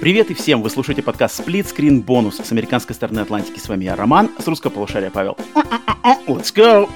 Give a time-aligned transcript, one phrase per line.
[0.00, 0.62] Привет и всем!
[0.62, 3.58] Вы слушаете подкаст Split Screen Bonus с американской стороны Атлантики.
[3.58, 5.36] С вами я, Роман, с русского полушария Павел.
[6.26, 6.88] Let's go!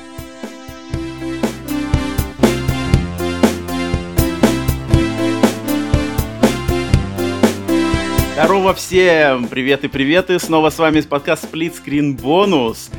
[8.34, 9.48] Здорово всем!
[9.48, 10.28] Привет и привет!
[10.30, 12.90] И снова с вами подкаст Split Screen Bonus.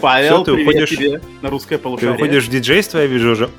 [0.00, 2.14] Павел, Всё, ты привет уходишь- тебе на русское Ты полушарие.
[2.14, 3.50] уходишь в диджейство, я вижу уже.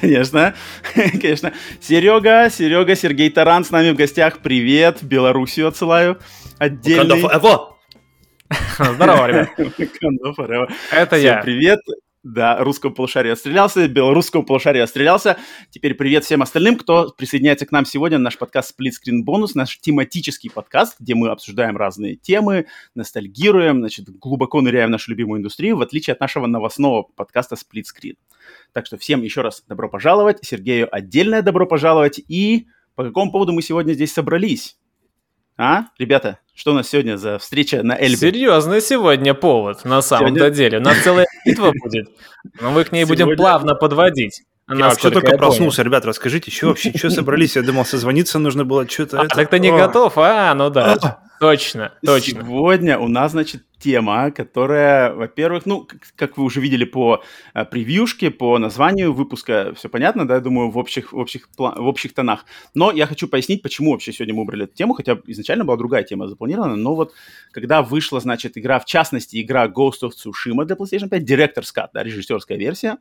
[0.00, 0.54] Конечно,
[0.94, 1.52] конечно.
[1.80, 4.38] Серега, Серега, Сергей Таран с нами в гостях.
[4.38, 6.18] Привет, Белоруссию отсылаю.
[6.58, 7.20] Отдельный.
[7.22, 7.76] Во!
[8.78, 9.50] Здорово, ребят.
[10.90, 11.42] Это Всем я.
[11.42, 11.80] привет.
[12.22, 15.36] Да, русского полушария отстрелялся, белорусского полушария отстрелялся.
[15.70, 19.50] Теперь привет всем остальным, кто присоединяется к нам сегодня на наш подкаст Split Screen Bonus,
[19.54, 22.66] наш тематический подкаст, где мы обсуждаем разные темы,
[22.96, 27.84] ностальгируем, значит, глубоко ныряем в нашу любимую индустрию, в отличие от нашего новостного подкаста Split
[27.84, 28.16] Screen.
[28.72, 32.18] Так что всем еще раз добро пожаловать, Сергею отдельное добро пожаловать.
[32.28, 34.76] И по какому поводу мы сегодня здесь собрались?
[35.58, 38.16] А, ребята, что у нас сегодня за встреча на Эльбе?
[38.32, 40.78] Серьезный сегодня повод, на самом-то Сегодня- деле.
[40.78, 42.08] У нас целая битва будет,
[42.60, 44.42] но мы к ней будем плавно подводить.
[44.68, 45.38] Я вообще только я помню.
[45.38, 47.54] проснулся, ребят, расскажите, что вообще, что собрались?
[47.54, 49.36] Я думал, созвониться нужно было, что-то А, это...
[49.36, 50.18] так ты не готов?
[50.18, 50.98] А, ну да.
[51.00, 51.26] А.
[51.38, 52.40] Точно, точно.
[52.42, 55.86] Сегодня у нас, значит, тема, которая, во-первых, ну,
[56.16, 60.70] как, вы уже видели по э, превьюшке, по названию выпуска, все понятно, да, я думаю,
[60.70, 62.46] в общих, в, общих, в общих тонах.
[62.74, 66.04] Но я хочу пояснить, почему вообще сегодня мы выбрали эту тему, хотя изначально была другая
[66.04, 67.12] тема запланирована, но вот
[67.50, 71.88] когда вышла, значит, игра, в частности, игра Ghost of Tsushima для PlayStation 5, Director's Cut,
[71.92, 72.96] да, режиссерская версия,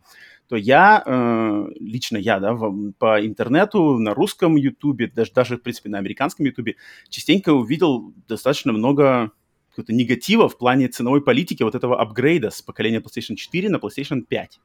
[0.48, 5.62] то я, э, лично я, да, в- по интернету, на русском ютубе, даже, даже, в
[5.62, 6.76] принципе, на американском ютубе,
[7.10, 9.32] частенько увидел достаточно много
[9.70, 14.22] какого-то негатива в плане ценовой политики вот этого апгрейда с поколения PlayStation 4 на PlayStation
[14.22, 14.60] 5.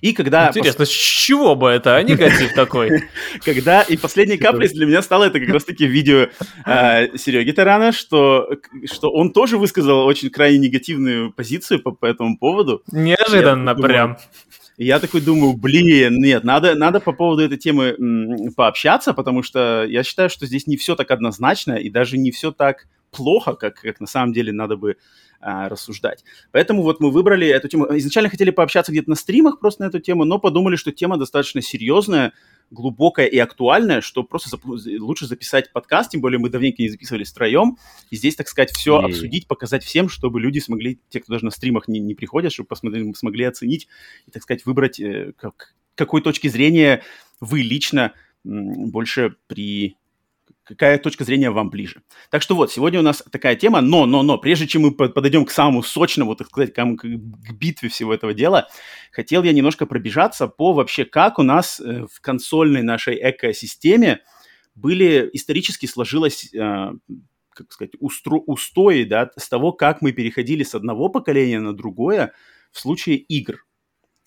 [0.00, 3.02] И когда, Интересно, с чего бы это, а негатив такой?
[3.44, 6.28] когда и последней каплей для меня стало это как раз-таки видео
[6.64, 8.48] э, Сереги Тарана, что,
[8.84, 12.82] что он тоже высказал очень крайне негативную позицию по, по этому поводу.
[12.92, 14.18] Неожиданно прям.
[14.78, 19.84] Я такой думаю, блин, нет, надо, надо по поводу этой темы м, пообщаться, потому что
[19.88, 23.76] я считаю, что здесь не все так однозначно и даже не все так плохо, как,
[23.80, 24.96] как на самом деле надо бы
[25.40, 26.24] а, рассуждать.
[26.52, 27.86] Поэтому вот мы выбрали эту тему.
[27.96, 31.62] Изначально хотели пообщаться где-то на стримах просто на эту тему, но подумали, что тема достаточно
[31.62, 32.32] серьезная,
[32.70, 37.30] глубокая и актуальная, что просто зап- лучше записать подкаст, тем более мы давненько не записывались
[37.30, 37.78] втроем,
[38.10, 39.06] и здесь, так сказать, все Ей.
[39.06, 42.68] обсудить, показать всем, чтобы люди смогли, те, кто даже на стримах не, не приходят, чтобы
[42.68, 43.88] посмотрели, смогли оценить
[44.26, 47.02] и, так сказать, выбрать, э, как, какой точки зрения
[47.40, 48.12] вы лично
[48.44, 49.96] больше при...
[50.66, 52.02] Какая точка зрения вам ближе?
[52.28, 55.14] Так что вот, сегодня у нас такая тема, но, но, но, прежде чем мы под-
[55.14, 58.68] подойдем к самому сочному, так сказать, к, к- к битве всего этого дела,
[59.12, 64.22] хотел я немножко пробежаться по вообще, как у нас э, в консольной нашей экосистеме
[64.74, 66.58] были, исторически сложилось, э,
[67.50, 72.32] как сказать, устро- устои, да, с того, как мы переходили с одного поколения на другое
[72.72, 73.65] в случае игр.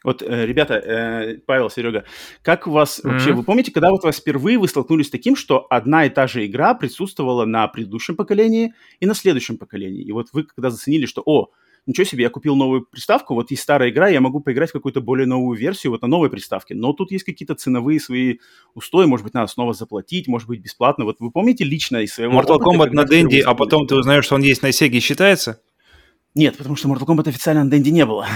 [0.04, 2.06] Вот, э, ребята, э, Павел, Серега,
[2.42, 3.14] как у вас Мгм.
[3.14, 6.26] вообще, вы помните, когда вот вас впервые вы столкнулись с таким, что одна и та
[6.28, 10.04] же игра присутствовала на предыдущем поколении и на следующем поколении?
[10.04, 11.50] И вот вы когда заценили, что, о,
[11.86, 15.02] ничего себе, я купил новую приставку, вот есть старая игра, я могу поиграть в какую-то
[15.02, 18.38] более новую версию вот на новой приставке, но тут есть какие-то ценовые свои
[18.76, 21.04] устои, может быть, надо снова заплатить, может быть, бесплатно.
[21.04, 24.24] Вот вы помните лично из своего Mortal опыта, Kombat на Денди, а потом ты узнаешь,
[24.24, 25.62] что он есть на Сеге, считается?
[26.36, 28.28] Нет, потому что Mortal Kombat официально на Денди не было.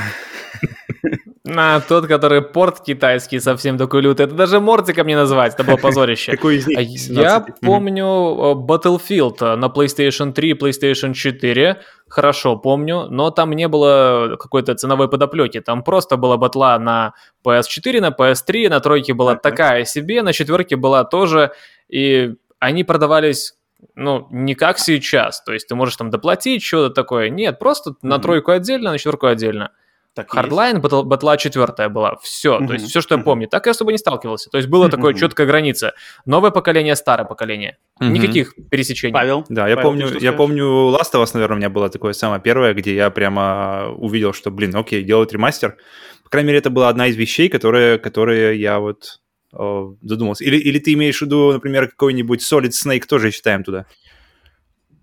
[1.45, 4.27] На тот, который порт китайский совсем такой лютый.
[4.27, 6.31] Это даже мортиком не назвать, это было позорище.
[6.31, 6.77] Какой из них?
[6.77, 7.49] А Я 17?
[7.49, 7.55] Мгм.
[7.61, 14.37] помню э, Battlefield э, на PlayStation 3, PlayStation 4, хорошо помню, но там не было
[14.39, 17.13] какой-то ценовой подоплеки, там просто была батла на
[17.45, 19.51] PS4, на PS3, на тройке была Так, так.
[19.57, 21.51] такая себе, на четверке была тоже,
[21.89, 23.55] и они продавались
[23.95, 27.27] ну, не как сейчас, то есть ты можешь там доплатить, что-то такое.
[27.29, 28.21] Нет, просто на Мгм.
[28.21, 29.71] тройку отдельно, на четверку отдельно.
[30.15, 30.31] Так.
[30.33, 32.17] Hardline батл- батла четвертая была.
[32.21, 32.57] Все.
[32.59, 32.67] Мгм.
[32.67, 33.25] То есть все, что я Мгм.
[33.25, 33.47] помню.
[33.47, 34.49] Так я с тобой не сталкивался.
[34.51, 35.17] То есть была такая Мгм.
[35.19, 35.93] четкая граница.
[36.25, 37.77] Новое поколение, старое поколение.
[37.99, 38.13] Мгм.
[38.13, 39.13] Никаких пересечений.
[39.13, 39.43] Павел?
[39.49, 40.35] Да, я Павел, помню, я скажешь?
[40.35, 44.33] помню, Last of Us, наверное, у меня было такое самое первое, где я прямо увидел,
[44.33, 45.77] что, блин, окей, делают ремастер.
[46.23, 49.19] По крайней мере, это была одна из вещей, которые, которые я вот
[49.57, 50.43] э, задумался.
[50.43, 53.85] Или, или ты имеешь в виду, например, какой-нибудь Solid Snake тоже считаем туда?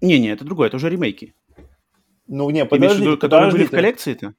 [0.00, 1.34] Не-не, это другое, это уже ремейки.
[2.28, 3.76] Ну, не, в подожди, виду, которые были в подожди ты.
[3.76, 4.34] коллекции-то?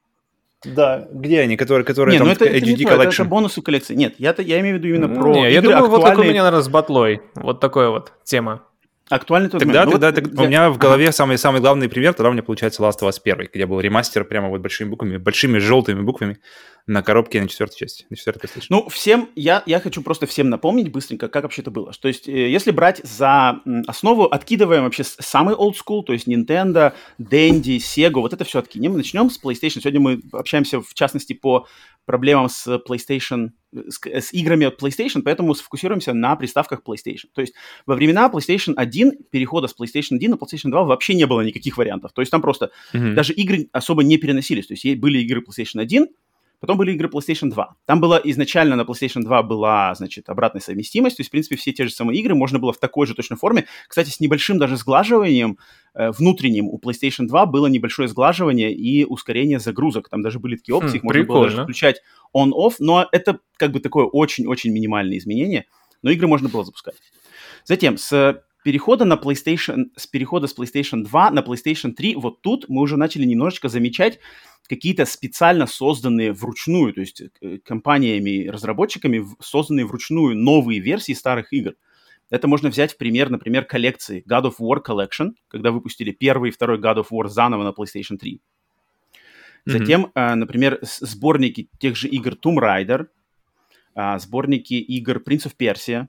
[0.64, 1.08] Да.
[1.12, 3.96] Где они, которые, которые Не, там ну это, это не то, это, это бонусы коллекции.
[3.96, 6.08] Нет, я, я имею в виду именно про не, я игры думаю, вот как у
[6.10, 6.32] актуальные.
[6.34, 7.22] меня, наверное, с батлой.
[7.36, 8.64] Вот такая вот тема.
[9.10, 9.86] Актуальный тот Тогда, момент.
[9.88, 10.80] Ну, тогда, вот так- я- у меня в Ага.
[10.80, 13.82] голове самый, самый главный пример, тогда у меня получается Last of Us 1, где был
[13.82, 16.38] ремастер прямо вот большими буквами, большими желтыми буквами
[16.88, 18.66] на коробке на четвертой части, на четвертой PlayStation.
[18.70, 21.92] Ну, всем, я, я хочу просто всем напомнить быстренько, как вообще это было.
[21.94, 26.94] То есть, э, если брать за основу, откидываем вообще самый old school, то есть Nintendo,
[27.20, 28.96] Dendy, Sega, вот это все откинем.
[28.98, 29.80] Начнем с PlayStation.
[29.82, 31.68] Сегодня мы общаемся, в частности, по
[32.06, 37.28] проблемам с PlayStation, э, с, с играми от PlayStation, поэтому сфокусируемся на приставках PlayStation.
[37.34, 37.54] То есть,
[37.86, 41.78] во времена PlayStation 1, перехода с PlayStation 1 на PlayStation 2 вообще не было никаких
[41.78, 42.12] вариантов.
[42.14, 43.16] То есть, там просто Мгм.
[43.16, 44.68] даже игры особо не переносились.
[44.68, 46.08] То есть были игры PlayStation 1,
[46.62, 47.76] потом были игры PlayStation 2.
[47.86, 51.18] Там была изначально на PlayStation 2 была, значит, обратная совместимость.
[51.18, 53.36] То есть, в принципе, все те же самые игры можно было в такой же точной
[53.36, 53.66] форме.
[53.90, 55.58] Кстати, с небольшим даже сглаживанием
[55.94, 60.08] э, внутренним у PlayStation 2 было небольшое сглаживание и ускорение загрузок.
[60.08, 61.64] Там даже были такие опции, Хм, их можно было даже прикольно.
[61.64, 62.02] включать
[62.34, 65.66] on-off, но это как бы такое очень-очень минимальное изменение,
[66.02, 66.96] но игры можно было запускать.
[67.66, 72.70] Затем, с перехода на PlayStation, с перехода с PlayStation 2 на PlayStation 3, вот тут
[72.70, 74.20] мы уже начали немножечко замечать
[74.68, 81.74] какие-то специально созданные вручную, то есть э, компаниями, разработчиками созданные вручную новые версии старых игр.
[82.30, 86.54] Это можно взять в пример, например, коллекции God of War Collection, когда выпустили первый и
[86.54, 88.40] второй God of War заново на PlayStation 3.
[89.66, 89.78] Мгм.
[89.78, 93.08] Затем, э, например, сборники тех же игр Tomb Raider,
[93.94, 96.08] а, сборники игр Prince of Persia.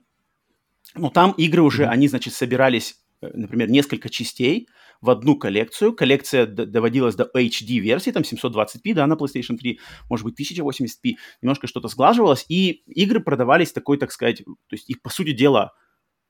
[0.95, 4.67] Но там игры уже, они, значит, собирались, э, например, несколько частей
[5.01, 5.93] в одну коллекцию.
[5.93, 11.15] Коллекция доводилась до HD-версии, там 720p, да, на PlayStation 3, может быть, 1080p.
[11.41, 15.73] Немножко что-то сглаживалось, и игры продавались такой, так сказать, то есть их, по сути дела,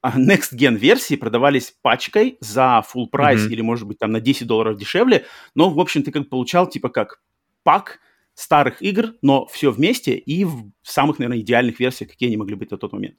[0.01, 3.53] а, Next Gen версии продавались пачкой за full прайс Мгм.
[3.53, 6.89] или, может быть, там на 10 долларов дешевле, но, в общем, ты как получал, типа,
[6.89, 7.21] как
[7.63, 7.99] пак
[8.33, 12.71] старых игр, но все вместе и в самых, наверное, идеальных версиях, какие они могли быть
[12.71, 13.15] на тот момент.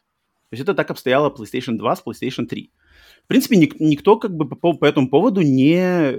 [0.55, 2.71] То есть это так обстояло PlayStation 2 с PlayStation 3.
[3.25, 6.13] В принципе, ник- никто как бы по, по этому поводу не,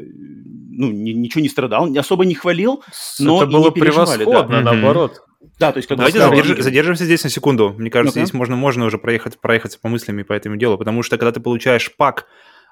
[0.72, 2.84] ну, ни- ничего не страдал, не- особо не хвалил.
[3.20, 3.72] Но это и было не да.
[3.82, 4.66] превосходно, Мгм.
[4.66, 5.22] наоборот.
[5.60, 6.42] Да, то есть как бы Давайте здорово.
[6.42, 7.74] задерж- задержимся здесь на секунду.
[7.78, 8.26] Мне кажется, Ну-ка.
[8.26, 11.40] здесь можно, можно уже проехать, проехаться по мыслями по этому делу, потому что когда ты
[11.40, 12.26] получаешь пак,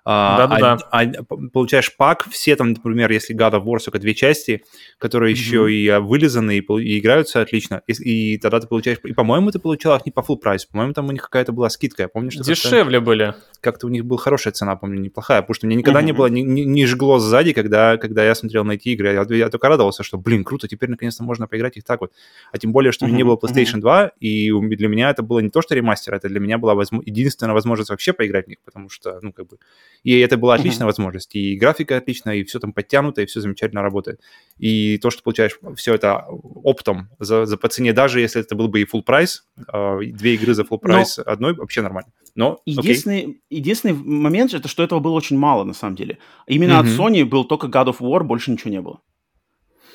[0.06, 0.78] Да-да-да.
[0.92, 4.64] а- а- п- получаешь пак, все там, например, если God of War только две части,
[4.98, 5.40] которые Мгм.
[5.42, 7.94] еще и а, вылизаны, и, и играются отлично, и,
[8.34, 8.98] и тогда ты получаешь...
[9.04, 11.70] И, по-моему, ты получал их не по full прайсу, по-моему, там у них какая-то была
[11.70, 12.04] скидка.
[12.04, 13.34] Я помню, что как-то- Дешевле были.
[13.62, 16.18] как-то у них была хорошая цена, помню, неплохая, потому что мне никогда не Мгм.
[16.18, 19.14] было, не, не- не жгло сзади, когда, когда я смотрел на эти игры.
[19.14, 22.12] Я, я только радовался, что, блин, круто, теперь наконец-то можно поиграть их так вот.
[22.52, 25.40] А тем более, что у меня не было PlayStation 2, и для меня это было
[25.40, 28.58] не то, что ремастер, это для меня была возможно- единственная возможность вообще поиграть в них,
[28.66, 29.58] потому что, ну, как бы...
[30.04, 31.36] И это была отличная возможность.
[31.36, 34.20] И графика отличная, и все там подтянуто, и все замечательно работает.
[34.58, 38.68] И то, что получаешь все это оптом за, за по цене, даже если это был
[38.68, 42.12] бы и full прайс, две игры за full прайс одной, вообще нормально.
[42.36, 42.60] Но.
[42.66, 46.18] Единственный, единственный момент, это что этого было очень мало, на самом деле.
[46.48, 47.00] Именно от Мгм.
[47.00, 49.00] Sony был только God of War, больше ничего не было.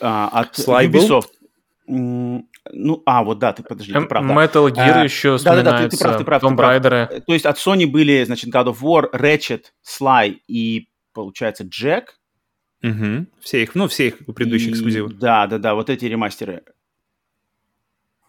[0.00, 1.00] А, от Sly был?
[1.00, 1.28] Ubisoft...
[1.88, 4.26] м, Ну, а, вот да, ты подожди, ты М- прав.
[4.26, 4.34] да.
[4.34, 6.04] Metal Gear А, еще да-да-да, ты- ты вспоминается.
[6.04, 6.82] прав, ты прав, ты Tomb прав.
[6.82, 7.08] Raider.
[7.10, 12.18] Э, То есть от Sony были, значит, God of War, Ratchet, Sly и, получается, Джек.
[12.82, 13.28] Мгм.
[13.40, 15.12] Все их, ну, все их предыдущие И- эксклюзивы.
[15.14, 16.62] Да, да, да, вот эти ремастеры.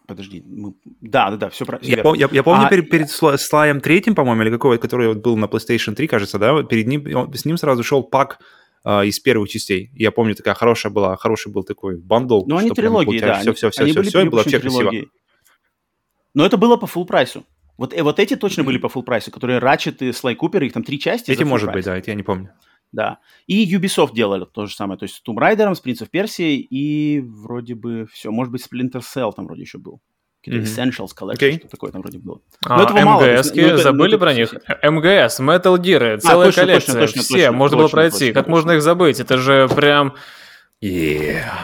[0.06, 1.88] Подожди, мы- да, да, да, все правильно.
[1.88, 5.06] Я, пом- я- я помню А, перед, перед Сла- Слаем третьим, по-моему, или какой, который
[5.06, 8.40] вот был на PlayStation 3, кажется, да, перед ним, он- с ним сразу шел пак
[8.82, 9.90] а, из первых частей.
[9.94, 12.44] Я помню, такая хорошая была, хороший был такой бандл.
[12.46, 13.40] Ну, они трилогии, да.
[13.40, 14.80] Все, все, все, они все, были все, и было вообще красиво.
[14.80, 15.08] трилогией.
[16.34, 17.44] Но это было по full прайсу.
[17.76, 20.72] Вот, э, вот эти точно были по full прайсу, которые Ratchet и Sly Cooper, их
[20.72, 21.30] там три части.
[21.30, 21.84] Эти, может прайс.
[21.84, 22.50] быть, да, эти я не помню.
[22.92, 23.18] Да.
[23.46, 24.98] И Ubisoft делали то же самое.
[24.98, 28.30] То есть с Tomb Raider, с of Persia и вроде бы все.
[28.30, 30.00] Может быть, Splinter Cell там вроде еще был.
[30.42, 30.90] Какие-то Мгм.
[30.90, 31.58] Essentials Collection, Окей.
[31.58, 32.40] что такое там вроде было.
[32.64, 34.54] А, Но этого мало, то есть, MGS-ки, ну, это- забыли про них?
[34.82, 36.94] МГС, Metal Gear, целая точно, коллекция.
[36.94, 38.18] точно, точно, Все, точно, можно было точно, пройти.
[38.18, 38.50] точно, как точно.
[38.50, 39.20] можно их забыть?
[39.20, 40.14] Это же прям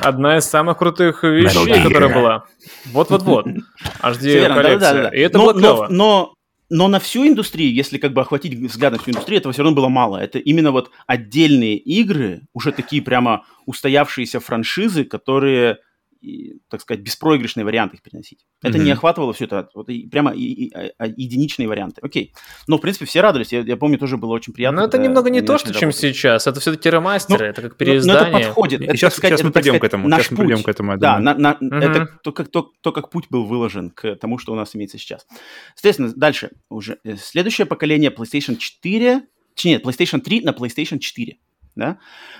[0.02, 2.44] одна из самых крутых вещей, которая была.
[2.92, 3.46] Вот-вот-вот.
[4.02, 4.78] HD Всё верно, коллекция.
[4.92, 5.08] да-да-да.
[5.16, 5.86] И это но, было но, клево.
[5.90, 6.34] но,
[6.68, 9.88] но на всю индустрию, если как бы охватить взглядом всю индустрию, этого все равно было
[9.88, 10.18] мало.
[10.18, 15.78] Это именно вот отдельные игры, уже такие прямо устоявшиеся франшизы, которые,
[16.26, 18.44] и, так сказать, беспроигрышные варианты их переносить.
[18.62, 18.92] Это не Мгм.
[18.94, 22.00] охватывало все это, вот, и прямо и- и- а- а- единичные варианты.
[22.02, 22.34] Окей.
[22.66, 23.52] Но, в принципе, все радовались.
[23.52, 24.80] Я, я помню, тоже было очень приятно.
[24.82, 26.46] Но это немного не то, что чем сейчас.
[26.46, 28.32] Это все-таки ремастеры, это как Ну, но это переиздание.
[28.48, 28.80] подходит.
[28.80, 30.08] И Это, сейчас, сказать, сейчас мы это, придем сказать, к этому.
[30.08, 30.46] наш Сейчас мы путь.
[30.46, 31.38] придем к этому, я Да, думаю.
[31.38, 31.78] на- на- Мгм.
[31.90, 34.98] это то как, то, то, как путь был выложен к тому, что у нас имеется
[34.98, 35.26] сейчас.
[35.74, 39.22] Соответственно, дальше уже э, следующее поколение PlayStation 4,
[39.54, 41.38] ч- нет, PlayStation 3 на PlayStation 4.
[41.76, 41.98] Да?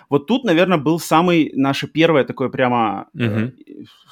[0.09, 3.53] Вот тут, наверное, был самый наше первое такое прямо э, Мгм.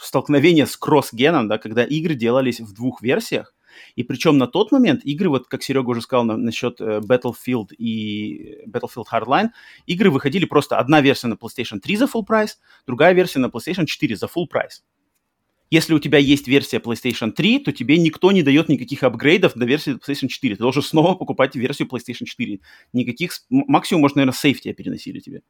[0.00, 3.54] столкновение с кросс-геном, да, когда игры делались в двух версиях.
[3.96, 7.74] И причем на тот момент игры, вот как Серега уже сказал на, насчет э, Battlefield
[7.76, 9.48] и Battlefield Hardline,
[9.86, 13.86] игры выходили просто одна версия на PlayStation 3 за full прайс, другая версия на PlayStation
[13.86, 14.84] 4 за full прайс.
[15.70, 19.64] Если у тебя есть версия PlayStation 3, то тебе никто не дает никаких апгрейдов до
[19.64, 20.56] версии PlayStation 4.
[20.56, 22.60] Ты должен снова покупать версию PlayStation 4.
[22.92, 23.32] Никаких...
[23.48, 25.42] Максимум, может, наверное, сейф тебя переносили тебе.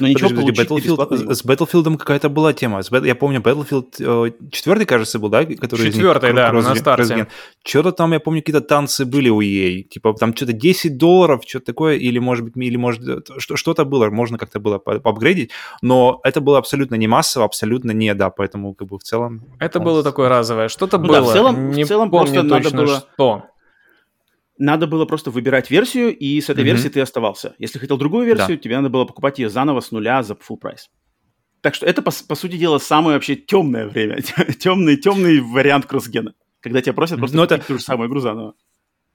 [0.00, 2.80] Но ничего Подожди, Battlefield, с Battlefield какая-то была тема.
[3.04, 5.44] Я помню, Battlefield 4, э, кажется, был, да?
[5.44, 7.28] Который Четвертый, да, на старте.
[7.64, 9.82] Что-то там, я помню, какие-то танцы были у EA.
[9.82, 13.02] Типа там что-то 10 долларов, что-то такое, или может быть, или может
[13.38, 15.50] что-то было, можно как-то было поапгрейдить,
[15.82, 19.42] но это было абсолютно не массово, абсолютно не, да, поэтому как бы в целом...
[19.58, 21.20] Это было такое разовое, что-то ну, было.
[21.20, 23.00] Да, в целом, не в целом помню просто точно надо было...
[23.14, 23.42] что
[24.58, 26.66] надо было просто выбирать версию, и с этой mm-hmm.
[26.66, 27.54] версией ты оставался.
[27.58, 28.62] Если хотел другую версию, да.
[28.62, 30.90] тебе надо было покупать ее заново с нуля за full прайс.
[31.60, 34.20] Так что это, по, по сути дела, самое вообще темное время,
[34.58, 37.66] темный, темный вариант кроссгена, когда тебя просят просто купить это...
[37.66, 38.54] ту же самую игру заново.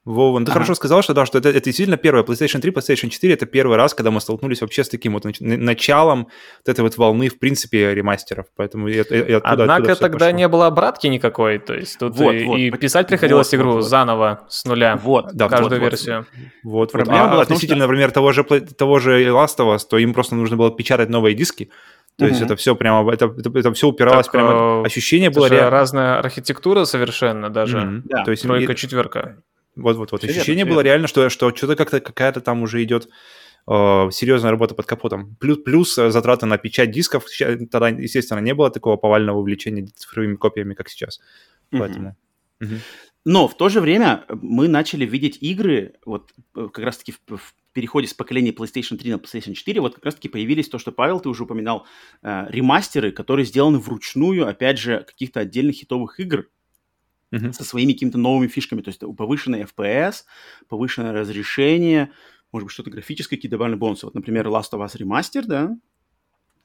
[0.03, 0.59] Вова, ну ты ага.
[0.59, 2.23] хорошо сказал, что да, что это, это действительно первое.
[2.23, 6.27] PlayStation 3, PlayStation 4 это первый раз, когда мы столкнулись вообще с таким вот началом
[6.65, 8.47] вот этой вот волны, в принципе, ремастеров.
[8.55, 10.37] Поэтому и, и оттуда, Однако оттуда тогда пошло.
[10.37, 13.71] не было обратки никакой, то есть тут вот, и, вот, и писать приходилось вот, игру
[13.73, 16.25] вот, заново с нуля, вот, да, каждую вот, версию.
[16.63, 16.91] Вот, вот.
[16.91, 17.87] Проблема а, была относительно, что...
[17.87, 21.35] например, того же, того же Last of Us, то им просто нужно было печатать новые
[21.35, 21.69] диски,
[22.17, 25.45] то есть это все прямо, это, это, это все упиралось так, прямо, ощущение было...
[25.45, 28.01] Это разная архитектура совершенно даже, mm-hmm.
[28.05, 28.23] да.
[28.23, 29.37] то есть тройка, четверка.
[29.75, 30.23] Вот-вот-вот.
[30.23, 33.07] Ощущение было реально, что, что что-то как-то какая-то там уже идет
[33.67, 35.35] э, серьезная работа под капотом.
[35.39, 37.25] Плюс, плюс э, затраты на печать дисков.
[37.71, 41.19] Тогда, естественно, не было такого повального увлечения цифровыми копиями, как сейчас.
[41.69, 42.15] Поэтому...
[42.61, 42.79] Mm-hmm.
[43.23, 47.53] Но в то же время мы начали видеть игры, вот э, как раз-таки в, в
[47.71, 51.19] переходе с поколения PlayStation 3 на PlayStation 4, вот как раз-таки появились то, что, Павел,
[51.19, 51.85] ты уже упоминал,
[52.23, 56.47] э, ремастеры, которые сделаны вручную, опять же, каких-то отдельных хитовых игр,
[57.31, 57.53] uh-huh.
[57.53, 60.23] со своими какими-то новыми фишками, то есть повышенный FPS,
[60.67, 62.11] повышенное разрешение,
[62.51, 64.05] может быть, что-то графическое, какие-то добавленные бонусы.
[64.05, 65.77] Вот, например, Last of Us Remastered, да,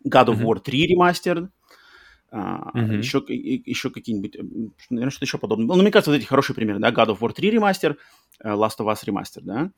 [0.04, 0.44] God of uh-huh.
[0.44, 1.48] War 3 Remastered,
[2.32, 2.96] Uh, uh-huh.
[2.96, 4.36] еще, еще какие-нибудь,
[4.90, 5.68] наверное, что-то еще подобное.
[5.68, 7.96] Ну, мне кажется, вот эти хорошие примеры, да, God of War 3 ремастер,
[8.44, 9.70] Last of Us ремастер, да.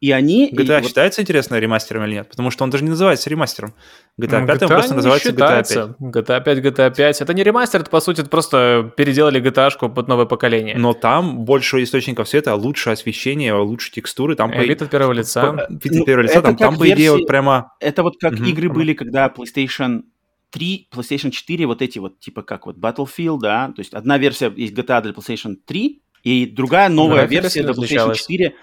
[0.00, 0.50] И они...
[0.52, 1.24] GTA и считается вот...
[1.24, 2.28] интересно ремастером или нет?
[2.28, 3.74] Потому что он даже не называется ремастером.
[4.20, 5.96] GTA 5 GTA просто называется считается.
[6.00, 6.24] GTA 5.
[6.24, 7.20] GTA 5, GTA 5.
[7.22, 10.76] Это не ремастер, это, по сути, это просто переделали GTA под новое поколение.
[10.78, 14.36] Но там больше источников света, лучше освещение, лучше текстуры.
[14.36, 15.66] Там Вид от первого лица.
[15.68, 17.72] Вид от первого лица, там, там по идее, вот прямо...
[17.80, 18.44] Это вот как угу.
[18.44, 20.02] игры были, когда PlayStation
[20.50, 24.52] 3, PlayStation 4, вот эти вот, типа как вот Battlefield, да, то есть одна версия
[24.54, 28.54] есть GTA для PlayStation 3, и другая новая Графика версия для PlayStation 4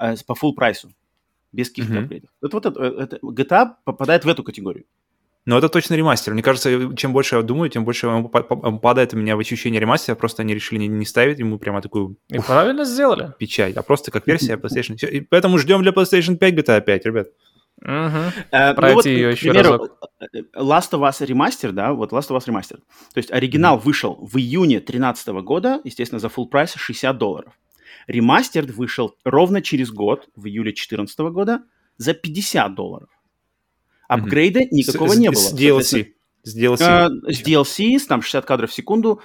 [0.00, 0.92] э, по full прайсу,
[1.52, 2.02] без каких-то mm-hmm.
[2.02, 2.30] апгрейдов.
[2.42, 4.84] Это вот это, это, GTA попадает в эту категорию.
[5.48, 6.34] Но это точно ремастер.
[6.34, 10.14] Мне кажется, чем больше я думаю, тем больше он падает у меня в ощущение ремастера.
[10.14, 12.16] Просто они решили не, не ставить ему прямо такую...
[12.28, 13.32] И правильно сделали.
[13.38, 14.96] Печать, а просто как версия PlayStation.
[15.08, 17.28] И поэтому ждем для PlayStation 5 GTA 5, ребят.
[17.80, 18.32] Угу.
[18.50, 19.98] Пройти ну, вот, ее еще примеру, разок.
[20.54, 22.80] Last of Us Remaster, да, вот Last of Us Remaster.
[23.14, 27.52] То есть оригинал mm вышел в июне 2013 года, естественно, за full прайс 60 долларов.
[28.08, 31.62] Ремастер вышел ровно через год, в июле 2014 года,
[31.98, 33.10] за 50 долларов.
[34.08, 35.38] Апгрейда mm никакого с, не было.
[35.38, 36.06] С DLC.
[36.42, 36.78] С DLC.
[36.80, 39.20] Э, с DLC, там 60 кадров в секунду,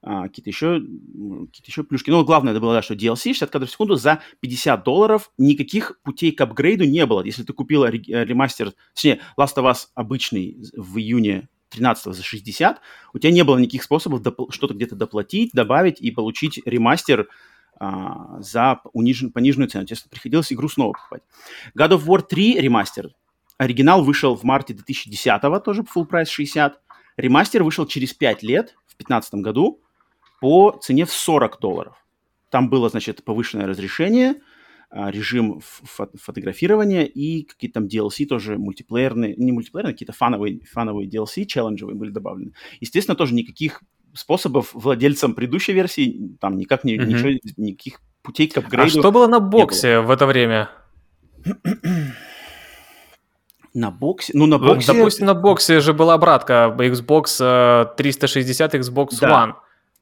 [0.00, 2.10] а, какие-то еще, какие еще плюшки.
[2.10, 5.32] Но главное это было, да, что DLC 60 кадров в секунду за 50 долларов.
[5.36, 7.24] Никаких путей к апгрейду не было.
[7.24, 12.80] Если ты купил э, ремастер, точнее, Last of Us обычный в июне 13 за 60,
[13.12, 17.28] у тебя не было никаких способов доп- что-то где-то доплатить, добавить и получить ремастер
[17.80, 19.82] а, за унижен, пониженную цену.
[19.82, 21.22] Естественно, приходилось игру снова покупать.
[21.76, 23.10] God of War 3 ремастер.
[23.56, 26.80] Оригинал вышел в марте 2010 тоже full прайс 60.
[27.16, 29.80] Ремастер вышел через 5 лет, в 2015 году,
[30.40, 31.96] по цене в 40 долларов.
[32.50, 34.36] Там было, значит, повышенное разрешение,
[34.90, 41.10] а, режим фо- фотографирования и какие-то там DLC тоже мультиплеерные, не мультиплеерные, какие-то фановые, фановые
[41.10, 42.52] DLC, челленджевые были добавлены.
[42.80, 43.82] Естественно, тоже никаких
[44.18, 47.06] способов владельцам предыдущей версии, там никак не, mm-hmm.
[47.06, 48.98] ничего, никаких путей к а апгрейду.
[48.98, 50.70] А что было на боксе в это время?
[53.74, 54.32] На боксе?
[54.34, 54.92] Ну, на боксе...
[54.92, 59.28] Допустим, на боксе же была обратка Xbox 360, э, Xbox да.
[59.28, 59.52] One.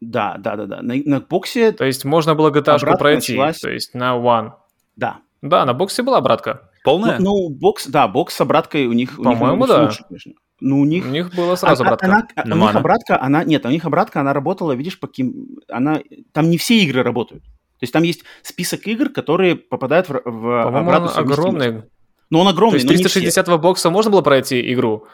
[0.00, 0.82] Да, да, да, да.
[0.82, 1.72] На, на боксе...
[1.72, 3.60] То есть можно было GTA пройти, началась...
[3.60, 4.52] то есть на One.
[4.94, 5.18] Да.
[5.42, 6.70] Да, на боксе была обратка.
[6.84, 7.18] Полная?
[7.18, 9.16] Ну, ну бокс, да, бокс с обраткой у них...
[9.16, 9.82] По-моему, да.
[9.82, 10.32] Лучше, конечно.
[10.60, 11.04] Ну, у них...
[11.04, 12.06] У них была сразу а, обратка.
[12.06, 13.44] Она, она, у них обратка, она...
[13.44, 15.58] Нет, у них обратка, она работала, видишь, по каким...
[15.68, 16.00] Она...
[16.32, 17.44] Там не все игры работают.
[17.44, 21.82] То есть там есть список игр, которые попадают в, в По-моему, он огромный.
[22.30, 22.80] Ну, он огромный.
[22.80, 25.06] То есть 360 бокса можно было пройти игру?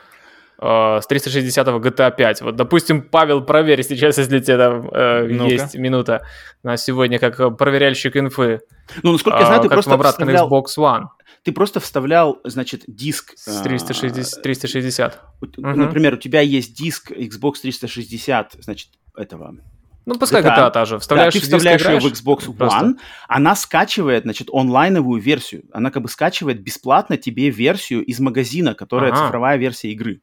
[0.62, 2.42] э, с 360 GTA 5.
[2.42, 6.22] Вот, допустим, Павел, проверь сейчас, если тебе там э, есть минута
[6.62, 8.60] на сегодня, как проверяльщик инфы.
[9.02, 11.04] Ну, насколько я А, знаю, ты как просто обратно на вставлял, Xbox One
[11.42, 13.32] ты просто вставлял, значит, диск.
[13.36, 14.42] с а, 360.
[14.42, 15.20] 360.
[15.40, 15.80] у- Мгм.
[15.80, 19.56] Например, у тебя есть диск Xbox 360, значит, этого.
[20.04, 20.56] Ну, пускай GTA.
[20.56, 20.94] GTA та же.
[20.96, 22.04] Да, Вставляешь ты диск, вставляешь ее в.
[22.06, 22.84] Xbox Просто.
[22.86, 22.94] One,
[23.28, 25.64] она скачивает, значит, онлайновую версию.
[25.72, 29.26] Она как бы скачивает бесплатно тебе версию из магазина, которая Ага.
[29.26, 30.20] цифровая версия игры.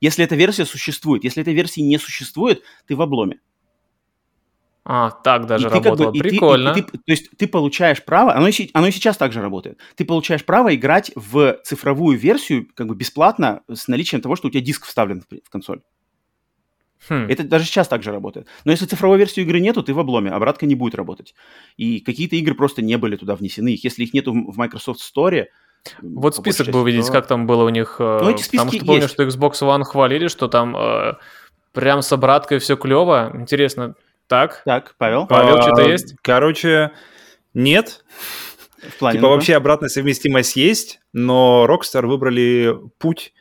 [0.00, 1.24] Если эта версия существует.
[1.24, 3.40] Если этой версии не существует, ты в обломе.
[4.88, 6.10] А, так даже И ты как бы- работало.
[6.12, 6.74] и ты- и Прикольно.
[6.74, 9.80] ты- то есть ты получаешь право, оно и, оно и сейчас также работает.
[9.96, 14.50] Ты получаешь право играть в цифровую версию как бы бесплатно с наличием того, что у
[14.50, 15.80] тебя диск вставлен в, консоль.
[17.08, 17.26] Хм.
[17.28, 18.46] Это даже сейчас также работает.
[18.64, 21.34] Но если цифровой версии игры нету, ты в обломе, обратка не будет работать.
[21.76, 23.76] И какие-то игры просто не были туда внесены.
[23.80, 25.46] Если их нету в Microsoft Store...
[26.00, 27.96] Вот список бы увидеть, то- как там было у них.
[28.00, 29.14] э, Ну, эти потому что помню, есть.
[29.14, 31.14] что Xbox One хвалили, что там э,
[31.72, 33.30] прям с обраткой все клево.
[33.34, 33.94] Интересно.
[34.28, 36.14] Так, Так, Павел, Павел, что-то А, есть?
[36.22, 36.90] Короче,
[37.54, 38.04] нет.
[38.88, 39.18] в плане...
[39.18, 39.34] Типа ну-ка.
[39.36, 43.32] вообще обратная совместимость есть, но Rockstar выбрали путь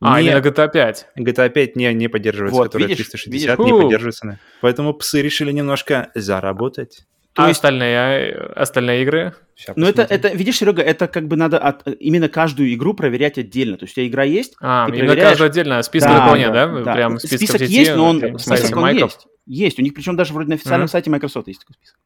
[0.00, 0.28] А, не...
[0.28, 1.08] именно GTA 5.
[1.18, 3.66] GTA 5 не, не поддерживается, Вот, которая видишь, 360 видишь?
[3.66, 3.82] не Фу.
[3.82, 4.26] поддерживается.
[4.26, 4.38] да.
[4.62, 7.04] Поэтому псы решили немножко заработать.
[7.34, 7.96] То а есть- остальные,
[8.32, 9.34] э, остальные игры?
[9.76, 10.16] Ну, это, посмотрим.
[10.30, 13.76] это, видишь, Серега, это как бы надо от- именно каждую игру проверять отдельно.
[13.76, 15.82] То есть у тебя игра есть, А, Ты именно проверяешь- каждую отдельно.
[15.82, 16.66] Списка такого нет, да?
[16.94, 19.26] Прям списком список сети, есть, но он прям список он есть.
[19.52, 20.90] Есть, у них причем даже вроде на официальном Мгм.
[20.90, 21.96] сайте Microsoft есть такой список.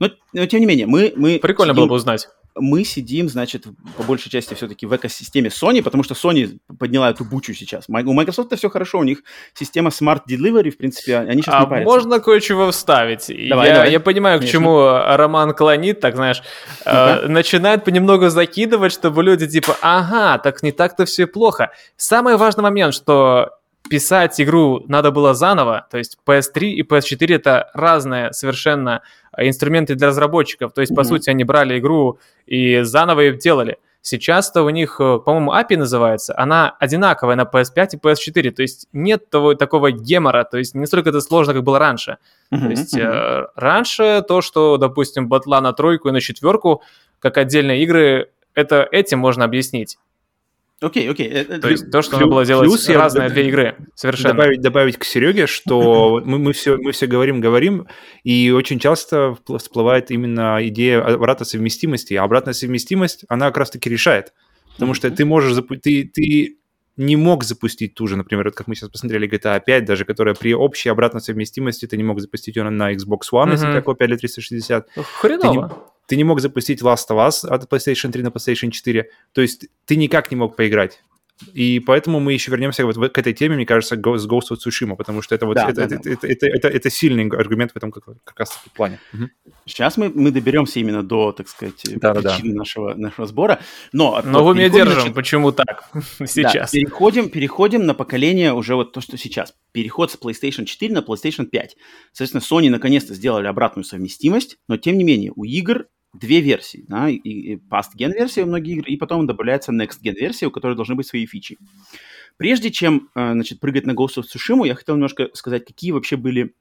[0.00, 2.28] Но, но тем не менее, мы, мы, Прикольно сидим, было бы узнать.
[2.56, 3.64] мы сидим, значит,
[3.96, 7.84] по большей части все-таки в экосистеме Sony, потому что Sony подняла эту бучу сейчас.
[7.88, 9.22] У Microsoft все хорошо, у них
[9.54, 11.84] система Smart Delivery, в принципе, они сейчас А не парятся.
[11.92, 13.26] можно кое-чего вставить?
[13.48, 13.92] Давай, я, давай.
[13.92, 14.58] я понимаю, к Конечно.
[14.60, 14.78] чему
[15.16, 16.42] Роман клонит, так знаешь,
[16.84, 21.70] э, начинает понемногу закидывать, чтобы люди типа, ага, так не так-то все плохо.
[21.96, 23.50] Самый важный момент, что
[23.88, 29.02] писать игру надо было заново, то есть PS3 и PS4 это разные совершенно
[29.36, 31.08] э, инструменты для разработчиков, то есть по Мгм.
[31.08, 33.78] сути они брали игру и заново ее делали.
[34.00, 38.86] Сейчас-то у них, э, по-моему, API называется, она одинаковая на PS5 и PS4, то есть
[38.92, 42.18] нет того, такого гемора, то есть не столько это сложно, как было раньше.
[42.50, 43.02] Мгм, То есть мгм.
[43.06, 46.82] э, раньше то, что, допустим, батла на тройку и на четверку,
[47.18, 49.98] как отдельные игры, это этим можно объяснить.
[50.86, 51.26] Окей, окей.
[51.28, 53.48] э, э, То есть то, что Плю- надо было делать плюс я разные д- две
[53.48, 53.76] игры.
[53.94, 54.30] Совершенно.
[54.34, 57.86] Добавить, добавить к Сереге, что мы, мы, все, мы все говорим, говорим,
[58.22, 62.14] и очень часто всплывает именно идея обратной совместимости.
[62.14, 64.32] А обратная совместимость, она как раз-таки решает.
[64.74, 65.56] Потому что ты можешь...
[65.82, 66.56] Ты, ты
[66.96, 70.34] не мог запустить ту же, например, вот как мы сейчас посмотрели GTA 5, даже которая
[70.36, 73.82] при общей обратной совместимости ты не мог запустить ее на Xbox One, если Мгм.
[73.82, 74.86] копия для 360.
[75.18, 75.92] Хреново.
[76.06, 79.10] Ты не мог запустить Last of Us от PlayStation 3 на PlayStation 4.
[79.32, 81.00] То есть ты никак не мог поиграть.
[81.52, 84.94] И поэтому мы еще вернемся вот к этой теме, мне кажется, с Ghost of Tsushima,
[84.94, 87.76] потому что это вот Да, это, да, это, это, это, это- это сильный аргумент в
[87.76, 89.00] этом как, как раз таки плане.
[89.66, 92.36] Сейчас мы, мы доберемся именно до, так сказать, Да-да-да.
[92.36, 93.58] причины нашего, нашего сбора.
[93.92, 95.90] Но, Но вот в уме переходим, держим, значит, почему так
[96.20, 96.70] Да, сейчас.
[96.70, 99.54] переходим, переходим на поколение уже вот то, что сейчас.
[99.72, 101.76] Переход с PlayStation 4 на PlayStation 5.
[102.12, 106.84] Соответственно, Sony наконец-то сделали обратную совместимость, но тем не менее у игр две версии.
[106.88, 110.76] Да, и, и past-gen версия у многих игр, и потом добавляется next-gen версия, у которой
[110.76, 111.58] должны быть свои фичи.
[112.36, 116.16] Прежде чем э, значит, прыгать на Ghost of Tsushima, я хотел немножко сказать, какие вообще
[116.16, 116.54] были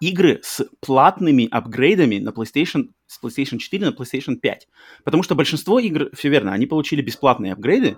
[0.00, 4.68] игры с платными апгрейдами на PlayStation, с PlayStation 4 на PlayStation 5.
[5.04, 7.96] Потому что большинство игр, все верно, они получили бесплатные апгрейды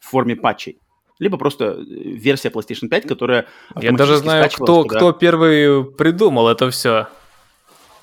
[0.00, 0.78] в форме патчей.
[1.18, 3.46] Либо просто э, версия PlayStation 5, которая
[3.80, 4.96] Я даже знаю, кто, туда.
[4.96, 7.08] кто первый придумал это все.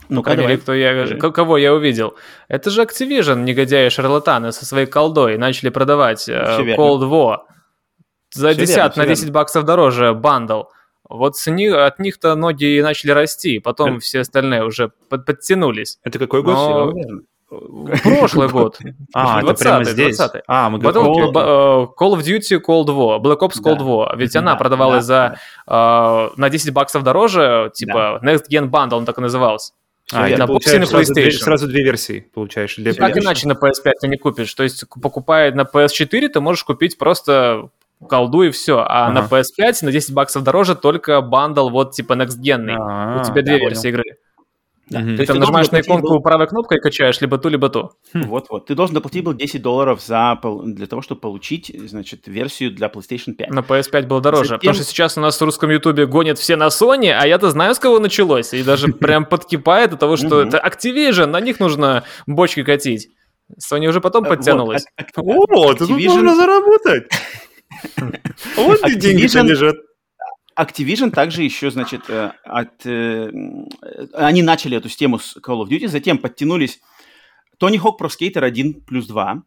[0.09, 1.17] Ну, По крайней мере, кто я, Скажи.
[1.17, 2.15] к- кого я увидел.
[2.47, 6.81] Это же Activision, негодяи шарлатаны со своей колдой, начали продавать э, верно.
[6.81, 7.37] Cold War.
[8.33, 10.63] За Всё 10 верно, на всё 10 баксов дороже бандл.
[11.09, 15.25] Вот с них, от них-то ноги и начали расти, потом Это- все остальные уже под-
[15.25, 15.99] подтянулись.
[16.03, 16.55] Это какой год?
[16.55, 16.91] Но-?
[16.91, 17.21] Верно.
[18.03, 18.79] Прошлый год.
[19.13, 20.19] А, это прямо 20-й, здесь.
[20.19, 20.41] 20-й.
[20.47, 21.29] А, мы Battle- говорим...
[21.31, 23.83] Ba- э, Call of Duty Cold War, Black Ops Cold Да.
[23.85, 24.17] War.
[24.17, 25.37] Ведь Да, она продавалась да,
[25.67, 29.73] за э, на 10 баксов дороже, типа Next Gen Bundle, он так и назывался.
[30.11, 31.31] А, и на боксе, и на сразу две, PlayStation.
[31.31, 32.75] сразу две версии получаешь.
[32.75, 33.21] Для Как PlayStation.
[33.23, 34.53] иначе на PS5 ты не купишь?
[34.53, 37.69] То есть, покупая на PS4, ты можешь купить просто
[38.07, 38.85] колду и все.
[38.87, 39.37] А на Ага.
[39.41, 42.69] PS5 на 10 баксов дороже только бандл вот типа next gen.
[42.79, 43.69] А, У тебя две да, понял.
[43.69, 44.03] версии игры.
[44.87, 44.99] Да.
[44.99, 47.69] То Ты есть там нажимаешь на иконку был- правой кнопкой и качаешь либо ту, либо
[47.69, 47.91] ту.
[48.13, 48.67] Вот-вот.
[48.67, 53.33] Ты должен доплатить был 10 долларов за, для того, чтобы получить, значит, версию для PlayStation
[53.33, 53.49] 5.
[53.49, 54.43] На PS5 было дороже.
[54.43, 57.49] Затем- Потому что сейчас у нас в русском ютубе гонят все на Sony, а я-то
[57.49, 58.53] знаю, с кого началось.
[58.53, 63.09] И даже прям подкипает от того, что это Activision, на них нужно бочки катить.
[63.59, 64.85] Sony уже потом Э, подтянулась.
[65.17, 67.03] О, тут можно заработать.
[68.57, 69.75] Вот и Activision- лежат.
[70.57, 73.29] Activision также еще, значит, э, от, э,
[74.13, 76.79] они начали эту тему с Call of Duty, затем подтянулись
[77.61, 79.43] Tony Hawk Pro Skater 1 плюс 2,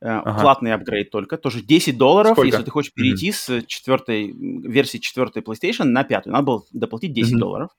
[0.00, 0.40] э, Ага.
[0.40, 2.48] платный апгрейд только, тоже 10 долларов, Сколько?
[2.48, 7.32] если ты хочешь перейти с четвертой версии четвертой PlayStation на пятую, надо было доплатить 10
[7.32, 7.40] Мгм.
[7.40, 7.70] долларов.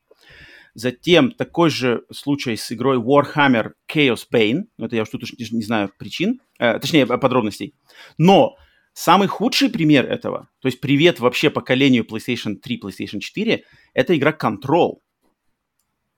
[0.76, 4.64] Затем такой же случай с игрой Warhammer Chaos Bane.
[4.80, 7.76] Это я уж тут уж не знаю причин, э, точнее, подробностей.
[8.18, 8.56] Но
[8.94, 14.32] самый худший пример этого, то есть привет вообще поколению PlayStation 3, PlayStation 4, это игра
[14.32, 14.98] Control.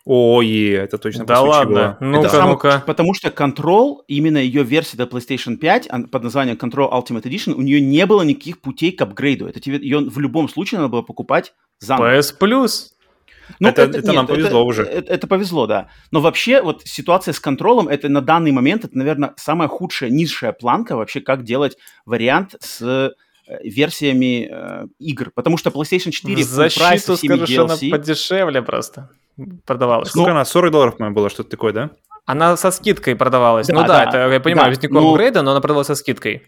[0.08, 1.98] Ой, это точно Да ладно.
[2.00, 2.84] Ну-ка, самый- ну-ка.
[2.86, 7.54] Потому что Control, именно ее версия до PlayStation 5 ан- под названием Control Ultimate Edition,
[7.54, 9.48] у нее не было никаких путей к апгрейду.
[9.48, 12.20] Это тебе ее в любом случае надо было покупать заново.
[12.20, 12.90] PS Plus.
[13.60, 14.84] Ну, Это- это нам повезло уже.
[14.84, 15.88] Это, это повезло, да.
[16.12, 20.52] Но вообще вот ситуация с контролем, это на данный момент, это, наверное, самая худшая, низшая
[20.52, 23.12] планка вообще, как делать вариант с э,
[23.64, 25.32] версиями э, игр.
[25.34, 27.90] Потому что PlayStation 4 В защиту скажу, что она DLC.
[27.92, 29.10] подешевле просто
[29.66, 30.10] продавалась.
[30.10, 30.46] Сколько она?
[30.46, 31.90] 40 долларов, по-моему, было, что-то такое, да?
[32.26, 33.68] Она со скидкой продавалась.
[33.68, 35.88] Да, ну да, да, это я понимаю, да, без никакого но- апгрейда, но она продавалась
[35.88, 36.44] со скидкой.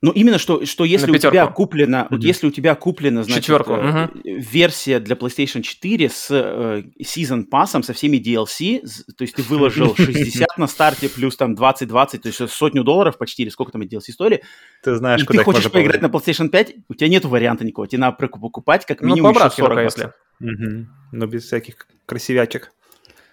[0.00, 2.26] Ну, именно что, что если у тебя куплена, вот Мгм.
[2.26, 7.82] если у тебя куплена, значит, Четверку, э, версия для PlayStation 4 с э, Season Pass,
[7.82, 8.80] со всеми DLC,
[9.16, 13.42] то есть ты выложил 60 на старте, плюс там 20-20, то есть сотню долларов почти,
[13.42, 14.44] или сколько там DLC стоили,
[14.84, 17.88] Ты знаешь, и куда ты хочешь поиграть на PlayStation 5, у тебя нет варианта никакого,
[17.88, 20.12] тебе надо покупать как Ну, минимум по еще братски 40 только баксов.
[20.40, 20.64] если.
[20.64, 20.88] Мгм.
[21.10, 21.74] Но без всяких
[22.06, 22.70] красивячек.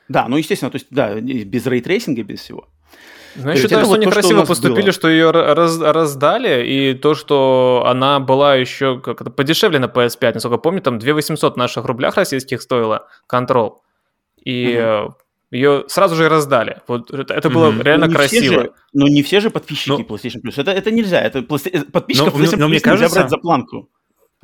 [0.10, 2.68] Да, ну, естественно, то есть, да, без ray tracing'а, без всего.
[3.36, 4.92] Ну, я считаю, что вот они то, красиво поступили, было.
[4.92, 10.34] что ее раз- раздали, и то, что она была еще как это подешевле на PS5,
[10.36, 13.74] насколько помню, там 2 800 в наших рублях российских стоила Control.
[14.44, 15.08] И э,
[15.52, 16.82] ее сразу же раздали.
[16.88, 17.82] Вот это было Мгм.
[17.82, 18.62] реально Ну, красиво.
[18.64, 20.54] же- но не все же подписчики Ну- PlayStation Plus.
[20.58, 21.20] Это, это нельзя.
[21.22, 23.90] Это э, подписчиков Но- но- PlayStation но мне Plus нельзя кажется- брать за планку.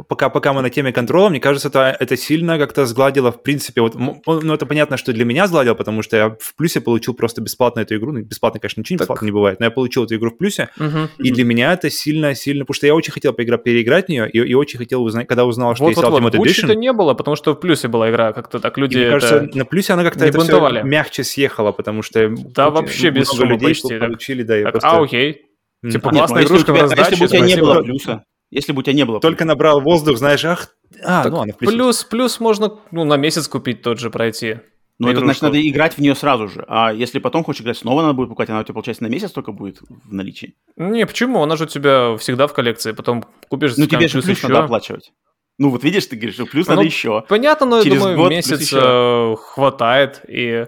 [0.07, 3.81] Пока, пока мы на теме контроля, мне кажется, это, это сильно как-то сгладило, в принципе,
[3.81, 7.13] вот, м- ну, это понятно, что для меня сгладило, потому что я в плюсе получил
[7.13, 9.03] просто бесплатно эту игру, ну, бесплатно, конечно, ничего Так.
[9.05, 11.09] бесплатно не бывает, но я получил эту игру в плюсе, Мгм.
[11.19, 14.37] и для меня это сильно-сильно, потому что я очень хотел поиграть, переиграть в нее, и,
[14.39, 16.21] и очень хотел узнать, когда узнал, что Вот, есть вот, вот.
[16.23, 18.33] Ultimate Гуччи-то Edition, не было, потому что в плюсе была игра.
[18.33, 20.81] Как-то так люди и мне это- кажется, на плюсе она как-то это бунтовали.
[20.83, 23.99] мягче съехала, потому что Да, очень вообще без много шума людей почти, так.
[24.07, 25.41] получили, да, и так, просто- а, окей.
[25.83, 27.81] Типа, Нет, классная ну, игрушка в тебя- а если бы у раздаче, тебя не было
[27.81, 31.39] плюса, если бы у тебя не было Только набрал воздух, знаешь, ах, а, Так ну
[31.39, 34.59] ладно, плюс, плюс можно ну, на месяц купить тот же пройти.
[34.99, 35.45] Ну, это значит, игрушку.
[35.45, 36.63] надо играть в нее сразу же.
[36.67, 39.31] А если потом хочешь играть, снова надо будет покупать, она у тебя, получается, на месяц
[39.31, 40.53] только будет в наличии.
[40.75, 41.41] Не, почему?
[41.41, 42.91] Она же у тебя всегда в коллекции.
[42.91, 44.47] Потом купишь Ну, тебе же плюс еще.
[44.47, 45.11] надо оплачивать.
[45.57, 47.23] Ну, вот видишь, ты говоришь, что плюс Ну, надо еще.
[47.27, 48.79] Понятно, но я Через думаю, год месяц еще.
[48.79, 50.21] э, хватает.
[50.27, 50.67] И...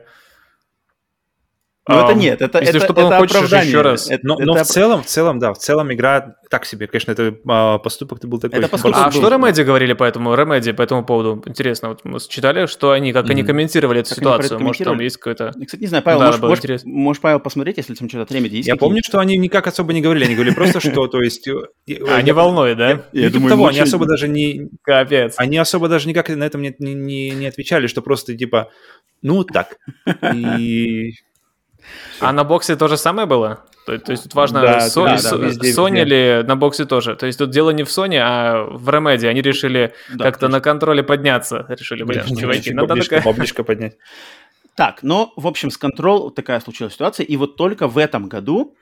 [1.86, 3.68] Ну, это нет, это, если это, что, это хочешь оправдание.
[3.68, 4.10] еще раз.
[4.10, 6.88] Это- Но, это но в оп- целом, в целом, да, в целом игра так себе.
[6.88, 8.60] Конечно, это а, поступок был такой.
[8.60, 9.36] Это поступок А был, что да.
[9.36, 11.44] Remedy говорили по этому, Remedy по этому поводу?
[11.46, 13.48] Интересно, вот мы читали, что они, как они Мгм.
[13.48, 14.60] комментировали эту Как они ситуацию?
[14.62, 15.52] Может, там есть какой-то...
[15.58, 16.90] Я, Кстати, не знаю, Павел, Да, можешь, можешь- интересно.
[16.90, 19.92] можешь, Павел, посмотреть, если там что-то от Remedy есть Я помню, что они никак особо
[19.92, 20.24] не говорили.
[20.24, 21.48] Они говорили просто, что, то есть...
[21.50, 21.54] э,
[22.08, 22.90] А, не волнует, да?
[23.12, 24.70] Я типа думаю, того, они особо даже не...
[24.84, 25.36] Капец.
[25.38, 28.70] Они особо даже никак на этом не, не, не, не отвечали, что просто типа,
[29.22, 29.76] ну так.
[30.38, 31.12] И
[32.20, 33.66] А на боксе то же самое было?
[33.86, 36.04] То, то есть тут важно, Да, Со- да, Со- да, везде, Sony везде.
[36.40, 37.16] ли на боксе тоже?
[37.16, 39.28] То есть тут дело не в Sony, а в Remedy.
[39.28, 41.66] Они решили Да, как-то на контроле подняться.
[41.68, 43.34] Решили, блин, чуваки, надо баблишко, такая...
[43.34, 43.98] баблишко поднять.
[44.76, 48.76] Так, но, в общем, с Control такая случилась ситуация, и вот только в этом году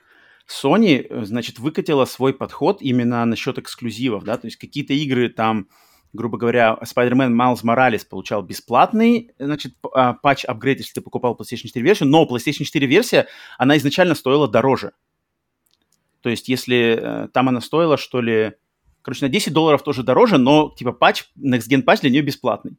[0.48, 5.66] Sony, э, значит, выкатила свой подход именно насчет эксклюзивов, да, то есть какие-то игры там,
[6.12, 11.66] грубо говоря, Spider-Man Miles Morales получал бесплатный, значит, а, патч апгрейд, если ты покупал PlayStation
[11.66, 13.26] 4 версию, но PlayStation 4 версия,
[13.58, 14.92] она изначально стоила дороже.
[16.20, 18.52] То есть если э, там она стоила, что ли,
[19.02, 22.76] короче, на 10 долларов тоже дороже, но типа патч, Next Gen патч для нее бесплатный.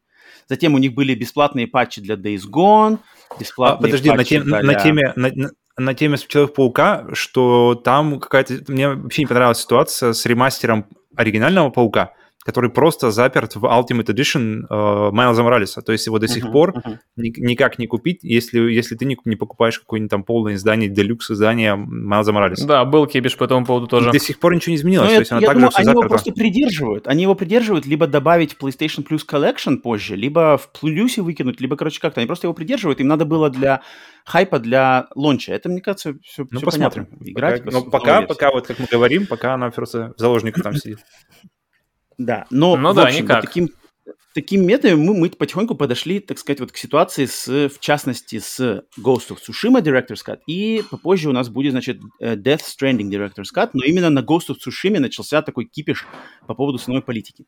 [0.48, 4.44] Затем у них были бесплатные патчи для Days Gone, А, бесплатные подожди, на, патчи тем-
[4.44, 5.14] для- на теме...
[5.16, 8.60] На, на- на теме Человека-паука, что там какая-то...
[8.72, 12.14] Мне вообще не понравилась ситуация с ремастером оригинального Паука,
[12.46, 15.82] который просто заперт в Ultimate Edition э, Майлза Моралеса.
[15.82, 17.00] То есть его до сих Мгм, пор мгм.
[17.16, 21.32] ни- никак не купить, если, если ты не, не покупаешь какое-нибудь там полное издание, делюкс
[21.32, 22.68] издание Майлза Моралеса.
[22.68, 24.12] Да, был кипиш по этому поводу тоже.
[24.12, 25.06] До сих пор ничего не изменилось.
[25.06, 26.10] Ну, то я, есть она я также думаю, все они его заперта.
[26.16, 27.08] просто придерживают.
[27.08, 32.00] Они его придерживают, либо добавить PlayStation Plus Collection позже, либо в плюсе выкинуть, либо, короче,
[32.02, 32.20] как-то.
[32.20, 33.00] Они просто его придерживают.
[33.00, 33.82] Им надо было для
[34.26, 35.54] хайпа, для лонча.
[35.54, 37.06] Это, мне кажется, все, Ну, посмотрим.
[37.06, 37.30] понятно.
[37.30, 37.64] Играть.
[37.64, 41.00] Пока- но пока, пока, вот как мы говорим, пока она просто в заложниках там сидит.
[42.18, 43.42] Да, но, Ну в да, общем, никак.
[43.42, 43.70] Таким,
[44.34, 48.60] такими методами мы, мы потихоньку подошли, так сказать, вот к ситуации с, в частности, с
[49.00, 53.50] Ghost of Tsushima Director's Cut, и попозже у нас будет, значит, э, Death Stranding Director's
[53.56, 56.06] Cut, но именно на Ghost of Tsushima начался такой кипиш
[56.48, 57.46] по поводу самой политики.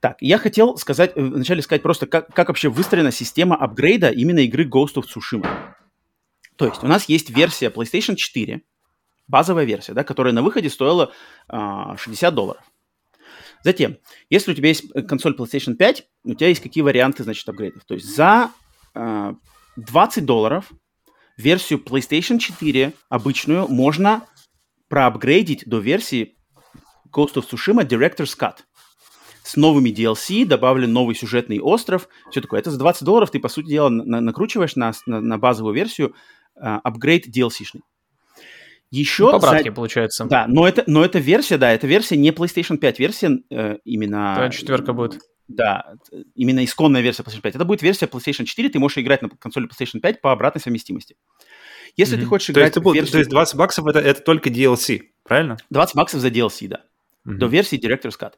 [0.00, 4.40] Так, я хотел сказать, э, вначале сказать просто, как, как вообще выстроена система апгрейда именно
[4.40, 5.48] игры Ghost of Tsushima.
[6.56, 8.62] То есть у нас есть версия PlayStation 4,
[9.26, 11.12] базовая версия, да, которая на выходе стоила
[11.48, 12.62] а, 60 долларов.
[13.68, 13.98] Затем,
[14.30, 17.84] если у тебя есть э, консоль PlayStation 5, у тебя есть какие варианты, значит, апгрейдов.
[17.84, 18.50] То есть за
[18.94, 19.34] э,
[19.76, 20.72] 20 долларов
[21.36, 24.24] версию PlayStation 4 обычную можно
[24.88, 26.38] проапгрейдить до версии
[27.14, 28.60] Ghost of Tsushima Director's Cut.
[29.42, 32.60] С новыми DLC, добавлен новый сюжетный остров, все такое.
[32.60, 36.14] Это за 20 долларов ты, по сути дела, на- накручиваешь на, на, на базовую версию
[36.56, 37.82] э, апгрейд DLC-шный.
[38.90, 40.24] Еще По за- братке, получается.
[40.24, 44.34] да, но это, но это версия, да, это версия не PlayStation 5, версия э, именно...
[44.38, 45.18] Да, четверка будет.
[45.46, 45.94] Да,
[46.34, 47.54] именно исконная версия PlayStation 5.
[47.56, 51.16] Это будет версия PlayStation 4, ты можешь играть на консоли PlayStation 5 по обратной совместимости.
[51.96, 52.28] Если ты Мгм.
[52.30, 53.12] хочешь То играть есть, ты версию...
[53.12, 55.56] то есть 20 баксов это, это только DLC, правильно?
[55.70, 56.82] 20 баксов за DLC, да.
[57.36, 58.32] До версии Director's Cut.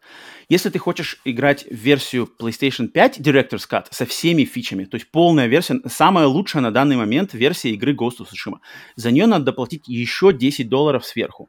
[0.49, 5.11] Если ты хочешь играть в версию PlayStation 5 Director's Cut со всеми фичами, то есть
[5.11, 8.59] полная версия, самая лучшая на данный момент версия игры Ghost of Tsushima,
[8.97, 11.49] за нее надо доплатить еще 10 долларов сверху.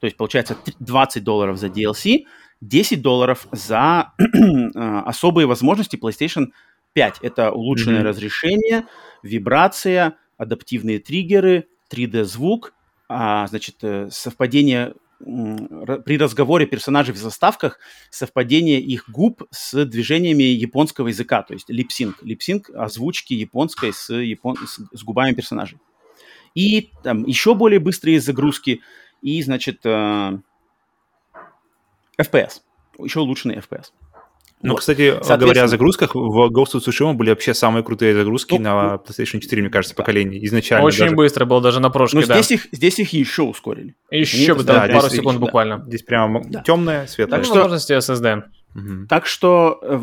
[0.00, 2.24] То есть получается т- 20 долларов за DLC,
[2.60, 6.48] 10 долларов за э, особые возможности PlayStation
[6.94, 7.18] 5.
[7.22, 8.08] Это улучшенное Мгм.
[8.08, 8.86] разрешение,
[9.22, 12.74] вибрация, адаптивные триггеры, 3D-звук,
[13.08, 17.78] а, значит, э, совпадение при разговоре персонажей в заставках,
[18.10, 22.22] совпадение их губ с движениями японского языка, то есть lip sync.
[22.22, 24.56] Lip sync озвучки японской с, япон...
[24.66, 25.78] с, губами персонажей.
[26.54, 28.80] И там еще более быстрые загрузки,
[29.22, 30.38] и, значит, э,
[32.20, 32.60] FPS.
[32.98, 33.86] Еще улучшенный FPS.
[34.64, 34.80] Ну, Вот.
[34.80, 38.60] кстати, говоря Соответственно- о загрузках, в Ghost of Tsushima были вообще самые крутые загрузки Ну,
[38.60, 40.42] на PlayStation 4, мне кажется, поколения.
[40.46, 41.16] Изначально Очень даже.
[41.16, 42.34] быстро был даже на прошке, Но да.
[42.40, 43.94] здесь их, здесь их еще ускорили.
[44.10, 45.44] Еще Они- бы да, пару здесь- секунд да.
[45.44, 45.84] буквально.
[45.86, 46.62] Здесь прямо Да.
[46.62, 47.38] темное, светлое.
[47.38, 47.54] Так что...
[47.54, 48.42] возможности SSD.
[48.74, 49.06] Мгм.
[49.06, 50.00] Так что э,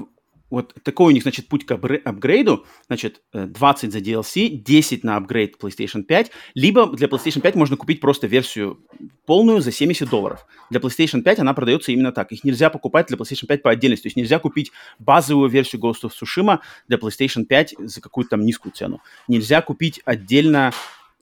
[0.51, 5.03] вот такой у них, значит, путь к апгре- апгрейду, значит, э, 20 за DLC, 10
[5.03, 8.85] на апгрейд PlayStation 5, либо для PlayStation 5 можно купить просто версию
[9.25, 10.45] полную за 70 долларов.
[10.69, 12.31] Для PlayStation 5 она продается именно так.
[12.31, 14.03] Их нельзя покупать для PlayStation 5 по отдельности.
[14.03, 18.41] То есть нельзя купить базовую версию Ghost of Tsushima для PlayStation 5 за какую-то там
[18.45, 19.01] низкую цену.
[19.27, 20.73] Нельзя купить отдельно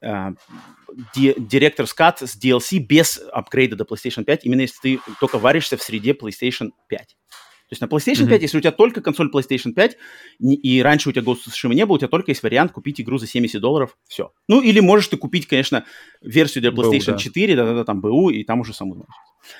[0.02, 0.32] э,
[1.15, 5.78] Di- Director's Cut с DLC без апгрейда до PlayStation 5, именно если ты только варишься
[5.78, 7.15] в среде PlayStation 5.
[7.69, 8.29] То есть на PlayStation Мгм.
[8.29, 9.95] 5, если у тебя только консоль PlayStation 5,
[10.39, 12.71] не- и раньше у тебя Ghost of Tsushima не было, у тебя только есть вариант
[12.71, 14.32] купить игру за 70 долларов, все.
[14.47, 15.86] Ну, или можешь ты купить, конечно,
[16.21, 17.17] версию для PlayStation да.
[17.17, 19.13] 4, да-да-да, там БУ, и там уже саму знаешь.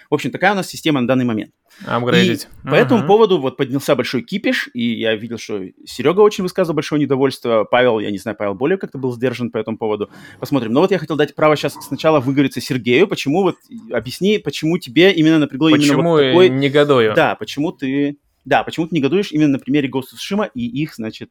[0.10, 1.52] В общем, такая у нас система на данный момент.
[1.86, 2.48] Апгрейдить.
[2.66, 6.76] И по этому поводу вот поднялся большой кипиш, и я видел, что Серега очень высказывал
[6.76, 10.10] большое недовольство, Павел, я не знаю, Павел более как-то был сдержан по этому поводу.
[10.40, 10.74] Посмотрим.
[10.74, 13.56] Но вот я хотел дать право сейчас сначала выговориться Сергею, почему вот,
[13.92, 16.50] объясни, почему тебе именно напрягло именно Почему вот такой...
[16.50, 17.14] негодую?
[17.16, 18.18] Да, почему ты...
[18.46, 21.30] Да, почему ты негодуешь именно на примере Ghost of Tsushima и их, значит...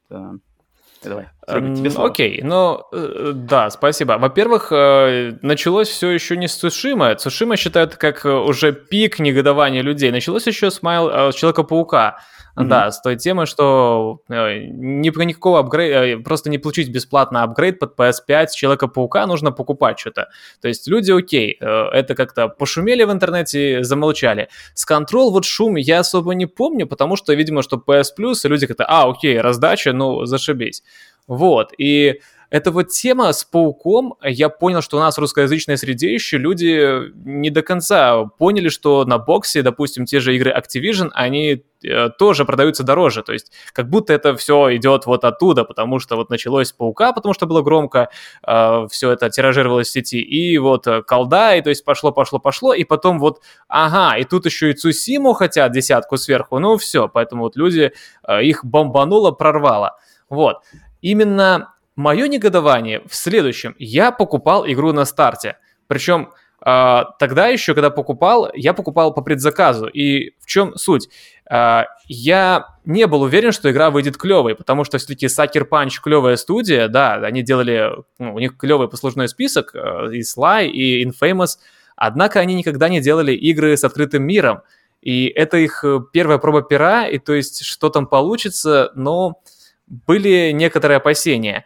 [1.03, 2.09] э, Давай, Серега, тебе слово.
[2.11, 4.19] Окей, ну э, да, спасибо.
[4.19, 7.15] Во-первых, э, началось все еще не с Цушима.
[7.15, 10.11] Цушима считают как э, уже пик негодования людей.
[10.11, 12.19] Началось еще с Майл э, Человека-паука.
[12.59, 12.69] Мгм.
[12.71, 17.79] Да, с той темы, что э, ни про никакого апгрейда, просто не получить бесплатно апгрейд
[17.79, 20.29] под PS5 с Человека-паука, нужно покупать что-то.
[20.61, 24.49] То есть люди, окей, э, это как-то пошумели в интернете, замолчали.
[24.75, 28.49] С Control вот шум я особо не помню, потому что, видимо, что PS Plus, и
[28.49, 30.83] люди как-то, а, окей, раздача, ну, зашибись.
[31.27, 32.21] Вот, и
[32.51, 37.13] эта вот тема с пауком, я понял, что у нас в русскоязычной среде еще люди
[37.25, 42.47] не до конца поняли, что на боксе, допустим, те же игры Activision, они э, тоже
[42.47, 46.69] продаются дороже, то есть как будто это все идет вот оттуда, потому что вот началось
[46.69, 48.09] с паука, потому что было громко,
[48.43, 52.73] все это тиражировалось в сети, и вот э, колда, и то есть пошло, пошло, пошло,
[52.73, 57.43] и потом вот, ага, и тут еще и Цусиму хотят десятку сверху, ну все, поэтому
[57.43, 57.93] вот люди,
[58.27, 59.99] э, их бомбануло, прорвало.
[60.31, 60.59] Вот.
[61.01, 63.75] Именно мое негодование в следующем.
[63.79, 65.57] Я покупал игру на старте.
[65.89, 66.31] Причем
[66.65, 69.87] э, тогда еще, когда покупал, я покупал по предзаказу.
[69.87, 71.09] И в чем суть?
[71.51, 76.37] Э, я не был уверен, что игра выйдет клевой, потому что все-таки Sucker Punch клевая
[76.37, 81.59] студия, да, они делали, ну, у них клевый послужной список, э, и Sly, и Infamous,
[81.97, 84.61] однако они никогда не делали игры с открытым миром.
[85.03, 89.41] И это их э, первая проба пера, и то есть что там получится, но
[89.89, 91.65] были некоторые опасения.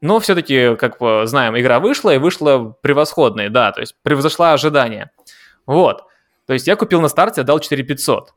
[0.00, 5.10] Но все-таки, как знаем, игра вышла, и вышла превосходной, да, то есть превзошла ожидания.
[5.66, 6.04] Вот.
[6.46, 8.32] То есть я купил на старте, отдал 4500.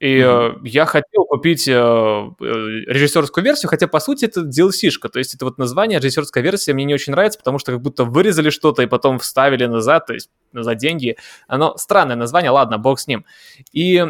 [0.00, 2.44] И э, я хотел купить э, э,
[2.86, 5.08] режиссерскую версию, хотя, по сути, это DLC-шка.
[5.08, 8.04] То есть это вот название режиссерская версия мне не очень нравится, потому что как будто
[8.04, 11.16] вырезали что-то и потом вставили назад, то есть за деньги.
[11.48, 13.24] Оно странное название, ладно, бог с ним.
[13.72, 14.06] И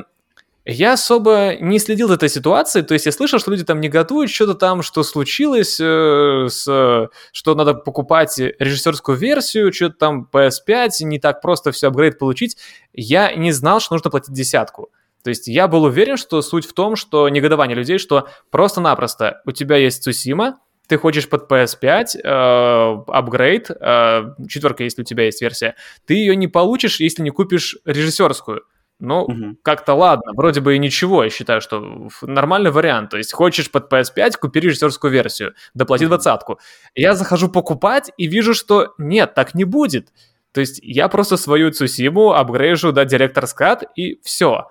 [0.70, 4.30] я особо не следил за этой ситуацией, то есть я слышал, что люди там негодуют,
[4.30, 11.18] что-то там, что случилось, э, с, что надо покупать режиссерскую версию, что-то там PS5, не
[11.18, 12.58] так просто все апгрейд получить.
[12.92, 14.90] Я не знал, что нужно платить десятку.
[15.24, 19.52] То есть я был уверен, что суть в том, что негодование людей, что просто-напросто у
[19.52, 25.40] тебя есть Цусима, ты хочешь под PS5 э, апгрейд, э, четверка, если у тебя есть
[25.40, 28.64] версия, ты ее не получишь, если не купишь режиссерскую.
[29.00, 29.56] Ну, угу.
[29.62, 33.10] как-то ладно, вроде бы и ничего, я считаю, что нормальный вариант.
[33.10, 36.58] То есть хочешь под PS5, купи режиссерскую версию, доплати двадцатку.
[36.96, 40.08] Я захожу покупать и вижу, что нет, так не будет.
[40.52, 44.66] То есть я просто свою Цусиму апгрейжу до Director's Cut и все.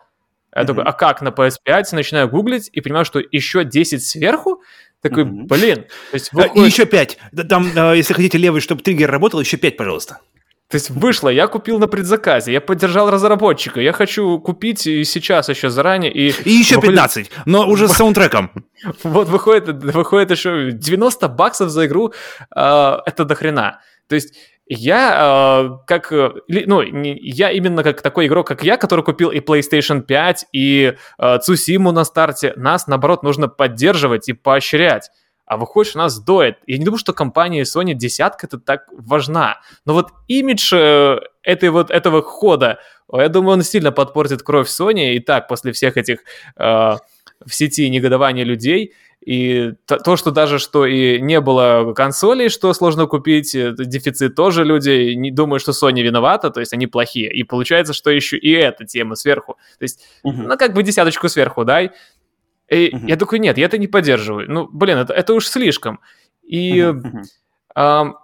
[0.53, 0.65] Я mm-hmm.
[0.65, 1.83] такой, а как на PS5?
[1.93, 4.61] Начинаю гуглить и понимаю, что еще 10 сверху.
[5.01, 5.43] Такой, mm-hmm.
[5.43, 5.85] блин.
[6.11, 6.57] То есть выходит...
[6.57, 7.17] И еще 5.
[7.47, 10.19] Там, э, если хотите левый, чтобы триггер работал, еще 5, пожалуйста.
[10.69, 15.47] То есть вышло, я купил на предзаказе, я поддержал разработчика, я хочу купить и сейчас
[15.47, 16.11] еще заранее.
[16.11, 16.95] И, и еще выходит...
[16.95, 18.51] 15, но уже с саундтреком.
[19.03, 22.13] Вот выходит, выходит еще 90 баксов за игру,
[22.55, 23.79] э, это дохрена.
[24.07, 24.35] То есть
[24.67, 29.39] я э, как, ну, не, я именно как такой игрок, как я, который купил и
[29.39, 35.09] PlayStation 5, и э, Цусиму на старте, нас, наоборот, нужно поддерживать и поощрять.
[35.47, 36.57] А выходишь, у нас доет.
[36.67, 39.61] Я не думаю, что компания Sony десятка это так важна.
[39.85, 42.79] Но вот имидж э, этой вот, этого хода,
[43.11, 45.13] я думаю, он сильно подпортит кровь Sony.
[45.13, 46.19] И так, после всех этих
[46.57, 46.99] э, в
[47.49, 48.93] сети негодования людей,
[49.25, 55.13] и то, что даже что и не было консолей, что сложно купить, дефицит тоже люди
[55.15, 57.31] не думают, что Sony виновата, то есть они плохие.
[57.31, 59.57] И получается, что еще и эта тема сверху.
[59.79, 60.43] То есть, угу.
[60.43, 61.91] ну, как бы десяточку сверху дай.
[62.69, 63.07] И угу.
[63.07, 64.51] я такой, нет, я это не поддерживаю.
[64.51, 65.99] Ну, блин, это, это уж слишком.
[66.43, 67.23] И угу.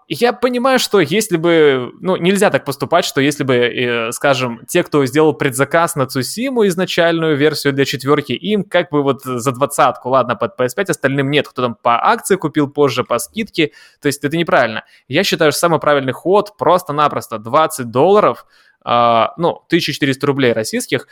[0.08, 4.82] Я понимаю, что если бы, ну, нельзя так поступать, что если бы, э, скажем, те,
[4.82, 10.10] кто сделал предзаказ на Цусиму изначальную версию для четверки, им как бы вот за двадцатку,
[10.10, 14.24] ладно, под PS5, остальным нет, кто там по акции купил позже, по скидке, то есть
[14.24, 14.86] это неправильно.
[15.08, 18.48] Я считаю, что самый правильный ход просто-напросто 20 долларов,
[18.84, 21.08] а, ну, 1400 рублей российских,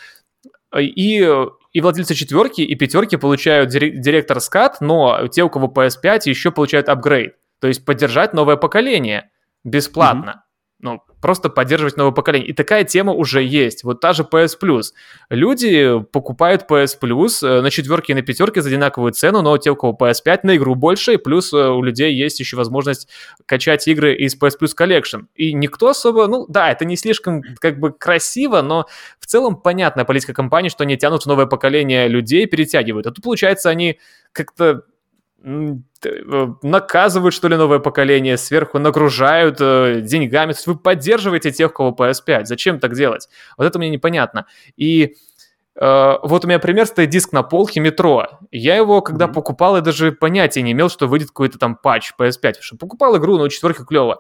[0.80, 1.28] и,
[1.74, 6.90] и владельцы четверки и пятерки получают директор скат, но те, у кого PS5, еще получают
[6.90, 7.36] апгрейд.
[7.60, 9.30] То есть поддержать новое поколение
[9.64, 10.44] бесплатно.
[11.22, 12.50] Просто поддерживать новое поколение.
[12.50, 13.84] И такая тема уже есть.
[13.84, 14.86] Вот та же PS Plus.
[15.30, 19.72] Люди покупают PS Plus э, на четверке и на пятерке за одинаковую цену, но те,
[19.72, 23.08] у кого PS5, на игру больше, и плюс э, у людей есть еще возможность
[23.46, 25.26] качать игры из PS Plus Collection.
[25.36, 28.88] И никто особо, ну да, это не слишком как бы красиво, но
[29.20, 33.08] в целом понятная политика компании, что они тянут в новое поколение людей, перетягивают.
[33.08, 34.00] А тут, получается, они
[34.34, 34.84] как-то
[35.44, 40.52] наказывают, что ли, новое поколение, сверху нагружают э, деньгами.
[40.54, 42.46] То есть вы поддерживаете тех, у кого PS5.
[42.46, 43.28] Зачем так делать?
[43.58, 44.46] Вот это мне непонятно.
[44.78, 45.16] И
[45.76, 48.40] э, вот у меня пример стоит диск на полке метро.
[48.52, 49.34] Я его, когда mm-hmm.
[49.34, 52.40] покупал, я даже понятия не имел, что выйдет какой-то там патч PS5.
[52.42, 54.20] Потому что покупал игру, но четверка клево.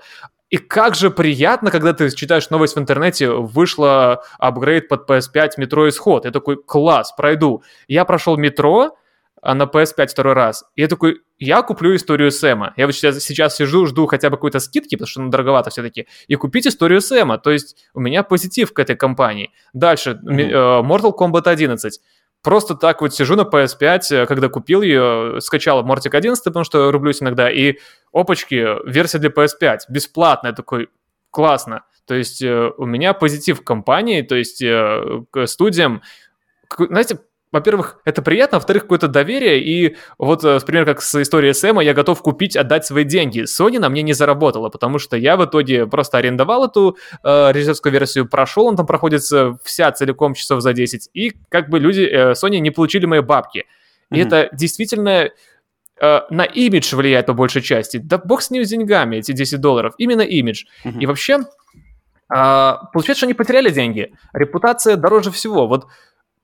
[0.50, 5.88] И как же приятно, когда ты читаешь новость в интернете, вышла апгрейд под PS5 метро
[5.88, 6.26] исход.
[6.26, 7.64] Я такой, класс, пройду.
[7.88, 8.98] Я прошел метро,
[9.42, 10.64] а на PS5 второй раз.
[10.76, 12.74] И я такой, я куплю историю Сэма.
[12.78, 16.08] Я вот сейчас, сейчас сижу, жду хотя бы какой-то скидки, потому что ну, дороговато все-таки.
[16.28, 17.40] И купить историю Сэма.
[17.40, 19.52] То есть у меня позитив к этой компании.
[19.74, 20.84] Дальше, mm-hmm.
[20.84, 22.00] Mortal Kombat 11.
[22.44, 26.92] Просто так вот сижу на PS5, э, когда купил ее, скачал Мортик 11, потому что
[26.92, 27.78] рублюсь иногда, и
[28.12, 30.90] опачки, версия для PS5, бесплатная, такой,
[31.30, 31.84] классно.
[32.06, 36.02] То есть э, у меня позитив к компании, то есть к студиям.
[36.78, 37.20] Знаете,
[37.52, 41.94] во-первых, это приятно, во-вторых, какое-то доверие, и вот, например, э, как с историей Сэма, я
[41.94, 43.44] готов купить, отдать свои деньги.
[43.44, 47.92] Sony на мне не заработала, потому что я в итоге просто арендовал эту э, режиссерскую
[47.92, 52.32] версию, прошел, он там проходится вся целиком часов за 10, и как бы люди, э,
[52.32, 53.66] Sony не получили мои бабки.
[54.12, 54.28] И mm-hmm.
[54.28, 55.30] это действительно
[56.02, 57.98] э, на имидж влияет по большей части.
[57.98, 59.94] Да бог с ним с деньгами, эти 10 долларов.
[59.98, 60.66] Именно имидж.
[60.86, 61.00] Mm-hmm.
[61.00, 61.40] И вообще,
[62.34, 64.14] э, получается, что они потеряли деньги.
[64.34, 65.68] Репутация дороже всего.
[65.68, 65.88] Вот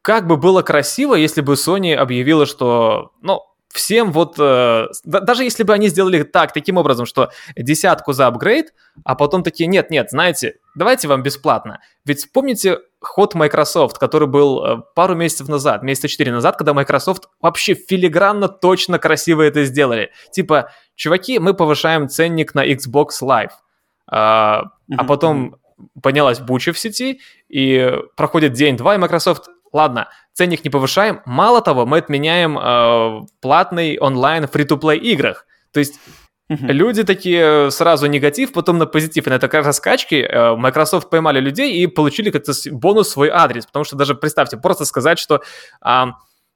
[0.07, 5.63] как бы было красиво, если бы Sony объявила, что, ну, всем вот, э, даже если
[5.63, 10.09] бы они сделали так, таким образом, что десятку за апгрейд, а потом такие, нет, нет,
[10.09, 11.81] знаете, давайте вам бесплатно.
[12.05, 17.27] Ведь вспомните ход Microsoft, который был э, пару месяцев назад, месяца четыре назад, когда Microsoft
[17.41, 20.11] вообще филигранно, точно, красиво это сделали.
[20.31, 23.51] Типа, чуваки, мы повышаем ценник на Xbox Live.
[24.09, 24.95] А, mm-hmm.
[24.99, 25.57] а потом
[26.01, 31.85] поднялась буча в сети, и проходит день-два, и Microsoft ладно, ценник не повышаем, мало того,
[31.85, 35.45] мы отменяем э, платный онлайн фри-то-плей играх.
[35.71, 35.99] То есть
[36.49, 39.27] Люди такие сразу негатив, потом на позитив.
[39.27, 43.65] И на этой раскачке э, Microsoft поймали людей и получили как-то бонус свой адрес.
[43.65, 45.41] Потому что даже представьте, просто сказать, что
[45.81, 46.11] а,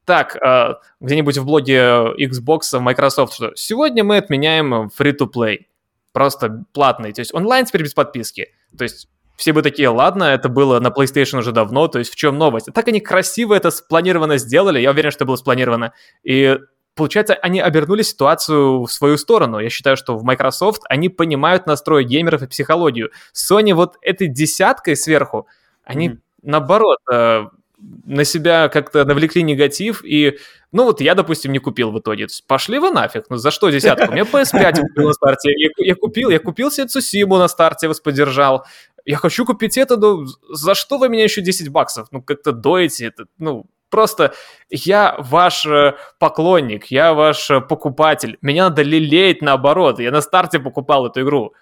[0.06, 5.66] так, а, где-нибудь в блоге Xbox, Microsoft, что сегодня мы отменяем free-to-play.
[6.14, 7.12] Просто платный.
[7.12, 8.48] То есть онлайн теперь без подписки.
[8.78, 9.10] То есть
[9.42, 12.68] все бы такие, ладно, это было на PlayStation уже давно, то есть в чем новость?
[12.76, 15.94] Так они красиво это спланированно сделали, я уверен, что было спланировано.
[16.24, 16.60] И
[16.94, 19.58] получается, они обернули ситуацию в свою сторону.
[19.58, 23.10] Я считаю, что в Microsoft они понимают настрой геймеров и психологию.
[23.34, 25.48] Sony вот этой десяткой сверху,
[25.84, 26.20] они mm-hmm.
[26.44, 27.46] наоборот э,
[28.06, 30.38] на себя как-то навлекли негатив и
[30.72, 32.28] ну вот я, допустим, не купил в итоге.
[32.48, 34.10] Пошли вы нафиг, ну за что десятку?
[34.10, 37.90] У меня PS5 купил на старте, я, я купил, я купил себе Цусиму на старте,
[37.90, 38.66] вас поддержал.
[39.06, 42.08] Я хочу купить это, но за что вы меня еще 10 баксов?
[42.12, 44.34] Ну как-то доите, это, ну просто
[44.70, 48.38] я ваш э, поклонник, я ваш э, покупатель.
[48.42, 50.00] Меня надо лелеять наоборот.
[50.00, 51.54] Я на старте покупал эту игру.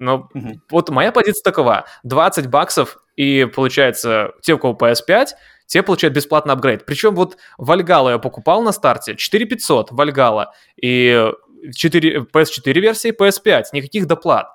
[0.00, 0.60] Но угу.
[0.70, 1.84] вот моя позиция такова.
[2.04, 5.28] 20 баксов, и получается, те, у кого PS5,
[5.66, 6.86] те получают бесплатный апгрейд.
[6.86, 11.30] Причем вот Вальгала я покупал на старте, 4500 Вальгала, и
[11.74, 14.48] 4, PS4 версии, PS5, никаких доплат.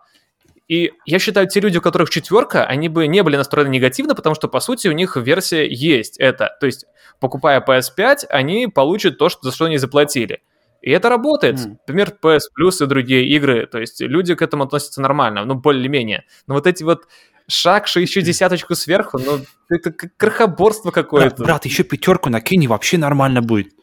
[0.74, 4.34] И я считаю, те люди, у которых четверка, они бы не были настроены негативно, потому
[4.34, 6.58] что, по сути, у них версия есть это.
[6.60, 6.86] То есть,
[7.20, 10.42] покупая PS5, они получат то, что, за что они заплатили.
[10.82, 11.60] И это работает.
[11.60, 11.78] Mm.
[11.86, 13.68] Например, PS Plus и другие игры.
[13.68, 16.24] То есть люди к этому относятся нормально, ну, более-менее.
[16.48, 17.04] Но вот эти вот
[17.48, 21.36] шаг, еще десяточку сверху, ну, это крохоборство какое-то.
[21.36, 23.74] Брат, брат, еще пятерку накинь, и вообще нормально будет.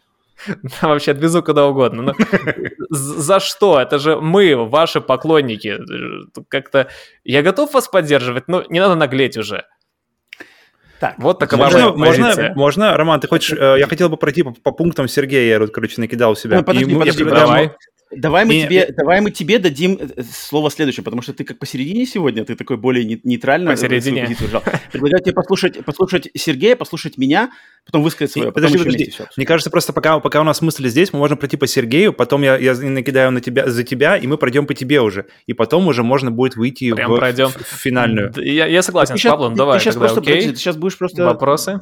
[0.82, 2.03] Вообще отвезу куда угодно.
[2.03, 2.14] Но
[2.91, 3.80] за что?
[3.80, 5.78] Это же мы, ваши поклонники.
[6.49, 6.88] Как-то
[7.24, 9.64] я готов вас поддерживать, но не надо наглеть уже.
[11.01, 14.53] Так, вот такая можно, можно, можно, Роман, ты хочешь, э, я хотел бы пройти по,
[14.53, 16.59] по пунктам Сергея, я, короче, накидал у себя.
[16.59, 17.72] Ну, подожди, подожди, давай.
[18.11, 22.06] Давай мы, тебе, давай мы тебе дадим э, слово следующее, потому что ты как посередине
[22.06, 24.36] сегодня, ты такой более нейтрально посередине.
[24.90, 27.50] Предлагаю тебе послушать, послушать Сергея, послушать меня,
[27.86, 28.50] потом высказать свое.
[28.50, 29.12] Подожди, подожди.
[29.36, 32.42] Мне кажется, просто пока, пока у нас мысли здесь, мы можем пройти по Сергею, потом
[32.42, 35.26] я, я накидаю на тебя, за тебя, и мы пройдем по тебе уже.
[35.46, 37.48] И потом уже можно будет выйти Прям в, пройдем.
[37.48, 38.32] В, финальную.
[38.36, 39.78] Я, я согласен ты с Павлом, давай.
[39.78, 40.48] Ты сейчас, тогда, просто, окей?
[40.48, 41.24] ты сейчас будешь просто...
[41.24, 41.80] Вопросы?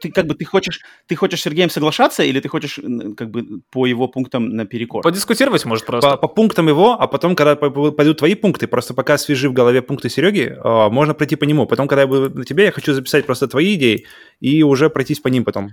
[0.00, 2.78] Ты как бы ты хочешь, ты хочешь с Сергеем соглашаться или ты хочешь
[3.16, 5.02] как бы по его пунктам на перекор?
[5.02, 6.10] Подискутировать может просто.
[6.10, 9.82] По, по пунктам его, а потом, когда пойдут твои пункты, просто пока свежи в голове
[9.82, 11.66] пункты Сереги, а, можно пройти по нему.
[11.66, 14.06] Потом, когда я буду на тебе, я хочу записать просто твои идеи
[14.40, 15.72] и уже пройтись по ним потом.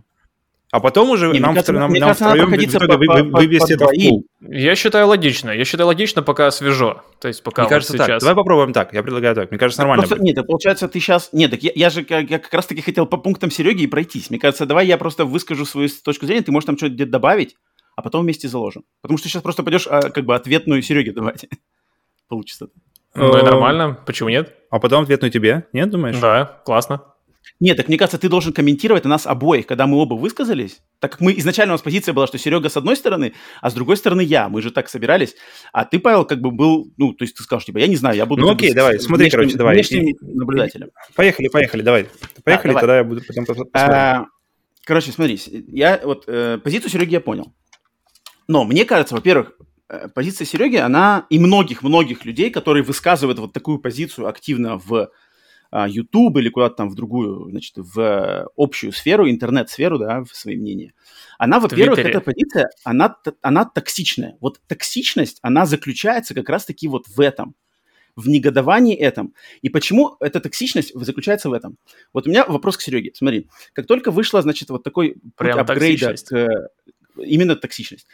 [0.72, 3.86] А потом уже не, нам, кажется, нам, нам кажется, втроем по, вы, по, вывести это
[3.86, 4.26] в пул.
[4.42, 5.52] Я считаю логично.
[5.52, 7.04] Я считаю логично, пока свежо.
[7.22, 8.08] То есть пока Мне вот кажется сейчас.
[8.08, 8.20] так.
[8.20, 8.92] Давай попробуем так.
[8.94, 9.52] Я предлагаю так.
[9.52, 10.06] Мне кажется, нормально.
[10.06, 11.30] Просто, нет, получается, ты сейчас...
[11.32, 14.30] Нет, так я, я же я как раз-таки хотел по пунктам Сереги и пройтись.
[14.30, 17.56] Мне кажется, давай я просто выскажу свою точку зрения, ты можешь там что-то добавить,
[17.96, 18.84] а потом вместе заложим.
[19.02, 21.46] Потому что сейчас просто пойдешь а, как бы ответную Сереге давать.
[22.28, 22.68] Получится.
[23.14, 23.98] Ну и нормально.
[24.06, 24.54] Почему нет?
[24.70, 25.68] А потом ответную тебе?
[25.72, 26.20] Нет, думаешь?
[26.20, 27.15] Да, классно.
[27.60, 30.82] Нет, так мне кажется, ты должен комментировать на нас обоих, когда мы оба высказались.
[31.00, 33.74] Так как мы изначально у нас позиция была, что Серега с одной стороны, а с
[33.74, 34.50] другой стороны я.
[34.50, 35.36] Мы же так собирались.
[35.72, 38.18] А ты, Павел, как бы был, ну, то есть ты сказал, типа, я не знаю,
[38.18, 38.42] я буду...
[38.42, 39.76] Ну окей, давай, смотри, внешним, короче, давай.
[39.76, 40.92] Внешним наблюдателем.
[41.16, 42.08] Поехали, поехали, давай.
[42.44, 44.26] Поехали, да, тогда я буду потом а,
[44.86, 47.54] Короче, смотри, я вот э, позицию Сереги я понял.
[48.48, 49.54] Но мне кажется, во-первых,
[49.90, 55.10] э, позиция Сереги, она и многих-многих людей, которые высказывают вот такую позицию активно в а,
[55.72, 60.94] YouTube или куда-то там в другую, значит, в общую сферу, интернет-сферу, да, в свои мнения.
[61.38, 64.38] Она, во-первых, эта позиция, она, она токсичная.
[64.40, 67.56] Вот токсичность, она заключается как раз-таки вот в этом,
[68.16, 69.34] в негодовании этом.
[69.62, 71.78] И почему эта токсичность заключается в этом?
[72.14, 73.12] Вот у меня вопрос к Сереге.
[73.14, 76.70] Смотри, как только вышла, значит, вот такой Прям апгрейда к,
[77.18, 78.08] именно токсичность.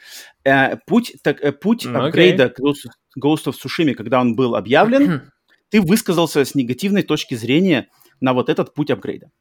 [0.43, 5.31] Э, путь так, э, путь mm, апгрейда к Ghost of Tsushima, когда он был объявлен,
[5.71, 7.87] ты высказался с негативной точки зрения
[8.19, 9.31] на вот этот путь апгрейда.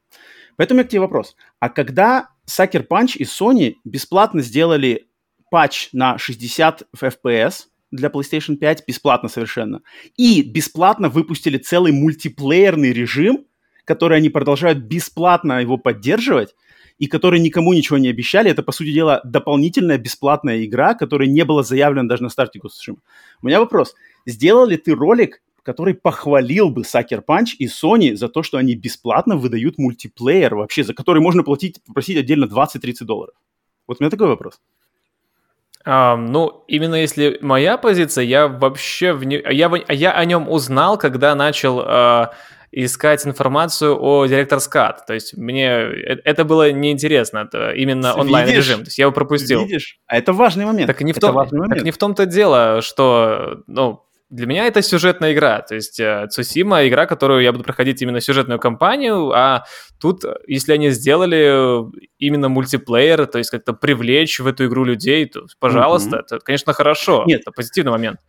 [0.56, 1.36] Поэтому меня к тебе вопрос.
[1.58, 5.08] А когда Sucker Punch и Sony бесплатно сделали
[5.50, 9.82] патч на 60 FPS для PlayStation 5, бесплатно совершенно,
[10.16, 13.46] и бесплатно выпустили целый мультиплеерный режим,
[13.84, 16.54] который они продолжают бесплатно его поддерживать,
[16.98, 18.50] и который никому ничего не обещали.
[18.50, 22.94] Это, по сути дела, дополнительная бесплатная игра, которая не была заявлена даже на старте Ghost
[23.42, 23.94] У меня вопрос.
[24.26, 28.74] Сделал ли ты ролик который похвалил бы Sucker Punch и Sony за то, что они
[28.74, 33.34] бесплатно выдают мультиплеер вообще, за который можно платить, попросить отдельно 20-30 долларов.
[33.86, 34.60] Вот у меня такой вопрос.
[35.84, 39.36] А, ну, именно если моя позиция, я вообще в не...
[39.50, 42.26] я, я о нем узнал, когда начал э,
[42.72, 44.98] искать информацию о Director's Cut.
[45.06, 48.80] То есть мне э, это было неинтересно, это именно онлайн-режим.
[48.80, 49.62] То есть я его пропустил.
[49.64, 49.98] Видишь?
[50.06, 50.86] А это важный момент.
[50.86, 54.80] Так не в, том, важный так не в том-то дело, что, ну, для меня это
[54.82, 55.60] сюжетная игра.
[55.60, 59.64] То есть э, Цусима игра, которую я буду проходить именно сюжетную кампанию, а
[60.00, 64.84] тут, э, если они сделали э, именно мультиплеер, то есть как-то привлечь в эту игру
[64.84, 66.24] людей, то, пожалуйста, Мгм.
[66.24, 67.24] это, конечно, хорошо.
[67.26, 67.40] Нет.
[67.42, 68.20] Это позитивный момент.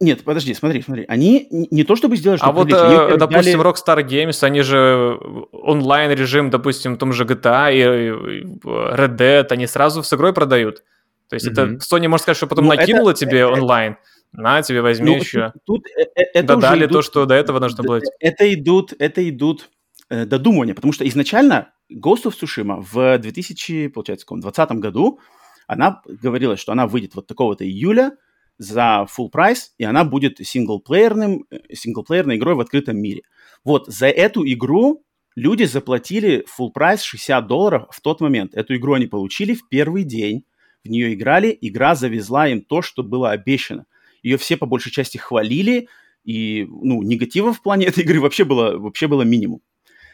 [0.00, 1.04] Нет, подожди, смотри, смотри.
[1.08, 5.16] Они не то чтобы сделали, А чтобы вот, они, допустим, дали- Rockstar Games, они же
[5.52, 10.82] онлайн-режим, допустим, в том же GTA и, Red Dead, они сразу с игрой продают.
[11.28, 11.76] То есть это Мгм.
[11.78, 13.96] Sony, можно сказать, что потом Ну, это- накинула тебе онлайн.
[14.32, 15.52] На, тебе возьми Ну, еще.
[15.64, 18.00] Тут, тут, э, э, это Додали то, идут- что до этого должно было.
[18.18, 19.70] Это идут, это идут
[20.08, 25.20] э, додумывания, потому что изначально Ghost of Tsushima в 2000, получается, каком, 2020 году
[25.66, 28.16] она говорила, что она выйдет вот такого-то июля
[28.58, 33.22] за full прайс, и она будет синглплеерным, э, синглплеерной игрой в открытом мире.
[33.64, 35.04] Вот за эту игру
[35.34, 38.54] люди заплатили full прайс 60 долларов в тот момент.
[38.54, 40.44] Эту игру они получили в первый день,
[40.84, 43.86] в нее играли, игра завезла им то, что было обещано.
[44.22, 45.88] Ее все по большей части хвалили,
[46.24, 49.60] и ну, негатива в плане этой игры вообще было, вообще было минимум.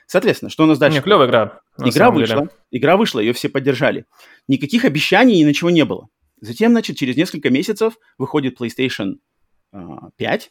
[0.06, 0.98] Соответственно, что у нас дальше?
[0.98, 1.60] Не, клевая игра.
[1.84, 2.50] Игра вышла, деле.
[2.70, 4.06] игра вышла, ее все поддержали.
[4.48, 6.08] Никаких обещаний и ничего не было.
[6.40, 9.16] Затем, значит, через несколько месяцев выходит PlayStation
[9.70, 10.50] а, 5,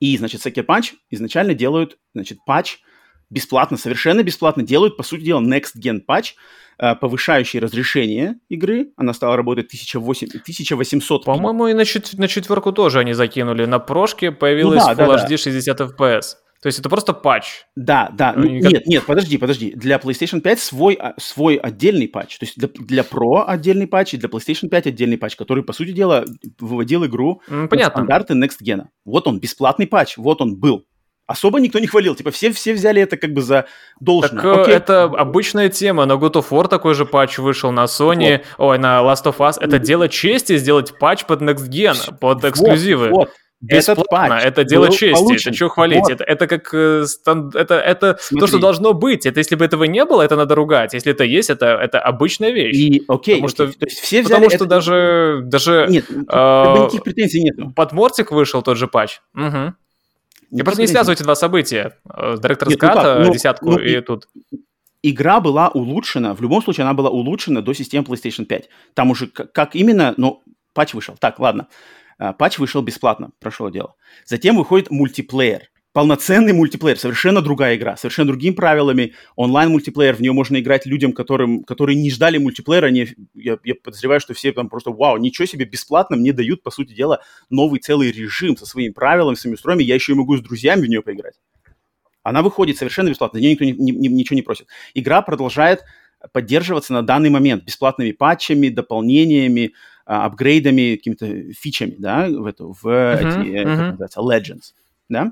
[0.00, 2.78] и, значит, Sucker Punch изначально делают, значит, патч
[3.30, 6.34] бесплатно, совершенно бесплатно делают, по сути дела, Next Gen патч,
[6.78, 8.88] а, повышающий разрешение игры.
[8.96, 13.64] Она стала работать 1008 1800 По-моему, и на, чет- на четверку тоже они закинули.
[13.64, 16.34] На прошке появилась Ну да, Full да, HD 60 FPS.
[16.62, 17.66] То есть это просто патч.
[17.76, 18.32] Да, да.
[18.34, 19.72] Ну, никак- Нет, нет, подожди, подожди.
[19.76, 22.38] Для PlayStation 5 свой, а, свой отдельный патч.
[22.38, 25.74] То есть для, для Pro отдельный патч и для PlayStation 5 отдельный патч, который, по
[25.74, 26.24] сути дела,
[26.58, 27.98] выводил игру на Понятно.
[27.98, 28.84] стандарты Next Gen.
[29.04, 30.86] Вот он, бесплатный патч, вот он был.
[31.26, 32.14] Особо никто не хвалил.
[32.14, 33.66] Типа все, все взяли это как бы за
[34.00, 34.30] должное.
[34.42, 34.74] Так э, Окей.
[34.74, 36.04] это обычная тема.
[36.04, 39.54] На God of War такой же патч вышел, на Sony, ой, на Last of Us.
[39.60, 43.08] Это дело чести сделать патч под Next Gen, под Вот, эксклюзивы.
[43.08, 43.30] Вот,
[43.66, 45.48] Этот Бесплатно, патч это дело чести, получен.
[45.48, 46.10] это что хвалить, Вот.
[46.10, 47.06] это, это как э,
[47.54, 50.92] это, это то, что должно быть, это если бы этого не было, это надо ругать,
[50.92, 53.48] если это есть, это, это обычная вещь, И окей, Потому окей.
[53.48, 57.72] что- то есть все взяли потому что это- даже, даже Нет, бы никаких претензий нету.
[57.74, 59.76] под Мортик вышел тот же патч, Мгм.
[60.58, 63.96] Я просто не эти два события, Директор Нет, ну Скат, как, ну, десятку ну, и
[63.96, 64.28] и- тут.
[65.02, 68.68] игра была улучшена, в любом случае она была улучшена до системы PlayStation 5.
[68.94, 70.42] Там уже как, именно, но
[70.72, 71.16] патч вышел.
[71.18, 71.68] Так, ладно.
[72.18, 73.94] А, Патч вышел бесплатно, прошло дело.
[74.24, 75.70] Затем выходит мультиплеер.
[75.94, 79.14] Полноценный мультиплеер, совершенно другая игра, совершенно другими правилами.
[79.36, 82.86] Онлайн-мультиплеер, в нее можно играть людям, которым, которые не ждали мультиплеера.
[82.86, 86.72] Они, я, я подозреваю, что все там просто, вау, ничего себе, бесплатно мне дают, по
[86.72, 89.84] сути дела, новый целый режим со своими правилами, своими устроями.
[89.84, 91.36] Я еще и могу с друзьями в нее поиграть.
[92.24, 94.66] Она выходит совершенно бесплатно, нее никто ни- ни- ни- ничего не просит.
[94.94, 95.84] Игра продолжает
[96.32, 99.74] поддерживаться на данный момент бесплатными патчами, дополнениями,
[100.06, 104.74] а, апгрейдами, какими-то фичами, да, в эту, в эти, э, как называется, Legends,
[105.08, 105.30] да.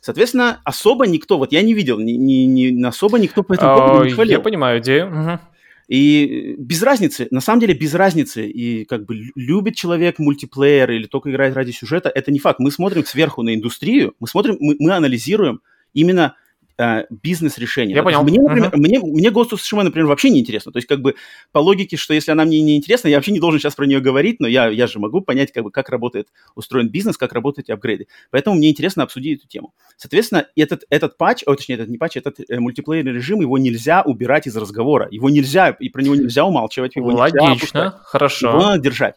[0.00, 4.04] Соответственно, особо никто, вот я не видел, ни, ни- ни- особо никто по этому поводу
[4.04, 4.32] не А, хвалил.
[4.32, 5.08] Я понимаю идею.
[5.10, 5.40] Мгм.
[5.88, 10.90] И без разницы, на самом деле без разницы, и как бы лю- любит человек мультиплеер
[10.92, 12.60] или только играет ради сюжета, это не факт.
[12.60, 15.60] Мы смотрим сверху на индустрию, мы смотрим, мы, мы анализируем
[15.92, 16.36] именно
[16.80, 17.94] э, бизнес-решения.
[17.94, 18.22] Я понял.
[18.22, 18.80] Мне, например, Мгм.
[18.80, 20.72] мне, мне Ghost of Tsushima, например, вообще не интересно.
[20.72, 21.14] То есть как бы
[21.52, 24.00] по логике, что если она мне не интересна, я вообще не должен сейчас про нее
[24.00, 27.66] говорить, но я, я же могу понять, как, бы, как работает устроен бизнес, как работают
[27.66, 28.06] эти апгрейды.
[28.30, 29.74] Поэтому мне интересно обсудить эту тему.
[29.96, 34.02] Соответственно, этот, этот патч, о, точнее, этот не патч, этот э, мультиплеерный режим, его нельзя
[34.02, 35.08] убирать из разговора.
[35.10, 36.96] Его нельзя, и про него нельзя умалчивать.
[36.96, 37.48] Его нельзя опускать.
[37.50, 38.52] Логично, Его хорошо.
[38.58, 39.16] надо держать.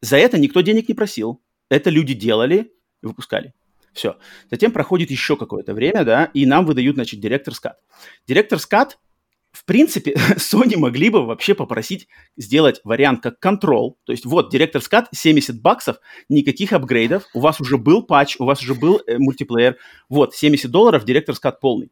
[0.00, 1.40] За это никто денег не просил.
[1.68, 2.72] Это люди делали
[3.02, 3.52] и выпускали.
[3.92, 4.16] Все.
[4.50, 7.78] Затем проходит еще какое-то время, да, и нам выдают, значит, директор скат.
[8.26, 8.98] Директор скат,
[9.52, 13.98] в принципе, Sony могли бы вообще попросить сделать вариант как контрол.
[14.04, 15.96] То есть вот, директор скат, 70 баксов,
[16.28, 19.76] никаких апгрейдов, у вас уже был патч, у вас уже был э, мультиплеер.
[20.08, 21.90] Вот, 70 долларов, директор скат полный.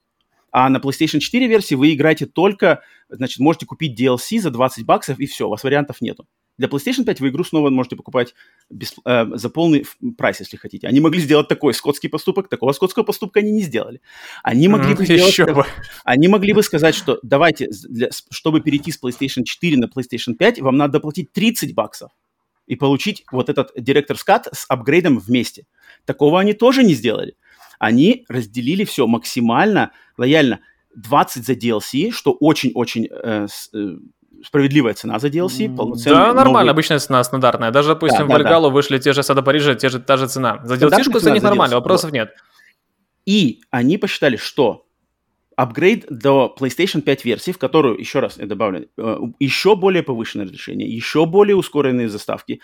[0.50, 5.18] А на PlayStation 4 версии вы играете только, значит, можете купить DLC за 20 баксов,
[5.18, 6.26] и все, у вас вариантов нету.
[6.58, 8.34] Для PlayStation 5 вы игру снова можете покупать
[8.68, 9.86] без, э, за полный
[10.16, 10.88] прайс, если хотите.
[10.88, 14.00] Они могли сделать такой скотский поступок, такого скотского поступка они не сделали.
[14.42, 15.30] Они могли бы сделать...
[15.30, 15.64] Еще бы.
[16.04, 20.60] Они могли бы сказать, что давайте, для- чтобы перейти с PlayStation 4 на PlayStation 5,
[20.60, 22.10] вам надо доплатить 30 баксов
[22.66, 25.64] и получить вот этот директор скат с апгрейдом вместе.
[26.04, 27.36] Такого они тоже не сделали.
[27.78, 30.60] Они разделили все максимально лояльно.
[30.96, 33.96] 20 за DLC, что очень-очень э, э,
[34.44, 35.68] справедливая цена за DLC.
[35.68, 37.70] Да, полноценный нормально, новый- обычная цена стандартная.
[37.70, 40.28] Даже, допустим, Да, в да, Вальгалу вышли те же Сада Парижа, те же, та же
[40.28, 40.60] цена.
[40.64, 42.30] За DLC-шку за нормально, DLC, вопросов нет.
[43.26, 44.86] И они посчитали, что
[45.56, 50.46] апгрейд до PlayStation 5 версии, в которую, еще раз я добавлю, э, еще более повышенное
[50.46, 52.60] разрешение, еще более ускоренные заставки,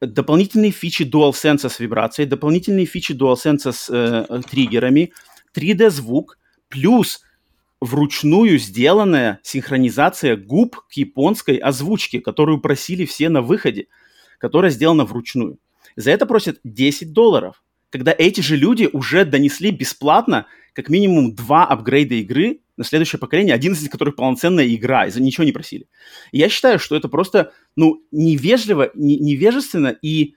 [0.00, 5.12] дополнительные фичи DualSense с вибрацией, дополнительные фичи DualSense с э, триггерами,
[5.54, 7.20] 3D-звук, плюс
[7.80, 13.86] вручную сделанная синхронизация губ к японской озвучке, которую просили все на выходе,
[14.38, 15.58] которая сделана вручную.
[15.96, 21.66] За это просят 10 долларов, когда эти же люди уже донесли бесплатно как минимум два
[21.66, 25.88] апгрейда игры на следующее поколение, один из которых полноценная игра, и за ничего не просили.
[26.32, 30.34] И я считаю, что это просто, ну, невежливо, не, невежественно и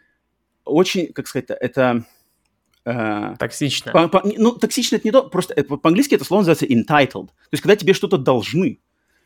[0.66, 2.06] очень, как сказать, это...
[2.86, 3.92] Э, токсично.
[3.92, 7.28] По, по, ну, токсично это не то, просто по-английски это слово называется entitled.
[7.28, 8.80] То есть, когда тебе что-то должны,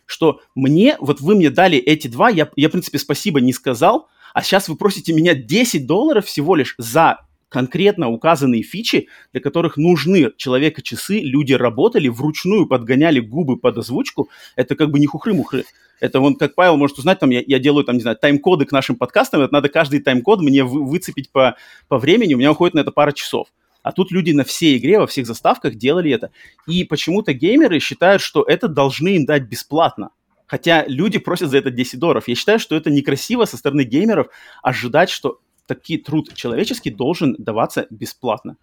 [0.05, 4.09] что мне, вот вы мне дали эти два, я, я, в принципе, спасибо не сказал,
[4.33, 9.77] а сейчас вы просите меня 10 долларов всего лишь за конкретно указанные фичи, для которых
[9.77, 15.63] нужны человека часы, люди работали, вручную подгоняли губы под озвучку, это как бы не хухры-мухры.
[15.99, 18.71] Это вон, как Павел может узнать, там я, я делаю, там, не знаю, тайм-коды к
[18.71, 21.55] нашим подкастам, это надо каждый тайм-код мне вы, выцепить по,
[21.87, 23.47] по времени, у меня уходит на это пара часов.
[23.83, 26.31] А тут люди на всей игре, во всех заставках делали это.
[26.67, 30.09] И почему-то геймеры считают, что это должны им дать бесплатно.
[30.45, 32.27] Хотя люди просят за это 10 долларов.
[32.27, 34.27] Я считаю, что это некрасиво со стороны геймеров
[34.61, 38.57] ожидать, что такой труд человеческий должен даваться бесплатно.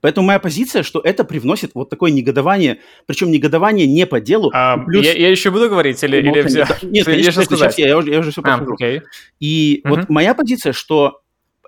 [0.00, 4.50] Поэтому моя позиция, что это привносит вот такое негодование, причем негодование не по делу.
[4.54, 5.04] А, плюс...
[5.04, 6.64] я, я еще буду говорить или, или все?
[6.66, 7.72] Да, нет, я конечно, сказать?
[7.74, 9.02] сейчас я, я, уже, я уже все а, okay.
[9.40, 9.90] И uh-huh.
[9.90, 11.20] вот моя позиция, что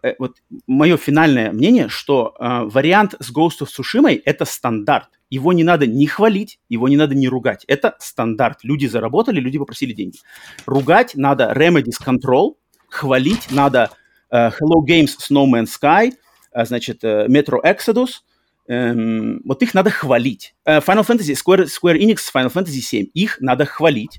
[0.03, 5.09] э, вот мое финальное мнение, что э, вариант с Ghost of Tsushima это стандарт.
[5.29, 7.65] Его не надо ни хвалить, его не надо ни ругать.
[7.69, 8.59] Это стандарт.
[8.65, 10.19] Люди заработали, люди попросили деньги.
[10.67, 12.55] Ругать надо Remedies Control,
[12.89, 13.91] хвалить надо
[14.31, 16.13] Э, Hello Games с No Man's Sky,
[16.55, 18.21] значит, э, Metro Exodus,
[18.69, 20.55] эм, вот их надо хвалить.
[20.67, 24.19] Final Fantasy, Square, Square Enix, Final Fantasy 7, их надо хвалить.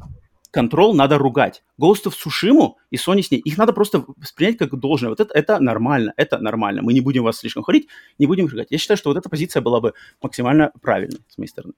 [0.54, 1.64] Control надо ругать.
[1.80, 5.10] Ghost of Tsushima и Sony с ней, их надо просто воспринять как должное.
[5.10, 6.82] Вот это, это нормально, это нормально.
[6.82, 7.88] Мы не будем вас слишком хвалить,
[8.20, 8.68] не будем ругать.
[8.70, 11.74] Я считаю, что вот эта позиция была бы максимально правильной с моей стороны.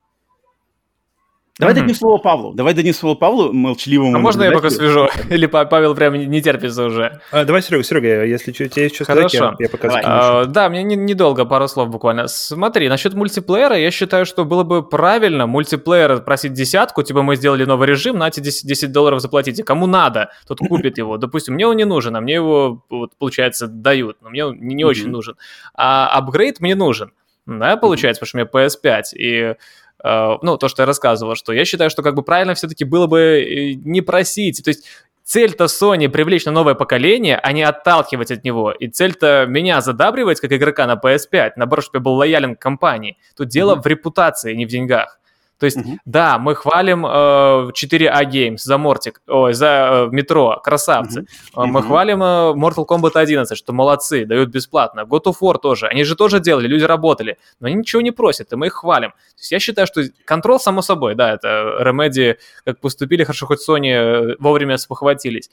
[1.59, 1.79] Давай mm-hmm.
[1.81, 2.53] дадим слово Павлу.
[2.55, 4.15] Давай дадим слово Павлу, молчаливому.
[4.15, 5.07] А можно я пока свяжу?
[5.29, 7.21] Или Павел прям не терпится уже?
[7.31, 10.67] А, давай, Серега, Серега, если у тебя есть что сказать, я, я пока а, Да,
[10.69, 12.27] мне недолго, не пару слов буквально.
[12.27, 17.65] Смотри, насчет мультиплеера, я считаю, что было бы правильно мультиплеер просить десятку, типа мы сделали
[17.65, 19.63] новый режим, на эти 10, 10 долларов заплатите.
[19.63, 21.17] Кому надо, тот купит его.
[21.17, 24.73] Допустим, мне он не нужен, а мне его, вот, получается, дают, но мне он не,
[24.73, 24.87] не mm-hmm.
[24.87, 25.35] очень нужен.
[25.75, 27.11] А апгрейд мне нужен.
[27.45, 29.55] Да, получается, потому что у меня PS5, и
[30.03, 33.19] ну, то, что я рассказывал, что я считаю, что как бы правильно все-таки было бы
[33.19, 34.85] э, не просить, то есть
[35.23, 38.71] цель-то Sony привлечь на новое поколение, а не отталкивать от него.
[38.71, 43.17] И цель-то меня задабривать, как игрока на PS5, наоборот, чтобы я был лоялен к компании.
[43.35, 43.81] Тут дело mm-hmm.
[43.81, 45.19] в репутации, не в деньгах.
[45.59, 45.97] То есть, mm-hmm.
[46.05, 51.21] да, мы хвалим э, 4A Games за Мортик, ой, за э, Метро, красавцы.
[51.21, 51.65] Mm-hmm.
[51.65, 51.87] Мы mm-hmm.
[51.87, 55.01] хвалим э, Mortal Kombat 11, что молодцы, дают бесплатно.
[55.01, 58.51] God of War тоже, они же тоже делали, люди работали, но они ничего не просят,
[58.51, 59.11] и мы их хвалим.
[59.11, 63.67] То есть я считаю, что контрол, само собой, да, это Remedy, как поступили, хорошо, хоть
[63.67, 65.49] Sony э, вовремя спохватились.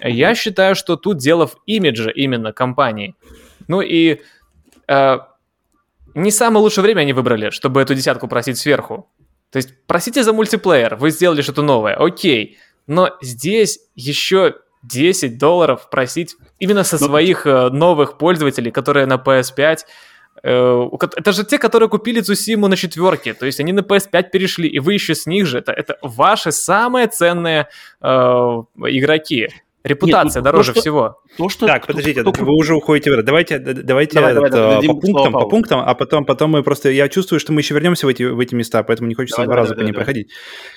[0.00, 3.16] Я считаю, что тут дело в имидже именно компании.
[3.66, 4.20] Ну и
[4.86, 5.18] э,
[6.14, 9.08] не самое лучшее время они выбрали, чтобы эту десятку просить сверху.
[9.50, 12.58] То есть просите за мультиплеер, вы сделали что-то новое, окей.
[12.86, 17.06] Но здесь еще 10 долларов просить именно со Но...
[17.06, 19.78] своих э, новых пользователей, которые на PS5
[20.42, 24.68] э, это же те, которые купили Цусиму на четверке, то есть они на PS5 перешли,
[24.68, 27.68] и вы еще с них же, это, это ваши самые ценные
[28.00, 29.48] э, игроки.
[29.84, 31.22] Репутация Нет, ну, дороже то, всего.
[31.36, 33.22] То, что, так, подождите, то, вы уже уходите в это.
[33.22, 36.90] Давайте, давайте давай, этот, давай, давай, по пунктам, по пунктам, а потом, потом мы просто...
[36.90, 39.46] Я чувствую, что мы еще вернемся в эти, в эти места, поэтому не хочется давай,
[39.46, 40.04] два давай, раза давай, по ним давай.
[40.04, 40.30] проходить.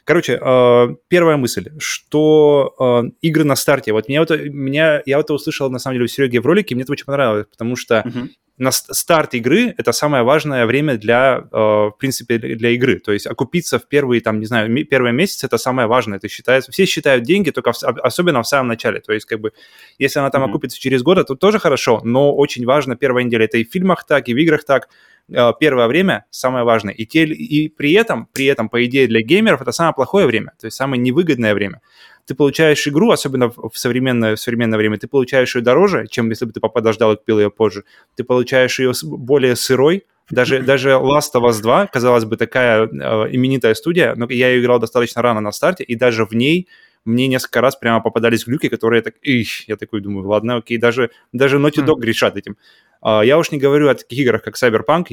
[0.04, 3.92] Короче, э, первая мысль, что э, игры на старте.
[3.92, 6.84] Вот меня, вот, меня, я это услышал, на самом деле, у Сереги в ролике, мне
[6.84, 8.30] это очень понравилось, потому что uh-huh
[8.62, 13.00] на старт игры это самое важное время для, э, в принципе, для игры.
[13.00, 16.20] То есть окупиться в первые, там, не знаю, первые месяцы это самое важное.
[16.20, 19.00] Это считается, все считают деньги, только в, особенно в самом начале.
[19.00, 19.54] То есть, как бы,
[19.98, 20.50] если она там mm-hmm.
[20.50, 23.46] окупится через год, то тоже хорошо, но очень важно первая неделя.
[23.46, 24.90] Это и в фильмах так, и в играх так.
[25.34, 26.94] Э, первое время самое важное.
[26.94, 30.54] И, те, и при этом, при этом, по идее, для геймеров это самое плохое время,
[30.60, 31.82] то есть самое невыгодное время
[32.26, 36.46] ты получаешь игру, особенно в современное, в современное время, ты получаешь ее дороже, чем если
[36.46, 37.84] бы ты подождал и купил ее позже.
[38.16, 42.88] Ты получаешь ее более сырой, даже, даже Last of Us 2, казалось бы, такая э,
[43.32, 46.68] именитая студия, но я ее играл достаточно рано на старте, и даже в ней
[47.06, 50.78] мне несколько раз прямо попадались глюки, которые я так, ищ, я такой думаю, ладно, окей,
[50.78, 52.00] даже, даже Naughty Dog mm.
[52.00, 52.58] грешат этим.
[53.02, 55.08] А, Я уж не говорю о таких играх, как Cyberpunk,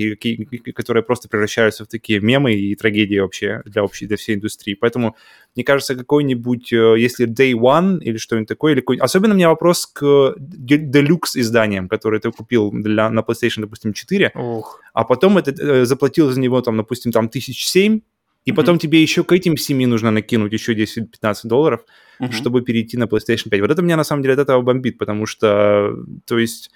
[0.74, 4.74] которые просто превращаются в такие мемы и трагедии вообще для, общей, для всей индустрии.
[4.74, 5.16] Поэтому,
[5.56, 9.48] мне кажется, какой-нибудь, э, если Day One или что-нибудь такое, или какой- особенно у меня
[9.48, 14.80] вопрос к Deluxe изданиям, которые ты купил для, на PlayStation, допустим, 4, Ух.
[14.92, 18.00] а потом это, э, заплатил за него, там, допустим, там, тысяч семь,
[18.44, 21.80] и потом тебе еще к этим семи нужно накинуть еще 10-15 долларов,
[22.20, 22.32] Мгм.
[22.32, 23.60] чтобы перейти на PlayStation 5.
[23.60, 25.94] Вот это меня на самом деле от этого бомбит, потому что,
[26.26, 26.70] то есть,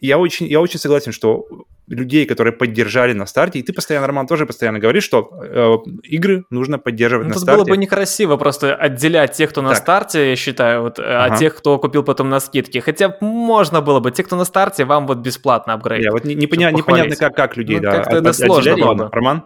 [0.00, 1.46] я очень, я очень согласен, что
[1.88, 6.44] людей, которые поддержали на старте, и ты постоянно, Роман, тоже постоянно говоришь, что э, игры
[6.50, 7.56] нужно поддерживать Ну, на старте.
[7.56, 9.78] было бы некрасиво просто отделять тех, кто на Так.
[9.78, 11.34] старте, я считаю, вот, э, Ага.
[11.34, 12.80] от тех, кто купил потом на скидке.
[12.80, 14.12] Хотя можно было бы.
[14.12, 16.04] Те, кто на старте, вам вот бесплатно апгрейд.
[16.04, 18.72] Я вот не, непоня- Чтобы непонятно, как, как людей, Ну, да, как-то от- это сложно
[18.72, 18.86] отделять.
[18.86, 19.08] было бы.
[19.10, 19.42] Роман?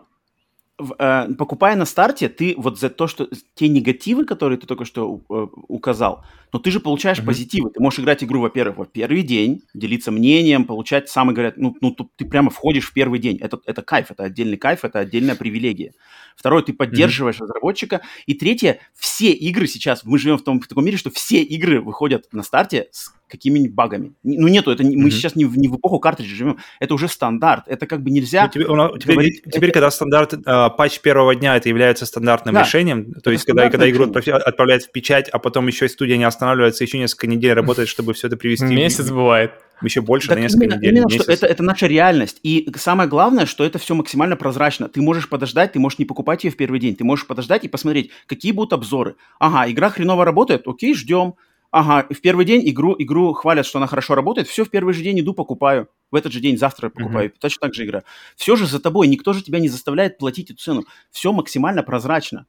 [0.77, 4.85] В- э, покупая на старте, ты вот за то, что те негативы, которые ты только
[4.85, 7.27] что э, указал, но ты же получаешь Мгм.
[7.27, 7.71] позитивы.
[7.71, 11.93] Ты можешь играть игру, во-первых, во первый день, делиться мнением, получать самый, говорят, ну, ну
[11.93, 13.39] тут ты прямо входишь в первый день.
[13.41, 15.93] Это, это кайф, это отдельный кайф, это отдельная привилегия.
[16.35, 18.01] Второе, ты поддерживаешь разработчика.
[18.27, 21.81] И третье, все игры сейчас, мы живем в, том, в таком мире, что все игры
[21.81, 24.13] выходят на старте с какими-нибудь багами.
[24.23, 27.09] Ну нету, это не- мы сейчас не в, не в эпоху картриджей живем, это уже
[27.09, 28.45] стандарт, это как бы нельзя...
[28.45, 30.39] Ну, тебе- у нас- теперь, говорить- теперь, когда стандарт, э,
[30.77, 34.85] патч первого дня, это является стандартным Да, решением, то это есть когда, когда игру отправляют
[34.85, 38.29] в печать, а потом еще и студия не останавливается, еще несколько недель работает, чтобы все
[38.29, 38.67] это привести.
[38.67, 39.53] Месяц бывает.
[39.83, 40.91] Еще больше, Так на несколько именно, недель.
[40.93, 41.23] именно месяц.
[41.25, 42.39] что это, это наша реальность.
[42.45, 44.89] И самое главное, что это все максимально прозрачно.
[44.89, 46.95] Ты можешь подождать, ты можешь не покупать ее в первый день.
[46.95, 49.17] Ты можешь подождать и посмотреть, какие будут обзоры.
[49.41, 51.35] Ага, игра хреново работает, окей, ждем.
[51.77, 55.03] Ага, в первый день игру, игру хвалят, что она хорошо работает, все, в первый же
[55.03, 55.89] день иду, покупаю.
[56.13, 57.33] В этот же день, завтра покупаю.
[57.41, 58.05] Точно так же игра.
[58.37, 60.85] Все же за тобой, никто же тебя не заставляет платить эту цену.
[61.11, 62.47] Все максимально прозрачно.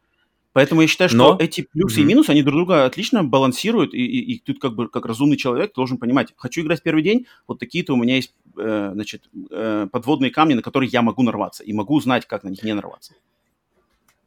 [0.53, 2.09] Поэтому я считаю, что Но- эти плюсы и Мгм.
[2.09, 5.73] минусы, они друг друга отлично балансируют, и, и- и тут как бы как разумный человек
[5.73, 9.87] должен понимать, хочу играть в первый день, вот такие-то у меня есть э, значит, э,
[9.91, 13.13] подводные камни, на которые я могу нарваться, и могу знать, как на них не нарваться.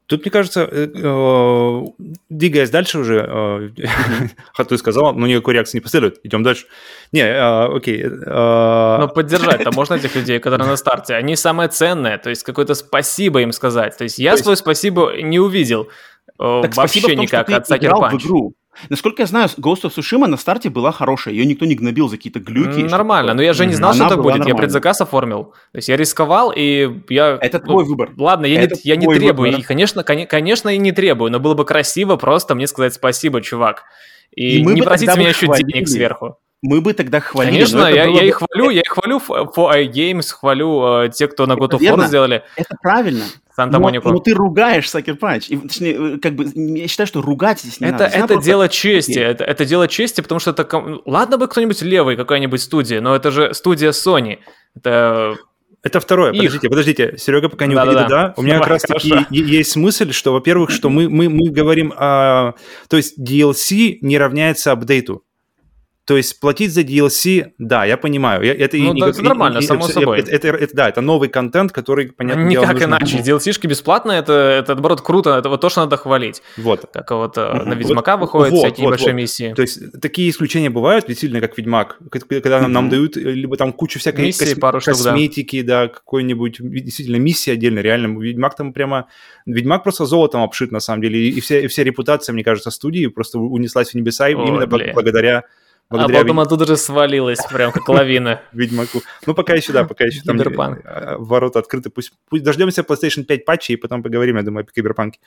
[0.08, 1.82] Тут, мне кажется, э, э,
[2.30, 3.26] двигаясь дальше уже,
[3.76, 3.88] э,
[4.56, 6.18] а ты сказал, но никакой реакции не последует.
[6.24, 6.64] Идем дальше.
[7.12, 7.24] Не,
[7.76, 8.04] окей.
[8.04, 11.14] Но поддержать-то можно этих людей, которые на старте.
[11.14, 13.98] Они самое ценное, то есть какое-то спасибо им сказать.
[13.98, 15.88] То есть я свое спасибо не увидел
[16.38, 18.16] вообще никак от в Punch.
[18.16, 18.54] игру.
[18.88, 22.16] Насколько я знаю, Ghost of Tsushima на старте была хорошая, ее никто не гнобил за
[22.16, 22.80] какие-то глюки.
[22.82, 24.34] Нормально, но я же не знал, что Она это была будет.
[24.34, 24.60] Я нормальной.
[24.62, 25.44] предзаказ оформил.
[25.72, 27.38] То есть я рисковал, и я...
[27.40, 28.10] Это ну, твой выбор.
[28.16, 29.60] Ладно, я, Это не, я не требую, выбор.
[29.60, 33.40] и, конечно, коне- конечно, и не требую, но было бы красиво просто мне сказать спасибо,
[33.42, 33.84] чувак.
[34.34, 35.72] И, И мы не тогда меня еще хвалили.
[35.72, 36.38] денег сверху.
[36.60, 37.52] Мы бы тогда хвалили.
[37.54, 41.08] Конечно, но это я, я бы- их хвалю, я их хвалю for iGames, хвалю э,
[41.10, 43.24] те, кто на God of War сделали, Это правильно.
[43.58, 44.08] Но, Санта-Монику.
[44.10, 45.46] но ты ругаешь Punch.
[45.48, 48.04] И, точнее, э, как бы, я считаю, что ругать здесь не Это, надо.
[48.04, 50.66] Надо это просто- дело чести, это, это дело чести, потому что это...
[51.04, 54.38] Ладно бы кто-нибудь левый, какая-нибудь студия, но это же студия Sony.
[54.76, 55.36] Это...
[55.82, 56.32] Это второе.
[56.32, 56.38] Их.
[56.38, 57.14] Подождите, подождите.
[57.18, 57.98] Серега пока не Да-да-да.
[58.00, 58.34] уходит, да?
[58.36, 59.26] У меня как Давай, раз таки хорошо.
[59.30, 62.54] есть мысль, что, во-первых, что мы, мы, мы говорим о...
[62.88, 65.22] То есть DLC не равняется апдейту.
[66.08, 68.42] То есть платить за DLC, да, я понимаю.
[68.42, 70.18] Я- Это, и Ну, да, никак- это нормально, и- и- само это- собой.
[70.20, 73.18] Это, это- это- да, это новый контент, который, понятно, дело, Никак нужно- иначе.
[73.18, 76.40] DLC-шки бесплатно, это, это, наоборот, круто, это вот то, что надо хвалить.
[76.56, 76.86] Вот.
[76.94, 79.16] Как вот э, на Ведьмака Вот, выходят вот, всякие вот, небольшие вот.
[79.20, 79.52] миссии.
[79.54, 83.74] То есть такие исключения бывают, действительно, как Ведьмак, когда нам, нам дают э, либо там
[83.74, 85.10] кучу всякой Миссии, кос- пару штук, да.
[85.10, 88.18] косметики, да, какой-нибудь, действительно, миссии отдельно, реально.
[88.18, 89.08] Ведьмак там прямо...
[89.44, 92.70] Ведьмак просто золотом обшит, на самом деле, и, и вся, и вся репутация, мне кажется,
[92.70, 94.90] студии просто унеслась в небеса Ой, именно бл- блин.
[94.94, 95.44] благодаря,
[95.90, 98.42] А благодаря потом Ведь- оттуда же свалилась, прям как лавина.
[98.52, 99.00] Ведьмаку.
[99.26, 101.88] Ну, пока еще, да, пока еще там э, ворота открыты.
[101.88, 105.18] Пусть, пусть дождемся PlayStation 5 патчей, и потом поговорим, я думаю, о Киберпанке.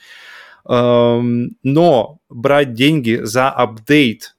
[0.68, 4.36] Эм, но брать деньги за апдейт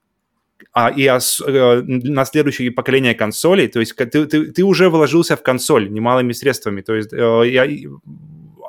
[0.71, 5.35] а, и ос- э, на следующее поколение консолей, то есть ты, ты, ты уже вложился
[5.35, 7.67] в консоль немалыми средствами, то есть, э, я,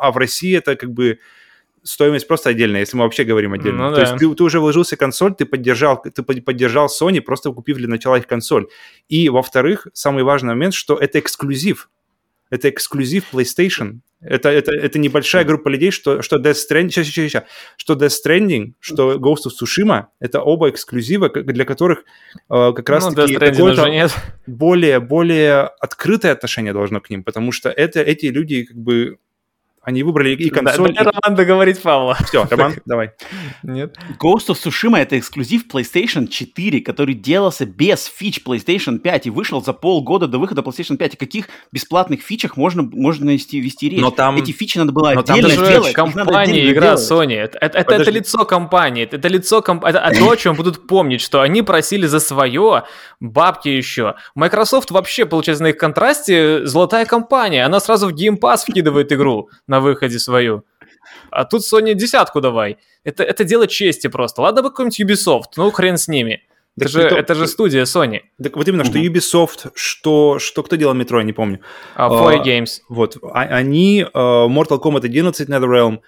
[0.01, 1.21] а в России это как бы
[1.85, 3.85] стоимость просто отдельная, если мы вообще говорим отдельно.
[3.85, 4.03] Ну то да.
[4.03, 7.77] есть ты, ты уже вложился в консоль, ты поддержал, ты под- поддержал Sony, просто купив
[7.77, 8.67] для начала их консоль.
[9.09, 11.91] И, во-вторых, самый важный момент, что это эксклюзив.
[12.51, 14.01] Это эксклюзив PlayStation.
[14.21, 17.43] Это, это, это небольшая группа людей, что, что Death Stranding, щас, щас, щас,
[17.77, 22.05] что Death Stranding, что Ghost of Tsushima, это оба эксклюзива, для которых
[22.49, 24.09] э, как раз Ну, таки какое-то
[24.47, 29.19] более, более открытое отношение должно к ним, потому что это, эти люди как бы
[29.85, 32.17] Они выбрали и Да- консоль, дай Роман договорить Павла.
[32.27, 33.11] Все, Роман, давай.
[33.63, 33.97] Нет?
[34.19, 39.63] Ghost of Tsushima это эксклюзив PlayStation 4, который делался без фич PlayStation 5 и вышел
[39.63, 41.15] за полгода до выхода PlayStation 5.
[41.15, 44.01] О каких бесплатных фичах можно, можно вести, вести речь?
[44.01, 45.91] Но там- Эти фичи надо было но там отдельно сделать.
[45.91, 47.01] их надо компания, игра делать.
[47.11, 47.35] Sony.
[47.35, 49.05] Это, это, это- это лицо компании.
[49.05, 49.85] Это, это лицо комп...
[49.85, 52.85] это, это то, о чем будут помнить, что они просили за свое
[53.21, 54.15] бабки еще.
[54.35, 57.65] Microsoft вообще, получается, на их контрасте золотая компания.
[57.67, 60.63] Она сразу в Game Pass вкидывает игру на выходе свою.
[61.31, 62.77] А тут Sony десятку давай.
[63.03, 64.43] Это, это дело чести просто.
[64.43, 66.43] Ладно бы какой-нибудь Ubisoft, ну хрен с ними.
[66.77, 68.21] Это Так же, при том- это же студия Sony.
[68.43, 69.07] Так вот именно, что Мгм.
[69.09, 71.59] Ubisoft, что, что кто делал метро, я не помню.
[71.97, 72.81] А, А, 4A Games.
[72.89, 75.99] Вот, а- они, э, Mortal Kombat 11 NetherRealm.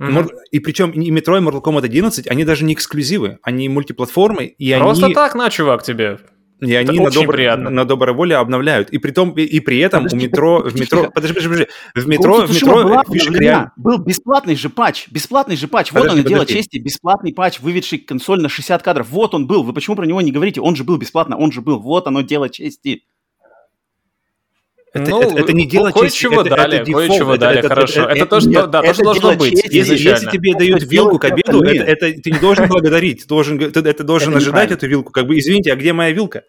[0.00, 4.44] Мор- и причем и Metro, и Mortal Kombat 11, они даже не эксклюзивы, они мультиплатформы,
[4.46, 6.18] и Просто они, так, на, чувак, тебе.
[6.60, 7.70] И они Это на, очень добр- приятно.
[7.70, 8.90] на доброй воле обновляют.
[8.90, 11.10] И при, том, и, и при этом Подожди, у метро, в подожди, метро, тихо.
[11.12, 13.72] подожди, подожди, подожди, в метро, в метро была фишка реально.
[13.76, 15.92] Был бесплатный же патч, бесплатный же патч.
[15.92, 16.62] Вот Подожди, оно дело подожди.
[16.62, 19.08] чести, бесплатный патч, выведший консоль на 60 кадров.
[19.10, 19.62] Вот он был.
[19.62, 20.60] Вы почему про него не говорите?
[20.60, 21.78] Он же был бесплатно, он же был.
[21.80, 23.02] Вот оно дело чести.
[24.94, 28.02] Это, Ну, это, это не дело кое-чего это, дали, это дефолт, кое-чего дали, хорошо.
[28.04, 29.74] Это то, что- нет, да, то, это что должно быть чести.
[29.74, 30.14] Если, изначально.
[30.18, 33.26] если тебе Это дают что вилку к обеду, это, это ты не должен благодарить, ты
[33.28, 35.10] должен, ты, это должен Это ожидать эту вилку.
[35.12, 36.40] Как бы, извините, а где моя вилка?
[36.40, 36.46] То,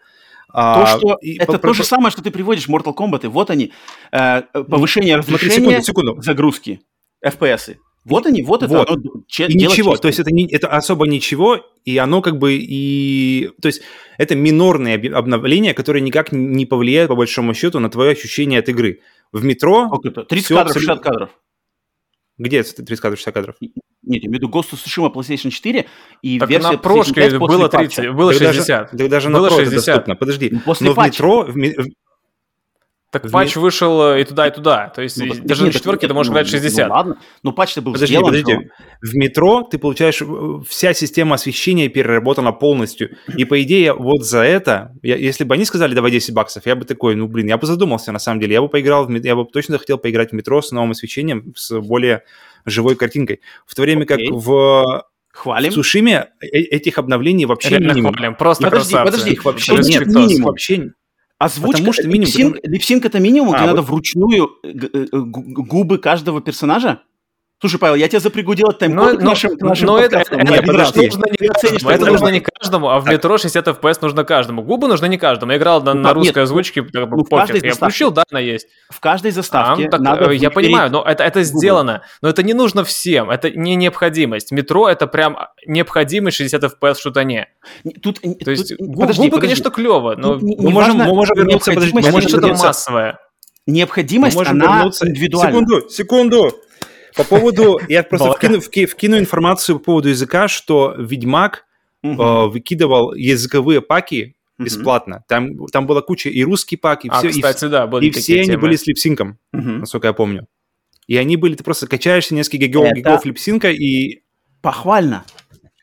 [0.53, 3.25] А, что и это по- то же самое, что ты приводишь в Mortal Kombat.
[3.25, 3.73] И вот они,
[4.11, 6.21] э, повышение Смотри, разрешения, секунду, секунду.
[6.21, 6.79] загрузки,
[7.25, 7.75] FPS.
[8.05, 8.89] Вот они, вот это Вот.
[8.89, 10.01] оно, че- И ничего, чести.
[10.03, 13.49] то есть это, не, это особо ничего, и оно как бы и...
[13.61, 13.81] То есть
[14.19, 19.01] это минорные обновления, которые никак не повлияют, по большому счету, на твое ощущение от игры.
[19.31, 19.87] В метро...
[19.87, 20.23] Сколько это?
[20.23, 21.29] 30 всё кадров, абсолютно- 60 кадров.
[22.37, 23.55] Где это 30 кадров, 60 кадров?
[23.59, 23.71] Нет,
[24.03, 25.85] я имею в виду Ghost of Tsushima PlayStation 4
[26.21, 28.01] и Так версия на PlayStation прошке 5 после было патча.
[28.01, 28.91] 30, было Так даже- 60.
[28.91, 29.85] так даже Было на Pro это 60.
[29.85, 30.15] доступно.
[30.15, 30.49] Подожди.
[30.51, 31.23] Ну, после Но в патча.
[31.23, 31.41] метро...
[31.43, 31.87] в ми- в-
[33.11, 34.89] Так В патч вышел э, и туда, и туда.
[34.89, 36.87] То есть Ну, так- даже нет, на четверке ты можешь ну, играть 60.
[36.89, 38.25] Ну, ладно, но патч-то был Подожди, сделан.
[38.25, 38.69] подожди.
[39.01, 40.25] В метро ты получаешь э,
[40.67, 43.15] вся система освещения переработана полностью.
[43.37, 46.75] И по идее вот за это, я- если бы они сказали давай 10 баксов, я
[46.75, 48.53] бы такой, ну блин, я бы задумался на самом деле.
[48.55, 51.79] Я бы поиграл, в я бы точно хотел поиграть в метро с новым освещением, с
[51.79, 52.23] более
[52.65, 53.39] живой картинкой.
[53.65, 54.31] В то время как Окей.
[54.31, 55.71] в, в Хвалим.
[55.71, 58.13] Цусиме э- этих обновлений вообще Реально минимум.
[58.13, 59.11] хвалим, просто Подожди, красавцы.
[59.11, 60.05] подожди, Их вообще нет.
[60.07, 60.15] минимум.
[60.27, 60.45] Минимум.
[60.47, 60.89] Вообще
[61.37, 63.89] Озвучка, Потому что минимум, lip sync, lip sync это минимум, А, где надо вот.
[63.89, 67.01] вручную э, э, гу- губы каждого персонажа?
[67.61, 70.17] Слушай, Павел, я тебя запрягу делать Но, тайм-код к но- нашим, к нашим но это,
[70.17, 71.05] это- Нет, это подожди.
[71.05, 71.89] нужно не каждому.
[71.89, 73.13] Это что нужно не каждому, а в Так.
[73.13, 74.61] метро 60 FPS нужно каждому.
[74.61, 75.53] Губы нужны не каждому.
[75.53, 77.63] Я играл на, Ну, на так, нет, русской озвучке, как бы ну, в каждой пофиг.
[77.65, 78.67] Я включил, да, она есть.
[78.89, 81.43] В каждой А, заставке так, надо э, я понимаю, но это, это губы.
[81.45, 82.01] сделано.
[82.21, 83.29] Но это не нужно всем.
[83.31, 84.51] Это не необходимость.
[84.51, 87.47] Метро это прям необходимость 60 FPS в шутане.
[87.85, 89.41] Не, Тут, То есть тут- гу- подожди, губы, подожди.
[89.61, 92.67] конечно, клево, но не- Мы не можем, мы можем вернуться, подожди, мы можем что-то вернуться.
[92.67, 93.19] массовое.
[93.67, 95.07] необходимость, она вернуться.
[95.09, 95.51] индивидуальна.
[95.51, 96.51] Секунду, секунду.
[97.15, 101.65] По поводу, я просто вкину, вки- вкину информацию по поводу языка, что Ведьмак
[102.03, 105.23] э, выкидывал языковые паки бесплатно.
[105.27, 108.11] Там, там была куча и русский пак, и А, все, и, кстати, да, были и
[108.11, 108.61] все такие они темы.
[108.61, 110.47] были с липсинком, насколько я помню.
[111.07, 114.21] И они были, ты просто качаешься несколько гигов, Это- гигов липсинка, и
[114.61, 115.23] Похвально.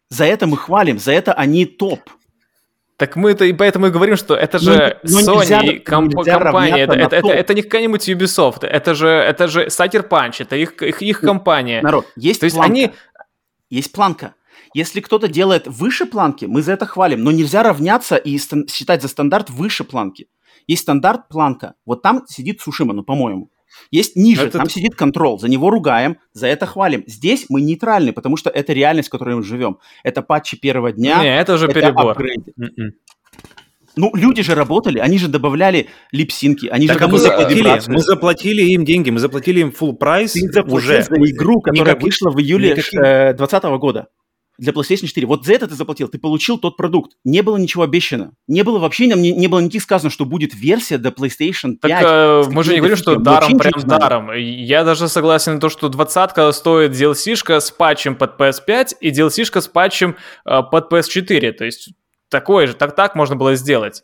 [0.08, 2.00] За это мы хвалим, за это они топ.
[2.96, 6.38] Так мы-то и поэтому и говорим, что это Ну, же ну, Sony нельзя- комп- нельзя
[6.38, 10.56] компания, это, это, это, это не какая-нибудь Ubisoft, это же, это же Sucker Punch, это
[10.56, 11.80] их, их, их компания.
[11.82, 12.72] Народ, есть То есть планка.
[12.72, 12.90] они-
[13.70, 14.34] Есть планка.
[14.74, 17.24] Если кто-то делает выше планки, мы за это хвалим.
[17.24, 20.28] Но нельзя равняться и считать за стандарт выше планки.
[20.66, 21.74] Есть стандарт планка.
[21.86, 23.50] Вот там сидит Сушима, ну, по-моему.
[23.90, 25.38] Есть ниже, Это- там сидит контрол.
[25.38, 27.04] За него ругаем, за это хвалим.
[27.06, 29.78] Здесь мы нейтральны, потому что это реальность, в которой мы живем.
[30.02, 31.22] Это патчи первого дня.
[31.22, 32.12] Не, это уже это перебор.
[32.12, 32.52] апгрейды.
[32.58, 32.92] м-м.
[33.94, 37.98] Ну, люди же работали, они же добавляли липсинки, они Так же а мы заплатили, мы
[38.00, 40.34] заплатили им деньги, мы заплатили им full прайс
[40.66, 41.02] уже.
[41.02, 44.06] за игру, которая Никаких- вышла в июле никаких- 2020 года
[44.58, 45.26] для PlayStation 4.
[45.26, 47.12] Вот за это ты заплатил, ты получил тот продукт.
[47.24, 48.32] Не было ничего обещано.
[48.46, 51.78] Не было вообще, нам не, не было никаких сказано, что будет версия до PlayStation 5.
[51.80, 53.14] Так э, мы же не говорим, что.
[53.14, 54.32] Мы даром прям даром.
[54.34, 59.60] Я даже согласен на то, что двадцатка стоит DLC-шка с патчем под PS5 и DLC-шка
[59.60, 61.52] с патчем э, под PS4.
[61.52, 61.90] То есть
[62.28, 64.02] такое же, так так можно было сделать.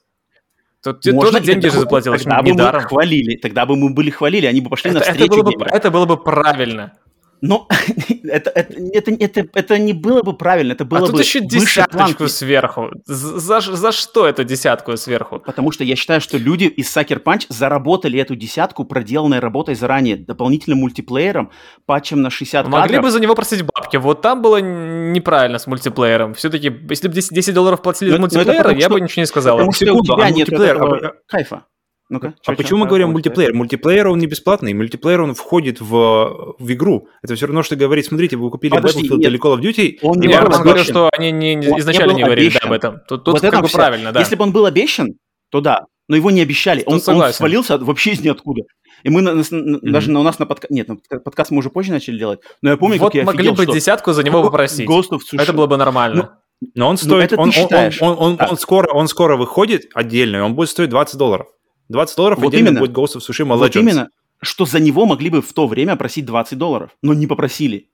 [0.83, 4.11] Тут Можно, тоже деньги тогда- же заплатил, Тогда бы мы хвалили, тогда бы мы были
[4.11, 6.93] хвалили, они бы пошли Это, это навстречу было бы, это было бы правильно.
[7.41, 7.69] Но
[8.25, 11.41] это, это, это, это, это не было бы правильно, это было а тут бы еще
[11.41, 12.91] выше десяточку сверху.
[13.07, 15.39] За, за, что это десятку сверху?
[15.39, 20.17] Потому что я считаю, что люди из Sucker Punch заработали эту десятку, проделанной работой заранее,
[20.17, 21.51] дополнительным мультиплеером,
[21.87, 23.03] патчем на 60 Могли кадров.
[23.05, 23.97] бы за него просить бабки.
[23.97, 26.35] Вот там было неправильно с мультиплеером.
[26.35, 29.01] Все-таки, если бы 10, 10 долларов платили Ну, за ну, это мультиплеер, я что- бы
[29.01, 29.57] ничего не сказал.
[29.57, 31.65] Потому что секунду, у тебя а нет этого а- кайфа.
[32.11, 32.85] Ну-ка, А чё, почему чё?
[32.85, 33.53] мы говорим А, мультиплеер?
[33.55, 37.09] Мультиплеер он не бесплатный, мультиплеер он входит в, в игру.
[37.23, 39.31] Это все равно, что говорить, смотрите, вы купили Подожди, Battlefield нет.
[39.31, 42.13] или Call of Duty, Он не Не, Роман говорил, что они не, Он не изначально
[42.13, 42.95] не говорили да, об этом.
[43.09, 44.21] Тут, тут Вот как это бы правильно, да.
[44.21, 45.09] Если бы он был обещан,
[45.51, 45.83] то да.
[46.09, 46.79] Но его не обещали.
[46.81, 47.37] Тут Он, он согласен.
[47.37, 48.63] свалился вообще из ниоткуда.
[49.03, 50.71] И мы на- на- на- даже на, у нас на подкаст...
[50.71, 52.41] Нет, на подка- подкаст мы уже позже начали делать.
[52.63, 54.89] Но я помню, вот как я могли офигел, бы что десятку за него попросить.
[55.35, 56.39] Это было бы нормально.
[56.75, 58.01] но он стоит, это ты он, он- считаешь.
[58.01, 58.49] он, он- Да.
[58.51, 61.47] он скоро, он скоро выходит отдельно, и он будет стоить 20 долларов.
[61.89, 62.81] 20 долларов Вот именно.
[62.81, 63.81] будет Ghost of Tsushima Вот Legends.
[63.81, 64.11] именно,
[64.43, 67.89] что за него могли бы в то время просить 20 долларов, но не попросили.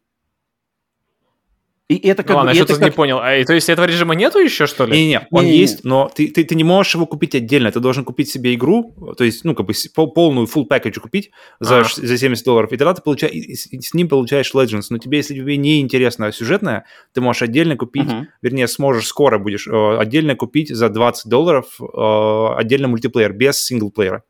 [1.91, 2.57] И это Ну как ладно, бы...
[2.57, 3.19] я что-то не как- понял.
[3.21, 4.93] А, и то есть этого режима нету еще, что ли?
[4.93, 5.61] Не-не, он Не-не-не.
[5.61, 7.71] есть, но ты, ты, ты не можешь его купить отдельно.
[7.71, 9.75] Ты должен купить себе игру, то есть, ну, как бы
[10.15, 11.31] полную full package купить
[11.61, 11.85] за, А.
[11.85, 14.87] за 70 долларов, и тогда ты получаешь, и с, ним получаешь Legends.
[14.89, 18.29] Но тебе, если тебе не интересно сюжетное, ты можешь отдельно купить, Мгм.
[18.41, 24.23] вернее, сможешь скоро будешь э, отдельно купить за 20 долларов э, отдельно мультиплеер, без синглплеера.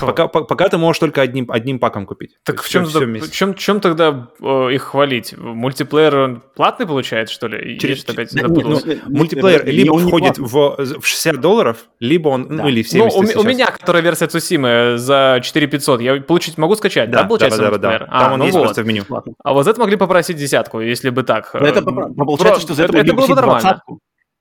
[0.00, 2.36] Пока, по- пока ты можешь только одним, одним паком купить.
[2.44, 5.34] Так То в чем, всё- тогда, в чем, чем тогда э, их хвалить?
[5.36, 7.78] Мультиплеер он платный получается, что ли?
[7.78, 8.88] Через- Я что-то опять Да, запутался.
[8.88, 12.62] нет, ну, Мультиплеер не- либо он входит в, в 60 долларов, либо он, Да.
[12.62, 13.42] ну или в Ну, 70 у, ме- сейчас.
[13.42, 17.70] у меня, которая версия Цусимы за 4500, я получить могу скачать, да, да, получается, да,
[17.70, 17.98] да, да, да.
[17.98, 18.64] Там А, он ну есть вот.
[18.64, 19.04] просто в меню.
[19.44, 21.50] А вот за это могли попросить десятку, если бы так.
[21.54, 23.60] Это Э, получается, про- что за это, это, могли было бы нормально.
[23.60, 23.98] двадцатку.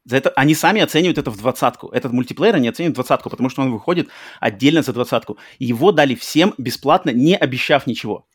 [0.10, 1.90] За это они сами оценивают это в двадцатку.
[1.90, 5.38] Этот мультиплеер они оценивают в двадцатку, потому что он выходит отдельно за двадцатку.
[5.60, 8.26] Его дали всем бесплатно, не обещав ничего.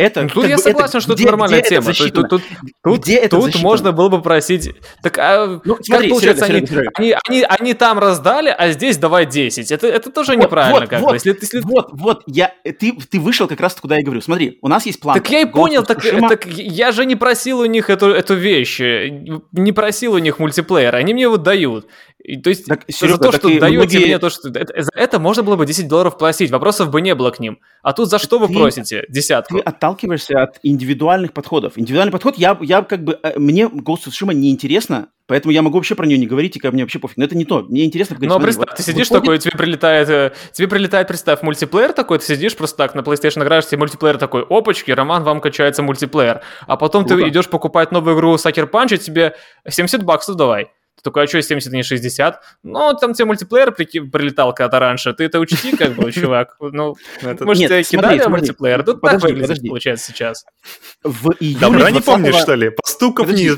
[0.00, 1.80] Это, Ну, тут как я бы, согласен, что где- это нормальная где тема.
[1.82, 2.28] Это засчитано?
[2.28, 2.42] тут,
[2.82, 3.62] тут, Где это тут засчитано?
[3.64, 4.70] можно было бы просить.
[5.02, 6.90] Так а Ну, как смотри, получается, Серега, они, Серега.
[6.94, 9.70] Они, они, они там раздали, а здесь давай 10.
[9.70, 11.04] Это, это тоже Вот, неправильно вот, как-то.
[11.04, 14.20] вот, Если, если- Вот, вот, я, ты, ты вышел как раз куда я говорю.
[14.22, 15.14] Смотри, у нас есть план.
[15.18, 18.80] Так я и понял, так, так я же не просил у них эту, эту вещь,
[18.80, 21.86] не просил у них мультиплеер, они мне его дают.
[22.22, 24.48] И, то есть Так, за Серега, то, так что даете многие- мне то, что...
[24.50, 27.58] это- за это можно было бы 10 долларов платить, вопросов бы не было к ним.
[27.82, 29.56] А тут за что вы ты- просите десятку?
[29.56, 31.72] Ты отталкиваешься от индивидуальных подходов.
[31.76, 35.62] Индивидуальный подход, я, я как бы, э, мне Ghost of Tsushima не интересно, поэтому я
[35.62, 37.16] могу вообще про нее не говорить, и как мне вообще пофиг.
[37.16, 37.62] Но это не то.
[37.62, 38.28] Мне интересно поговорить.
[38.28, 41.42] Ну, а смотри, представь, вот ты сидишь выходит- такой, тебе прилетает, э, тебе прилетает, представь,
[41.42, 45.40] мультиплеер такой, ты сидишь просто так на PlayStation играешь, тебе мультиплеер такой, опачки, Роман, вам
[45.40, 46.42] качается мультиплеер.
[46.66, 47.28] А потом ты Круто.
[47.30, 49.34] идешь покупать новую игру Sucker Punch, и тебе
[49.66, 50.68] 70 баксов давай.
[51.00, 52.40] Ты такой, а что 70, а не 60?
[52.62, 56.56] Ну, там тебе мультиплеер прики- прилетал когда-то раньше, ты это учти, как бы, чувак.
[56.60, 58.30] Ну, Это- может, Нет, тебя кидали смотри.
[58.30, 58.78] мультиплеер?
[58.84, 59.68] Тут так Подожди, выглядит, подожди.
[59.68, 60.44] получается, сейчас.
[61.02, 62.70] В июле Добра не 20-го помнишь, что ли?
[62.70, 63.50] Постуков не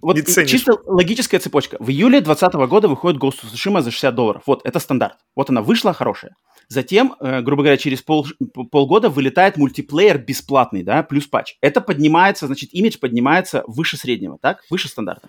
[0.00, 0.50] Вот не ценишь.
[0.50, 1.76] чисто логическая цепочка.
[1.80, 4.42] В июле 2020 года выходит Ghost of Tsushima за 60 долларов.
[4.46, 5.16] Вот, это стандарт.
[5.36, 6.34] Вот она вышла, хорошая.
[6.68, 8.26] Затем, э, грубо говоря, через пол,
[8.70, 11.56] полгода вылетает мультиплеер бесплатный, да, плюс патч.
[11.60, 15.28] Это поднимается, значит, имидж поднимается выше среднего, так, выше стандарта.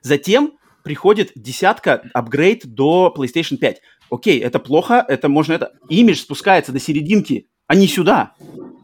[0.00, 0.52] Затем
[0.82, 3.80] приходит десятка, апгрейд до PlayStation 5.
[4.10, 5.72] Окей, это плохо, это можно это...
[5.88, 8.32] Имидж спускается до серединки, а не сюда.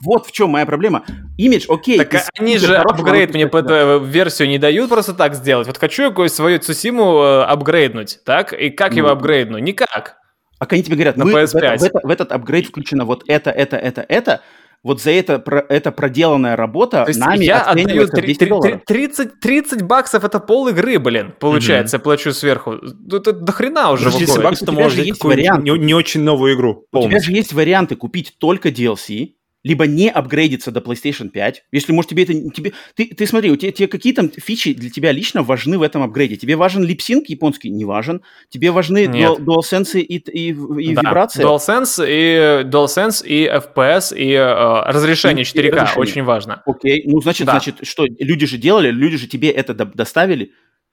[0.03, 1.05] Вот в чем моя проблема.
[1.36, 1.99] Имидж, окей.
[1.99, 3.68] Так из они же апгрейд мне под
[4.07, 5.66] версию не дают просто так сделать.
[5.66, 8.53] Вот хочу я какую свою Цусиму э, апгрейднуть, так?
[8.53, 9.14] И как его Ну.
[9.14, 9.59] апгрейдну?
[9.59, 10.16] Никак.
[10.61, 11.59] А они тебе говорят, На вы, в, PS5.
[11.61, 14.40] это- в это- в этот апгрейд включено вот это, это, это, это.
[14.84, 18.26] Вот за это, про, это проделанная работа То есть нами я отдаю оценивается в три-
[18.28, 18.80] 10 три- долларов.
[18.86, 22.76] 30, 30 баксов, это пол игры, блин, получается, я плачу сверху.
[22.80, 24.42] Ну, Это до хрена уже Подожди, выходит.
[24.42, 25.64] собак, У ты можешь взять есть вариант.
[25.64, 26.70] не, не очень новую игру.
[26.70, 27.22] У тебя полностью.
[27.22, 29.34] же есть варианты купить только DLC,
[29.68, 31.64] либо не апгрейдиться до PlayStation 5.
[31.72, 32.32] Если, может, тебе это...
[32.50, 35.82] Тебе, ты, ты смотри, у тебя, тебе какие там фичи для тебя лично важны в
[35.82, 36.36] этом апгрейде?
[36.36, 37.68] Тебе важен липсинг японский?
[37.70, 38.22] Не важен.
[38.48, 39.38] Тебе важны Нет.
[39.38, 41.44] dual- DualSense и, и, и Да, вибрация?
[41.44, 46.00] DualSense и, DualSense и FPS и э, разрешение И- и 4К разрешение.
[46.00, 46.62] очень важно.
[46.66, 47.52] Окей, ну, значит, Да.
[47.52, 50.46] значит, что, люди же делали, люди же тебе это до- доставили.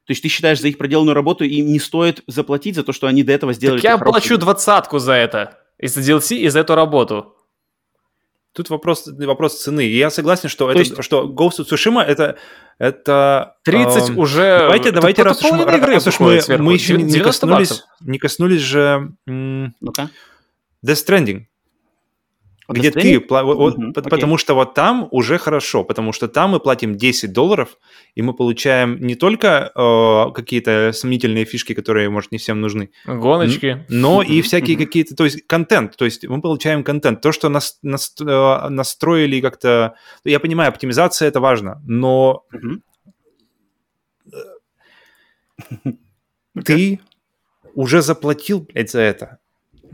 [0.06, 3.08] То есть ты считаешь за их проделанную работу им не стоит заплатить за то, что
[3.08, 3.78] они до этого сделали?
[3.80, 5.58] Так я хорошую плачу двадцатку за это.
[5.80, 7.32] Из-за DLC и за эту работу.
[8.56, 9.86] Тут вопрос, вопрос цены.
[9.86, 12.38] И я согласен, что, это, есть- что Ghost of Tsushima это...
[12.80, 14.60] это 30 эм, уже...
[14.60, 17.86] Давайте, это давайте, раз уж мы, раз уж мы, мы еще не 90 коснулись, баксов.
[18.02, 20.10] не коснулись же м, Ну-ка.
[20.86, 21.42] Death Stranding,
[22.68, 26.60] Вот где ты, пла- вот- потому что вот там уже хорошо, потому что там мы
[26.60, 27.78] платим 10 долларов,
[28.16, 33.86] и мы получаем не только э, какие-то сомнительные фишки, которые, может, не всем нужны, Гоночки.
[33.90, 37.22] но и всякие какие-то, то есть контент, то есть мы получаем контент.
[37.22, 39.96] То, что нас, нас- э, настроили как-то...
[40.24, 42.82] Я понимаю, оптимизация это важно, но Мгм.
[46.66, 47.00] ты
[47.76, 49.38] уже заплатил, блядь, за это.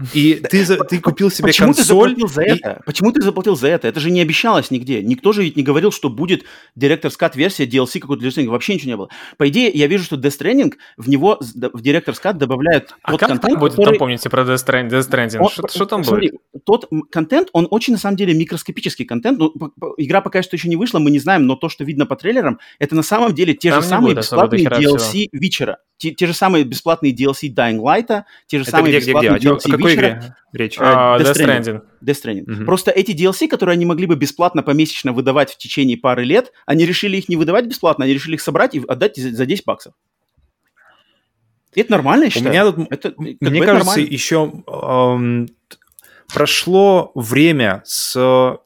[0.13, 2.81] И ты, ты купил себе Почему ты консоль, заплатил за и- это?
[2.85, 3.87] Почему ты заплатил за это?
[3.87, 5.01] Это же не обещалось нигде.
[5.01, 6.43] Никто же ведь не говорил, что будет
[6.77, 8.49] Director's Cut версия DLC какой-то для Death.
[8.49, 9.09] Вообще ничего не было.
[9.37, 13.19] По идее, я вижу, что Death Stranding в него в Director's Cut добавляют А тот
[13.19, 14.89] как контент, там будет, который- там помните про Death Stranding?
[14.89, 15.37] Death Stranding?
[15.39, 16.65] Он- Что, что там смотри, будет?
[16.65, 19.39] Тот контент, он очень, на самом деле, микроскопический контент.
[19.39, 19.53] Ну,
[19.97, 22.59] игра пока что еще не вышла, мы не знаем, но то, что видно по трейлерам,
[22.79, 25.77] это на самом деле те Там же самые бесплатные DLC Вичера.
[26.01, 29.29] Те, те же самые бесплатные DLC Dying Light, те же Это самые где, где, где?
[29.29, 30.75] бесплатные О, чё- DLC о какой игре речь?
[30.79, 31.61] А, Death Death Stranding.
[31.61, 31.81] Stranding.
[32.03, 32.65] Death Stranding.
[32.65, 36.87] Просто эти DLC, которые они могли бы бесплатно помесячно выдавать в течение пары лет, они
[36.87, 39.93] решили их не выдавать бесплатно, они решили их собрать и отдать за за 10 баксов.
[41.75, 42.51] Это нормально, я У считаю.
[42.51, 44.07] меня тут, это, мне это кажется, нормально.
[44.11, 45.47] еще эм,
[46.33, 48.57] прошло время с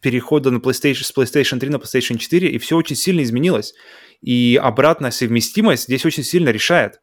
[0.00, 3.74] перехода на PlayStation, с PlayStation 3 на PlayStation 4, и все очень сильно изменилось.
[4.20, 7.00] И обратная совместимость здесь очень сильно решает.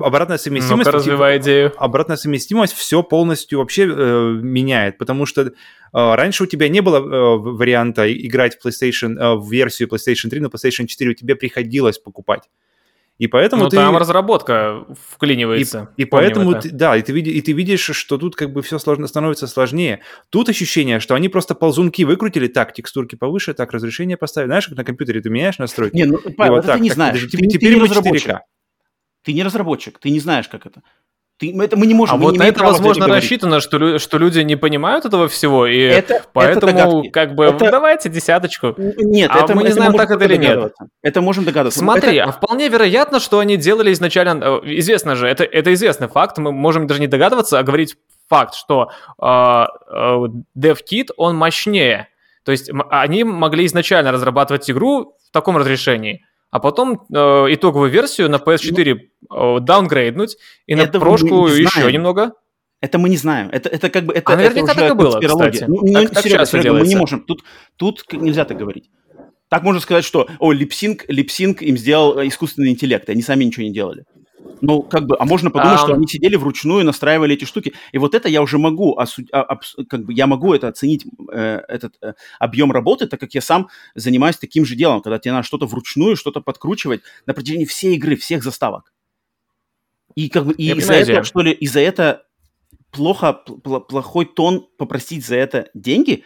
[0.00, 0.86] Обратная совместимость...
[0.86, 1.72] Типа, развивай идею.
[1.76, 5.50] обратная совместимость все полностью вообще э, меняет, потому что э,
[5.92, 10.40] раньше у тебя не было э, варианта играть в PlayStation э, в версию PlayStation 3
[10.40, 12.42] на PlayStation 4, тебе приходилось покупать.
[13.18, 13.76] И поэтому Ну, ты...
[13.76, 15.92] там разработка И, вклинивается.
[15.96, 16.60] и Помним поэтому, это.
[16.62, 19.48] ты- да, и ты, види- и ты видишь, что тут как бы все сложно, становится
[19.48, 20.02] сложнее.
[20.30, 24.48] Тут ощущение, что они просто ползунки выкрутили, так, текстурки повыше, так, разрешение поставили.
[24.50, 25.96] Знаешь, как на компьютере ты меняешь настройки?
[25.96, 27.20] Не, ну, И Павел, вот это так, ты не так, знаешь.
[27.22, 28.28] Ты, теперь- ты не мы разработчик.
[28.30, 28.38] 4К.
[29.24, 30.82] Ты не разработчик, ты не знаешь, как это.
[31.38, 32.16] Ты, это мы не можем.
[32.16, 35.66] А мы вот не на это, возможно, рассчитано, что, что люди не понимают этого всего,
[35.66, 37.08] и Это- это поэтому, догадки.
[37.10, 38.74] как бы, Это- давайте десяточку.
[38.76, 40.72] Нет, А это мы не это знаем, так это или нет.
[41.02, 41.78] Это можем догадываться.
[41.84, 44.42] Ну, Смотри, это- а вполне вероятно, что они делали изначально...
[44.42, 47.94] э, Известно же, это, это известный факт, мы можем даже не догадываться, а говорить
[48.28, 48.90] факт, что
[49.22, 50.16] э, э,
[50.58, 52.08] DevKit, он мощнее.
[52.44, 57.16] То есть они могли изначально разрабатывать игру в таком разрешении, а потом э,
[57.54, 60.36] итоговую версию на PS4 э, даунгрейднуть
[60.66, 62.32] и на прошку еще немного.
[62.80, 63.48] Это мы не знаем.
[63.50, 65.64] Это, это как бы это, А наверняка это так уже и было, кстати.
[65.66, 67.24] Ну, ну, Так- так Серега, Серега, мы не можем.
[67.24, 67.42] Тут,
[67.76, 68.88] тут нельзя так говорить.
[69.48, 73.64] Так можно сказать, что о, липсинг, липсинг им сделал э, искусственный интеллект, они сами ничего
[73.64, 74.04] не делали.
[74.60, 75.84] Ну, как бы, а можно подумать, Ам.
[75.84, 77.74] что они сидели вручную, настраивали эти штуки.
[77.92, 81.60] И вот это я уже могу, осу- а- как бы я могу это оценить, э,
[81.68, 85.46] этот э, объем работы, так как я сам занимаюсь таким же делом, когда тебе надо
[85.46, 88.92] что-то вручную, что-то подкручивать на протяжении всей игры, всех заставок.
[90.14, 92.24] И как бы и из-за этого, что ли, из-за это
[92.90, 96.24] плохо, пл- плохой тон попросить за это деньги,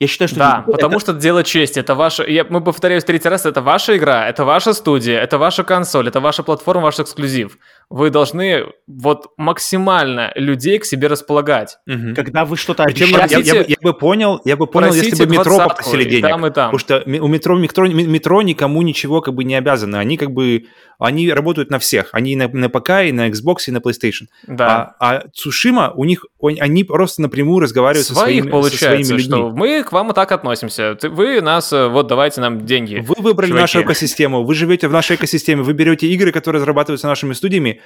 [0.00, 1.78] я считаю, что Да, это- потому что дело чести.
[1.78, 5.62] Это ваша, я, мы повторяюсь третий раз, это ваша игра, это ваша студия, это ваша
[5.62, 7.58] консоль, это ваша платформа, ваш эксклюзив.
[7.90, 11.78] Вы должны вот максимально людей к себе располагать.
[11.86, 12.14] Мгм.
[12.14, 14.92] когда вы что-то Причем я, обещаете, я- я бы- я бы понял, я бы понял,
[14.94, 16.28] если бы метро попросили и денег.
[16.28, 16.70] там, и там.
[16.70, 19.96] Потому что у метро, метро, метро никому ничего как бы не обязаны.
[19.96, 20.64] Они как бы,
[20.98, 22.10] они работают на всех.
[22.12, 24.26] Они и на, на ПК, и на Xbox, и на PlayStation.
[24.46, 24.94] Да.
[25.00, 28.86] А, а Цушима, у них, он- они просто напрямую разговаривают со Своих своими, со получается,
[28.86, 29.22] своими людьми.
[29.38, 30.96] что мы к вам и так относимся.
[31.02, 33.04] Вы нас, э, вот давайте нам деньги.
[33.06, 33.60] Вы выбрали чуваки.
[33.62, 37.79] нашу экосистему, вы живете в нашей экосистеме, вы берете игры, которые разрабатываются нашими студиями,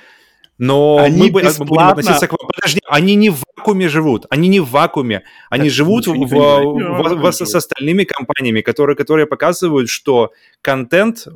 [0.59, 2.49] но Они мы бы- будем бесплатно- относиться к вам.
[2.55, 6.27] Подожди, они не в вакууме живут, они не в вакууме, они Так, живут в- в-
[6.29, 10.33] в- в- с остальными компаниями, которые, которые показывают, что
[10.63, 11.27] контент,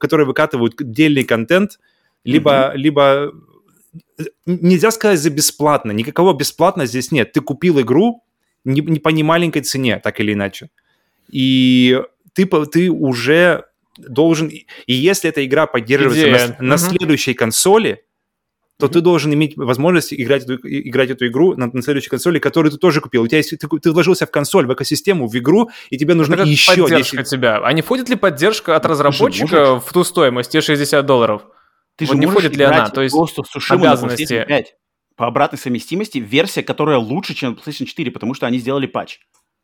[0.00, 1.78] которые выкатывают отдельный контент,
[2.24, 3.32] либо, либо
[4.18, 7.32] э, нельзя сказать за бесплатно, никакого бесплатно здесь нет.
[7.32, 8.22] Ты купил игру
[8.64, 10.68] не, не по немаленькой цене, так или иначе.
[11.30, 12.02] И
[12.34, 13.64] ты, ты уже
[13.98, 14.48] должен...
[14.48, 16.46] И если эта игра поддерживается на, Идея.
[16.46, 16.78] с- на Мгм.
[16.98, 18.04] следующей консоли,
[18.78, 22.70] то ты должен иметь возможность играть эту, играть эту игру на, на следующей консоли, которую
[22.70, 23.22] ты тоже купил.
[23.24, 26.34] У тебя есть, ты, ты вложился в консоль, в экосистему, в игру, и тебе нужно
[26.34, 27.28] Это как еще поддержка 10...
[27.30, 27.58] тебя.
[27.58, 29.84] А не входит ли поддержка от разработчика можешь.
[29.84, 31.42] в ту стоимость, те 60 долларов?
[31.96, 32.88] ты вот же не входит ли она?
[32.90, 34.74] То есть на обязанности- PlayStation 5.
[35.16, 39.18] По обратной совместимости версия, которая лучше, чем PlayStation 4, потому что они сделали патч.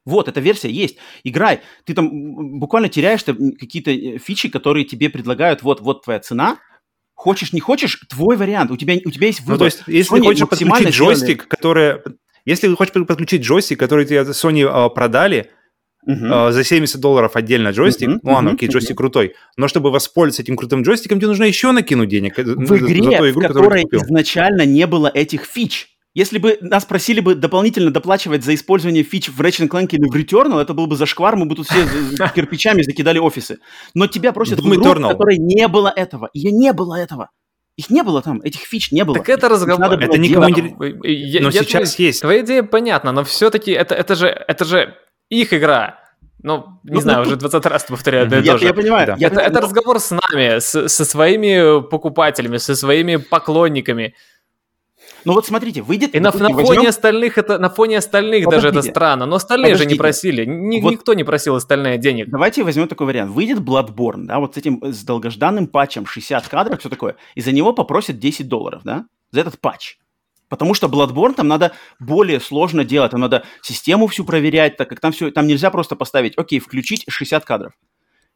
[0.04, 0.96] Вот, эта версия есть.
[1.22, 1.60] Играй.
[1.84, 5.62] Ты там буквально теряешь какие-то э, фичи, которые тебе предлагают.
[5.62, 6.58] Вот, вот твоя цена.
[7.14, 8.70] Хочешь, не хочешь, твой вариант.
[8.70, 9.54] У тебя, у тебя есть выбор.
[9.54, 11.96] Ну, то есть, если Sony хочешь подключить джойстик, который...
[12.44, 15.50] Если хочешь подключить джойстик, который тебе Sony а, продали,
[16.06, 20.42] а, за 70 долларов отдельно джойстик, Мгм, ну ладно, окей, джойстик крутой, но чтобы воспользоваться
[20.42, 23.46] этим крутым джойстиком, тебе нужно еще накинуть денег э, в игре, за ту игру, в
[23.46, 25.93] которой изначально не было этих фич.
[26.14, 30.14] Если бы нас просили бы дополнительно доплачивать за использование фич в Ratchet Clank или в
[30.14, 31.86] Returnal, это был бы зашквар, мы бы тут все
[32.34, 33.58] кирпичами закидали офисы.
[33.94, 35.06] Но тебя просят в игру, Eternal.
[35.08, 36.30] в которой не было этого.
[36.32, 37.30] Ее не было этого.
[37.76, 39.16] Их не было там, этих фич не было.
[39.16, 39.80] Так это разговор.
[39.80, 42.20] надо было Это никому не- Я- Но я сейчас твою- есть.
[42.20, 44.94] Твоя идея понятна, но все-таки это, это, же, это же
[45.28, 45.98] их игра.
[46.44, 48.66] Ну, не Ну, знаю, ну, уже 20 раз повторяю одно и Я, то же.
[48.66, 49.06] я понимаю.
[49.08, 49.16] Да.
[49.18, 54.14] я Это, понимаю, это но- разговор с нами, с- со своими покупателями, со своими поклонниками.
[55.24, 56.14] Ну вот смотрите, выйдет...
[56.14, 58.92] И на, на допустим, фоне возьмем- остальных это на фоне остальных даже это Подождите.
[58.92, 59.26] странно.
[59.26, 59.98] Но остальные же не Подождите.
[60.00, 60.44] просили.
[60.44, 62.28] Ни- Вот- Никто не просил остальные денег.
[62.30, 63.30] Давайте возьмем такой вариант.
[63.32, 67.52] Выйдет Bloodborne, да, вот с этим, с долгожданным патчем 60 кадров, все такое, и за
[67.52, 69.96] него попросят 10 долларов, да, за этот патч.
[70.50, 75.00] Потому что Bloodborne там надо более сложно делать, там надо систему всю проверять, так как
[75.00, 77.72] там все, там нельзя просто поставить, окей, включить 60 кадров.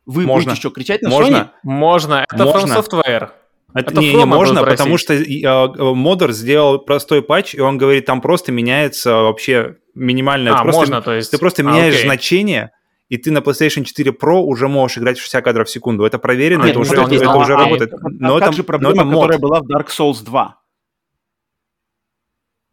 [0.06, 0.52] Вы Можно.
[0.52, 1.12] будете что, кричать на Sony?
[1.12, 1.52] Можно.
[1.62, 2.24] Можно.
[2.32, 2.73] Это Можно.
[2.73, 3.28] From Software.
[3.74, 7.77] Это, Это не, не можно, потому что э, э, модер сделал простой патч, и он
[7.77, 10.53] говорит, там просто меняется вообще минимальное.
[10.55, 11.31] А, ты просто, можно, то есть...
[11.31, 12.07] Ты просто а, меняешь окей.
[12.07, 12.70] значение,
[13.11, 16.05] и ты на PlayStation 4 Pro уже можешь играть в 60 кадров в секунду.
[16.05, 17.93] Это проверено, А, это, уже, это, это уже А, работает.
[17.93, 19.20] А Но как это, же но проблема, это мод.
[19.31, 20.57] которая была в Dark Souls 2?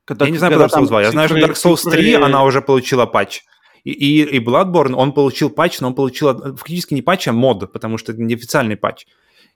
[0.05, 1.01] Когда- Я не знаю про Dark Souls там 2.
[1.01, 3.41] Я знаю, что Dark Souls 3, цифры- она уже получила патч.
[3.83, 7.33] И, и, и Bloodborne, он получил патч, но он получил э, фактически не патч, а
[7.33, 9.05] мод, потому что это неофициальный патч.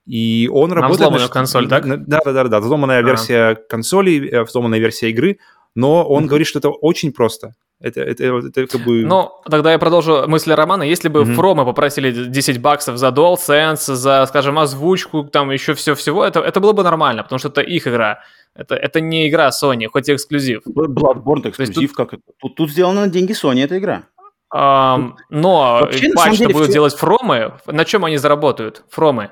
[0.06, 1.22] И он На работает...
[1.22, 1.86] ш- консоль, так?
[1.86, 2.60] на- Да, да, да, да.
[2.60, 3.02] Взломанная А.
[3.02, 5.38] версия консоли, э, взломанная версия игры,
[5.76, 7.54] но он говорит, что это очень просто.
[7.82, 9.06] Это, это, это как бы...
[9.06, 10.84] Ну, тогда я продолжу мысль Романа.
[10.84, 11.36] Если бы Мгм.
[11.36, 16.74] Фромы попросили 10 баксов за DualSense, за, скажем, озвучку, там еще все-всего, это, это было
[16.74, 18.20] бы нормально, потому что это их игра.
[18.54, 20.62] Это, это не игра Sony, хоть и эксклюзив.
[20.68, 22.24] Bloodborne эксклюзив, как это?
[22.42, 24.04] Тут, тут сделано на деньги Sony, эта игра.
[24.52, 27.54] Ам, но Вообще, на патч-то деле, будут все- делать Фромы.
[27.68, 28.84] На чем они заработают?
[28.90, 29.30] Фромы.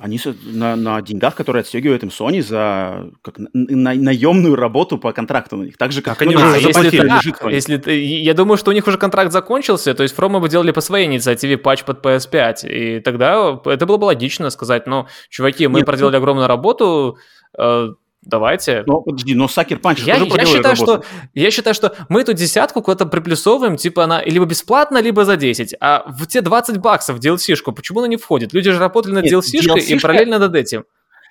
[0.00, 5.12] Они на, на деньгах, которые отстегивают им Sony за как, на, на- наемную работу по
[5.12, 5.76] контракту на них.
[5.76, 7.52] Так же, как Так они ну, уже да, если лежит Sony.
[7.52, 10.72] если ты- я думаю, что у них уже контракт закончился, то есть Фромы бы делали
[10.72, 15.66] по своей инициативе патч под PS5, и тогда это было бы логично сказать, ну, чуваки,
[15.68, 17.18] мы Нет, проделали огромную работу,
[17.58, 18.84] э, давайте.
[18.86, 21.02] Но подожди, но Сакер Панч Я, я считаю, работу.
[21.02, 25.36] что, я считаю, что мы эту десятку куда-то приплюсовываем, типа она либо бесплатно, либо за
[25.36, 25.74] 10.
[25.80, 28.52] А в те 20 баксов DLC-шку, почему она не входит?
[28.52, 30.84] Люди же работали над DLC-шкой и DLC-шка параллельно над этим.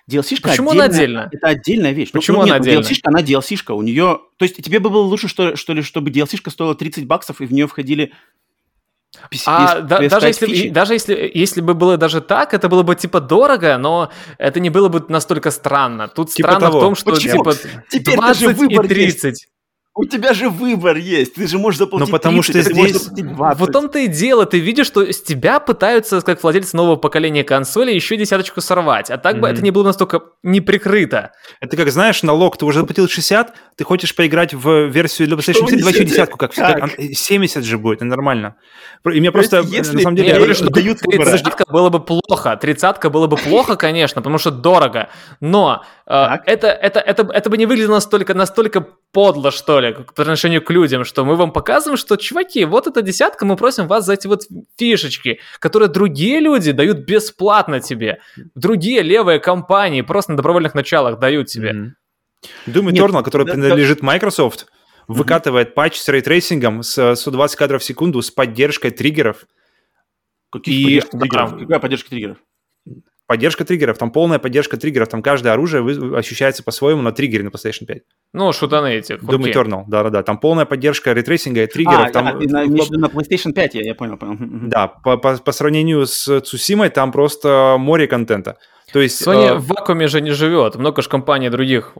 [0.09, 1.29] DLC-шка Почему она отдельно?
[1.31, 2.09] Это отдельная вещь.
[2.13, 2.83] Ну, Почему ну, она нет, ну, отдельно?
[2.83, 3.71] DLC-шка, она DLC-шка.
[3.73, 4.19] У нее...
[4.37, 7.45] То есть тебе бы было лучше, что, что ли, чтобы DLC-шка стоила 30 баксов, и
[7.45, 8.13] в нее входили
[9.45, 10.69] А да- PS5 даже, если, фичи?
[10.69, 14.69] даже если, если бы было даже так, это было бы типа дорого, но это не
[14.69, 16.07] было бы настолько странно.
[16.07, 16.79] Тут Типа странно того.
[16.79, 17.43] в том, что Почему?
[17.43, 17.53] типа
[17.89, 19.47] Теперь 20 даже выбор и 30.
[19.99, 21.35] У тебя же выбор есть.
[21.35, 23.59] Ты же можешь заплатить Ну, потому 30, что а здесь- заплатить 20.
[23.61, 27.91] В том-то и дело, ты видишь, что с тебя пытаются, как владелец нового поколения консоли,
[27.91, 29.09] еще десяточку сорвать.
[29.09, 29.55] А так бы Мгм.
[29.55, 31.31] это не было настолько не прикрыто.
[31.59, 35.61] Это как, знаешь, налог, ты уже заплатил 60, ты хочешь поиграть в версию для PlayStation
[35.63, 36.79] вы 4, давай еще десятку, как, Как?
[36.79, 38.55] как- 70 же будет, это нормально.
[39.05, 42.55] И мне просто, если- на самом деле, я говорю, что дают тридцатка было бы плохо,
[42.55, 45.09] тридцатка было бы плохо, конечно, потому что дорого,
[45.41, 46.11] но э,
[46.45, 50.69] это, это, это, это бы не выглядело настолько, настолько подло, что ли, по отношению к
[50.71, 54.27] людям, что мы вам показываем, что, чуваки, вот эта десятка, мы просим вас за эти
[54.27, 54.43] вот
[54.77, 58.19] фишечки, которые другие люди дают бесплатно тебе,
[58.55, 61.73] другие левые компании просто на добровольных началах дают тебе.
[61.73, 61.95] Мгм.
[62.67, 64.67] Doom Eternal, который да- принадлежит Microsoft,
[65.07, 69.45] выкатывает патч с ray tracing'ом с 120 кадров в секунду с поддержкой триггеров.
[70.51, 71.51] Каких И- поддержка триггеров?
[71.51, 71.57] да.
[71.59, 72.37] Какая поддержка триггеров?
[73.29, 77.85] Поддержка триггеров, там полная поддержка триггеров, там каждое оружие ощущается по-своему на триггере на PlayStation
[77.85, 77.99] 5.
[78.33, 79.11] Ну, шутаны эти.
[79.11, 79.51] Doom курки.
[79.51, 82.07] Eternal, да-да-да, там полная поддержка ray tracing'а и триггеров.
[82.07, 84.35] А, там, а, на, на PlayStation 5, я, я понял, понял.
[84.39, 88.57] Да, по, по- по сравнению с Цусимой там просто море контента.
[88.91, 89.21] То есть...
[89.25, 90.75] Sony э, в вакууме же не живет.
[90.75, 91.93] Много же компаний других.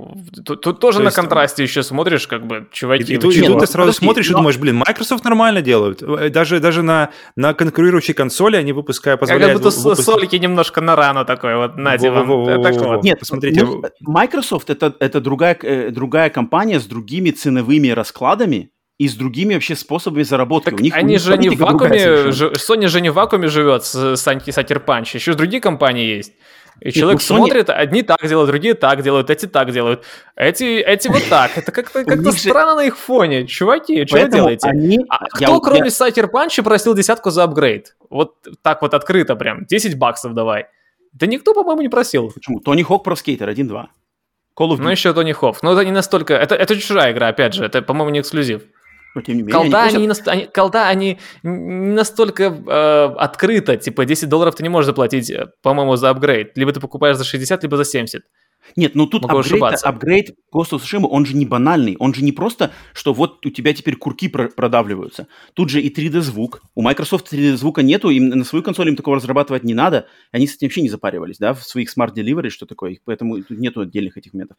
[0.46, 3.14] Тут, тут тоже То на есть, контрасте еще смотришь, как бы, И, чуваки.
[3.14, 5.62] и вы тут, и тут ты сразу Подожди, смотришь и но- думаешь, блин, Microsoft нормально
[5.62, 6.02] делают.
[6.02, 9.58] Э, Даже, даже на, на конкурирующей консоли они выпускают, Как позволяют...
[9.62, 12.28] будто с- выпустить- сольки немножко на рану такой вот, нате вам.
[12.28, 13.04] Вот.
[13.04, 19.08] Нет, Посмотрите, ну, Microsoft это, это другая, э, другая компания с другими ценовыми раскладами и
[19.08, 20.70] с другими вообще способами заработки.
[20.72, 23.14] Так У них, у они них же не в вакууме, жи- Sony же не в
[23.14, 26.34] вакууме живет с Сатир Панч, еще же другие компании есть.
[26.82, 30.04] И человек ну, Sony- смотрит, одни так делают, другие так делают, эти так делают,
[30.36, 31.58] эти, эти вот так.
[31.58, 33.48] Это как-то как них же- странно на их фоне.
[33.48, 34.68] Чуваки, что вы делаете?
[34.68, 37.96] они- А кто, я- кроме Сатир Панча, просил десятку за апгрейд?
[38.10, 39.66] Вот так вот открыто прям.
[39.66, 40.68] 10 баксов давай.
[41.12, 42.32] Да никто, по-моему, не просил.
[42.32, 42.60] Почему?
[42.60, 43.88] Тони Хок про скейтер 1-2.
[44.58, 44.82] Call of Duty.
[44.82, 45.64] Ну, еще Тони Хофф.
[45.64, 46.34] Но это не настолько...
[46.34, 47.66] Это, это чужая игра, опять же.
[47.66, 48.64] Это, по-моему, не эксклюзив.
[49.16, 53.76] Но тем не менее, Колда, они они, наст- они- колда, они не настолько э, открыто.
[53.78, 56.58] Типа, 10 долларов ты не можешь заплатить, э, по-моему, за апгрейд.
[56.58, 58.24] Либо ты покупаешь за 60, либо за 70.
[58.76, 59.88] Нет, ну тут Могу апгрейд, ошибаться.
[59.90, 61.96] апгрейд Ghost of Tsushima, он же не банальный.
[61.98, 65.26] Он же не просто, что вот у тебя теперь курки про- продавливаются.
[65.56, 66.62] Тут же и 3D-звук.
[66.76, 70.08] У Microsoft 3D-звука нету, им на свою консоль им такого разрабатывать не надо.
[70.32, 73.00] Они с этим вообще не запаривались, да, в своих Smart Delivery, что такое.
[73.06, 74.58] Поэтому тут нету отдельных этих моментов.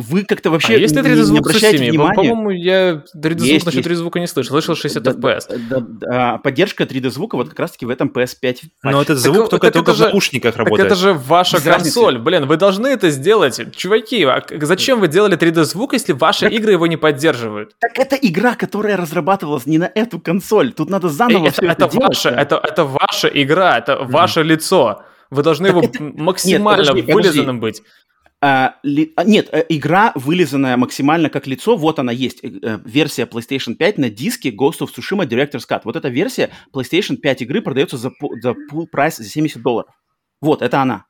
[0.00, 2.14] Вы как-то вообще а есть ли не, 3D не обращаете внимания.
[2.14, 3.88] По-моему, я 3D звук Есть, насчет есть.
[3.88, 4.52] 3D звука не слышал.
[4.52, 5.58] Слышал 60 Да, FPS.
[5.68, 8.56] да, да, поддержка 3D звука вот как раз-таки в этом PS5.
[8.82, 10.86] Но этот Так, звук только, так только это в же- наушниках Так работает.
[10.86, 11.94] это же ваша Без разницы.
[11.94, 12.18] консоль.
[12.18, 13.60] Блин, вы должны это сделать.
[13.76, 17.74] Чуваки, а зачем вы делали 3D звук, если ваши Так- игры его не поддерживают?
[17.78, 20.72] Так это игра, которая разрабатывалась не на эту консоль.
[20.72, 22.08] Тут надо Эй, заново это, все это, это делать.
[22.08, 22.40] ваша, да.
[22.42, 25.02] это, это ваша игра, это ваше лицо.
[25.30, 27.12] Вы должны Так его это- максимально подожди.
[27.12, 27.82] вылизанным быть.
[28.42, 32.42] А, ли- а, нет, э, игра, вылизанная максимально как лицо, вот она есть.
[32.42, 35.82] Э, э, версия PlayStation 5 на диске Ghost of Tsushima Director's Cut.
[35.84, 38.10] Вот эта версия PlayStation 5 игры продается за,
[38.40, 39.90] за full прайс за 70 долларов.
[40.40, 41.04] Вот, это она.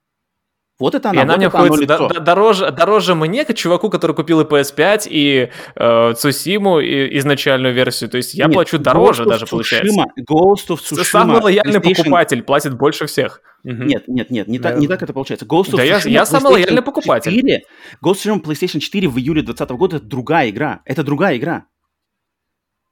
[0.81, 2.09] Вот это И она, она вот мне лицо.
[2.09, 7.19] до- до- дороже, дороже мне, как чуваку, который купил и PS5, и э, Цусиму, и
[7.19, 8.09] изначальную версию.
[8.09, 9.95] То есть я Нет, плачу дороже Ghost даже, получается.
[9.95, 11.05] Tsushima- Ghost of Tsushima.
[11.05, 13.43] Самый лояльный PlayStation- покупатель платит больше всех.
[13.65, 13.87] Мгм.
[13.87, 14.81] Нет, нет, нет, не, так, Да.
[14.81, 15.45] не так это получается.
[15.47, 17.33] Ghost of Да я- Tsushima я самый PlayStation лояльный покупатель.
[17.35, 17.63] 4,
[18.03, 20.81] Ghost of Tsushima PlayStation 4 в июле 2020 года это другая игра.
[20.85, 21.65] Это другая игра.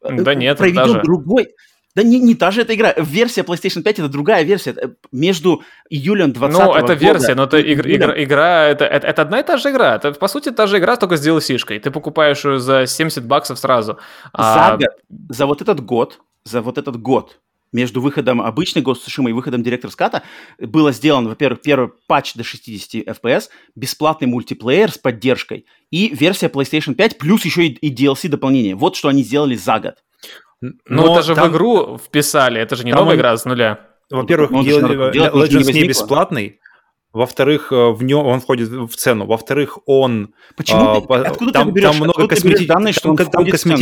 [0.02, 1.02] Да Э, нет, это Проведен та же.
[1.02, 1.48] другой.
[1.96, 2.94] Да не, не та же эта игра.
[2.96, 4.70] Версия PlayStation 5 это другая версия.
[4.70, 9.22] Это Между июлем 2020 Ну, это версия, но это игр- игра, игра это, это, это
[9.22, 9.96] одна и та же игра.
[9.96, 11.80] Это, по сути, та же игра, только с DLC-шкой.
[11.80, 13.94] Ты покупаешь ее за 70 баксов сразу.
[14.32, 14.86] За А, год,
[15.30, 17.40] за вот этот год, за вот этот год
[17.72, 20.22] между выходом обычной Ghost of Tsushima и выходом Director's Cut
[20.58, 26.94] было сделано, во-первых, первый патч до 60 FPS, бесплатный мультиплеер с поддержкой и версия PlayStation
[26.94, 28.74] 5, плюс еще и, и DLC дополнение.
[28.74, 29.94] Вот что они сделали за год.
[30.60, 33.36] ну, Но это же там- в игру вписали, это же не там новая он- игра
[33.36, 33.86] с нуля.
[34.10, 36.60] Во-первых, делали- не Legends не бесплатный.
[37.12, 39.26] Во-вторых, э, в нем он входит в цену.
[39.26, 42.66] Во-вторых, он Почему а, ты, откуда там, ты берешь, там много откуда ты берешь космети-
[42.66, 43.76] данные, что там, он там входит в цену?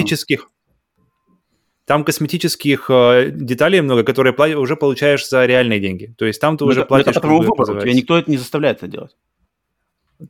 [1.87, 6.15] Там косметических э, деталей много, которые пла- уже получаешь за реальные деньги.
[6.19, 7.11] То есть там ты Ну, уже это, ну, платишь.
[7.17, 9.17] это бы, выбору, тебя никто это не заставляет это делать.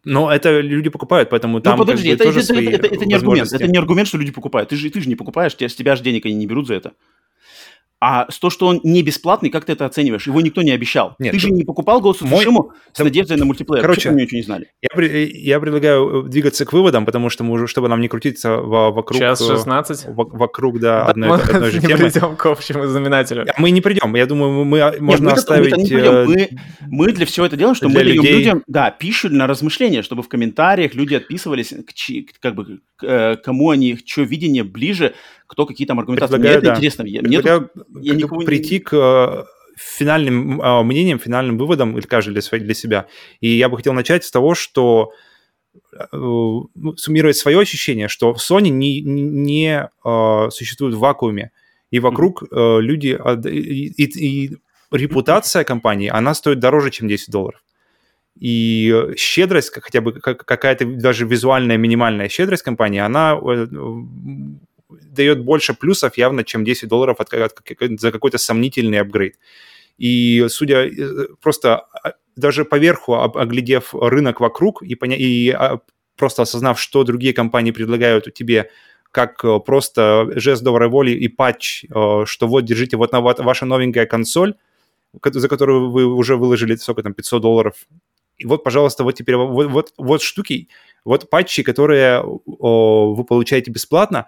[0.04, 3.14] Но это люди покупают, поэтому там ну подожди, это, тоже это, свои это- это не
[3.14, 4.68] аргумент, это не аргумент, что люди покупают.
[4.68, 6.74] Ты же, ты же не покупаешь, тебя, с тебя же денег они не берут за
[6.74, 6.92] это.
[7.98, 10.26] А с то, что он не бесплатный, как ты это оцениваешь?
[10.26, 11.14] Его никто не обещал.
[11.18, 13.80] Нет, ты же не покупал Ghost of мой- Tsushima с надеждой на мультиплеер.
[13.80, 14.66] Короче, Почему мы ничего не знали?
[14.82, 18.08] Я, при- я предлагаю э, двигаться к выводам, потому что мы уже, чтобы нам не
[18.08, 19.18] крутиться во- вокруг...
[19.18, 20.08] Час э, 16.
[20.08, 22.10] во- Вокруг, да, Да, одной, мы одной же не темы.
[22.10, 23.46] придем к общему знаменателю.
[23.56, 24.14] Мы не придем.
[24.14, 25.74] Я думаю, мы, Нет, можно мы оставить...
[25.74, 26.24] мы не э.
[26.26, 26.48] Мы,
[26.88, 30.02] мы для всего это делаем, что для мы даем людей- людям, да, пищу на размышления,
[30.02, 35.14] чтобы в комментариях люди отписывались, к как бы, к, э, кому они, что видение ближе,
[35.46, 36.34] кто какие там аргументации.
[36.36, 36.74] Мне Предлагаю, это да.
[36.76, 37.02] интересно.
[37.06, 37.70] Я- мне предлагаю
[38.02, 39.44] я никого не- прийти к э,
[39.76, 43.06] финальным э, мнениям, финальным выводам, или каждый для, для себя.
[43.40, 45.12] И я бы хотел начать с того, что
[45.92, 51.50] э, ну, суммировать свое ощущение, что Sony не, не э, существует в вакууме,
[51.90, 53.08] и вокруг э, люди...
[53.18, 54.56] от- И, и- и
[54.92, 57.60] репутация компании, она стоит дороже, чем 10 долларов.
[58.38, 63.66] И э, щедрость, хотя бы как- какая-то даже визуальная минимальная щедрость компании, она э,
[65.12, 69.38] дает больше плюсов явно, чем 10 долларов от, от- за какой-то сомнительный апгрейд.
[69.98, 75.78] И судя э, просто а, даже поверху, оглядев рынок вокруг и, поня- и а,
[76.16, 78.70] просто осознав, что другие компании предлагают тебе
[79.10, 83.64] как э, просто жест доброй воли и патч, э, что вот, держите, вот на ваша
[83.64, 84.54] новенькая консоль,
[85.20, 87.74] ко- за которую вы уже выложили, сколько там, 500 долларов,
[88.36, 90.68] и вот, пожалуйста, вот теперь вот, вот, вот штуки,
[91.04, 94.26] вот патчи, которые о, вы получаете бесплатно,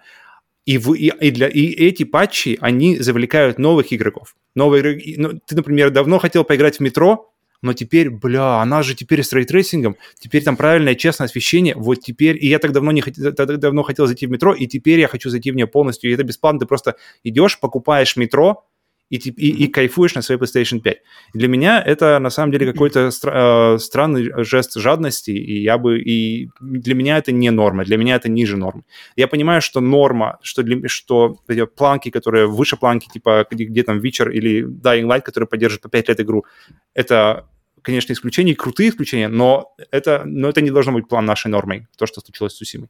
[0.65, 4.35] и, вы, и, и, для, и эти патчи, они завлекают новых игроков.
[4.55, 5.17] Новые.
[5.17, 7.31] Ну, ты, например, давно хотел поиграть в метро,
[7.61, 11.75] но теперь, бля, она же теперь с ray tracing ом, теперь там правильное, честное освещение,
[11.75, 14.65] вот теперь, и я так давно, не хотел, так давно хотел зайти в метро, и
[14.67, 18.65] теперь я хочу зайти в нее полностью, и это бесплатно, ты просто идешь, покупаешь метро,
[19.09, 20.97] и, и, и кайфуешь на своей PlayStation 5.
[21.33, 25.99] Для меня это на самом деле какой-то стра- э, странный жест жадности, и я бы
[25.99, 28.83] и для меня это не норма, для меня это ниже нормы.
[29.15, 33.83] Я понимаю, что норма, что для что эти планки, которые выше планки, типа где, где
[33.83, 36.45] там Witcher или Dying Light, которые поддерживают по 5 лет игру,
[36.93, 37.45] это
[37.81, 42.05] конечно, исключения, крутые исключения, но это, но это не должно быть план нашей нормой, то,
[42.05, 42.89] что случилось с Сусимой.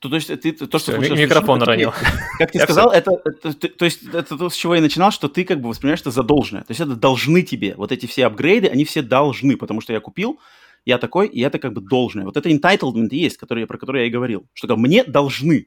[0.00, 1.92] То, то есть ты, то, что с микрофон уронил.
[1.92, 2.06] ты-
[2.38, 5.44] Как ты сказал, это, это- то, есть это то, с чего я начинал, что ты
[5.44, 6.62] как бы воспринимаешь это за должное.
[6.62, 7.74] То есть это должны тебе.
[7.76, 10.40] Вот эти все апгрейды, они все должны, потому что я купил,
[10.86, 12.24] я такой, и это как бы должное.
[12.24, 14.46] Вот это entitlement и есть, который, про который я и говорил.
[14.54, 15.66] Что как, мне должны.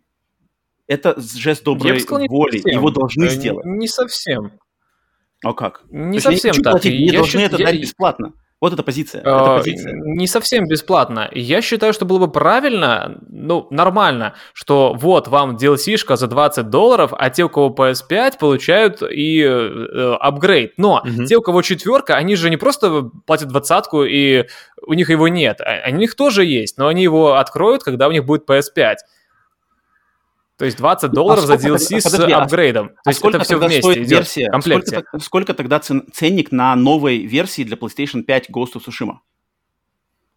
[0.87, 2.57] Это жест доброй сказал, воли.
[2.57, 2.71] совсем.
[2.79, 3.65] Его должны Э, сделать.
[3.65, 4.51] Не совсем.
[5.43, 5.83] А как?
[5.91, 6.73] Не То совсем так.
[6.73, 8.33] платить, мне Я должны счит- это я- дать бесплатно.
[8.63, 9.19] Вот эта позиция.
[9.19, 9.91] Это Э, позиция.
[9.93, 11.27] Не совсем бесплатно.
[11.33, 17.11] Я считаю, что было бы правильно, ну, нормально, что вот вам DLC-шка за 20 долларов,
[17.17, 20.75] а те, у кого PS5, получают и э, апгрейд.
[20.77, 21.25] Но Мгм.
[21.25, 24.45] те, у кого четверка, они же не просто платят двадцатку, и
[24.87, 25.59] у них его нет.
[25.59, 28.95] А- У них тоже есть, но они его откроют, когда у них будет PS5.
[30.57, 32.89] То есть 20 долларов за Ну, сколько DLC тогда- с подожди, а апгрейдом.
[32.89, 34.47] То А есть сколько это все вместе стоит идет версия?
[34.49, 34.91] в комплекте.
[34.99, 39.17] Сколько, сколько тогда цен- ценник на новой версии для PlayStation 5 Ghost of Tsushima?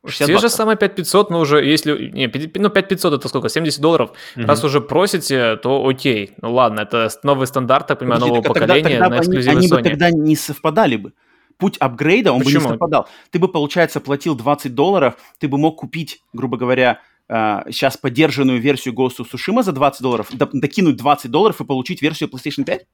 [0.07, 2.11] 60 Те же самые 5500, но уже если...
[2.13, 3.49] Не, пяти- ну 5500 это сколько?
[3.49, 4.13] 70 долларов.
[4.37, 4.47] Мгм.
[4.47, 6.31] Раз уже просите, то окей.
[6.41, 9.15] Ну ладно, это новый стандарт, так понимаю, Подожди, нового а тогда- поколения тогда на бы
[9.17, 9.83] они, эксклюзивы они бы Sony.
[9.83, 11.13] тогда не совпадали бы.
[11.59, 12.63] Путь апгрейда, он бы Почему?
[12.63, 13.09] не совпадал.
[13.31, 18.95] Ты бы, получается, платил 20 долларов, ты бы мог купить, грубо говоря, сейчас поддержанную версию
[18.95, 22.87] Ghost of Tsushima за 20 долларов, докинуть 20 долларов и получить версию PlayStation 5?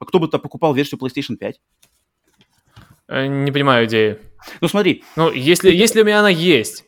[0.00, 1.60] А кто бы то покупал версию PlayStation 5?
[3.08, 4.18] Э, Не понимаю идею.
[4.60, 6.84] Ну смотри, Ну, если, если у меня она есть,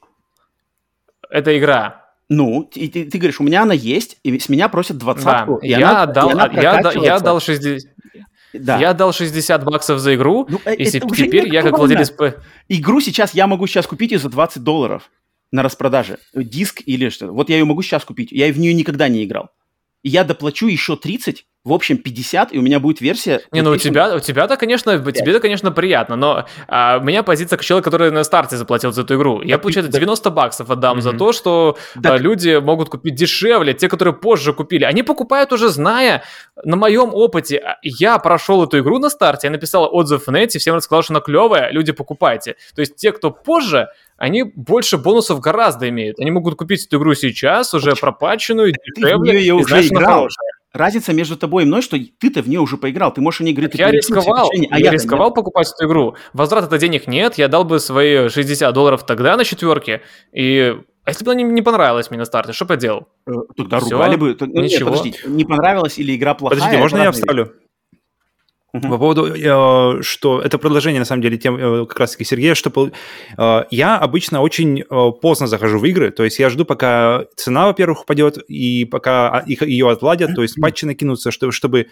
[1.30, 4.98] эта игра, ну, и ты, ты говоришь, у меня она есть, и с меня просят
[4.98, 5.56] да, двадцатку.
[5.56, 7.90] и я, она- отдал, и она я, да- я дал 60,
[8.52, 8.78] Да.
[8.78, 12.12] я дал 60 баксов за игру, Ну, э, и теперь я как владелец...
[12.68, 15.10] Игру сейчас я могу сейчас купить ее за 20 долларов
[15.52, 16.18] на распродаже.
[16.34, 18.32] Диск или что Вот я ее могу сейчас купить.
[18.32, 19.50] Я в нее никогда не играл.
[20.02, 23.42] И я доплачу еще 30, в общем 50, и у меня будет версия...
[23.52, 27.58] Не, ну у тебя, у тебя-то, конечно, тебе-то, конечно, приятно, но а, у меня позиция
[27.58, 29.42] как человека, который на старте заплатил за эту игру.
[29.42, 31.18] Я, получается, так- 90 баксов отдам за Мгм.
[31.18, 34.84] то, что Так- а, люди могут купить дешевле, те, которые позже купили.
[34.84, 36.22] Они покупают уже зная,
[36.64, 40.58] на моем опыте, а, я прошел эту игру на старте, я написал отзыв в нете,
[40.58, 42.56] всем рассказал, что она клевая, люди покупайте.
[42.74, 43.88] То есть те, кто позже,
[44.20, 46.20] они больше бонусов гораздо имеют.
[46.20, 50.28] Они могут купить эту игру сейчас, уже пропаченную, в дешевле, неё и уже она играл.
[50.74, 53.14] Разница между тобой и мной, что ты-то в нее уже поиграл.
[53.14, 53.72] Ты можешь в ней говорить...
[53.72, 56.16] Так я рисковал, а я я рисковал покупать эту игру.
[56.34, 60.02] Возврата-то денег нет, я дал бы свои 60 долларов тогда на четверке,
[60.32, 63.08] и а если бы она не, не понравилась мне на старте, что поделал?
[63.56, 64.36] Тогда Всё, ругали бы.
[64.38, 64.90] Ну, нет, ничего.
[64.90, 66.58] подожди, не понравилась или игра плохая...
[66.58, 67.54] Подождите, это можно я вставлю?
[68.72, 68.90] Мгм.
[68.90, 72.90] По поводу, э, что это продолжение, на самом деле, тем, э, как раз-таки Сергея, что
[73.36, 74.84] э, я обычно очень
[75.20, 79.44] поздно захожу в игры, то есть я жду, пока цена, во-первых, упадет, и пока а,
[79.44, 81.86] их, ее отладят, то есть патчи накинутся, что- чтобы...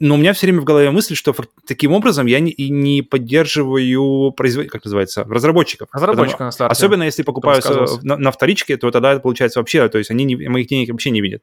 [0.00, 1.34] Но у меня все время в голове мысль, что
[1.66, 4.68] таким образом я не, и не поддерживаю производ...
[4.68, 5.88] как называется, разработчиков.
[5.92, 6.72] Разработчика Потому- на старте.
[6.72, 7.62] Особенно если покупаю
[8.02, 11.10] на, на вторичке, то тогда это получается вообще, то есть они не- моих денег вообще
[11.10, 11.42] не видят.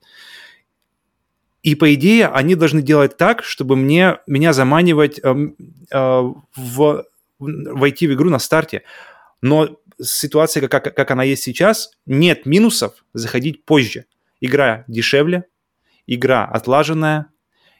[1.63, 5.55] И по идее они должны делать так, чтобы мне, меня заманивать эм,
[5.91, 6.21] э,
[6.55, 7.05] в,
[7.39, 8.83] войти в игру на старте.
[9.41, 14.05] Но ситуация, как, как, она есть сейчас, нет минусов заходить позже.
[14.41, 15.45] Игра дешевле,
[16.05, 17.27] игра отлаженная,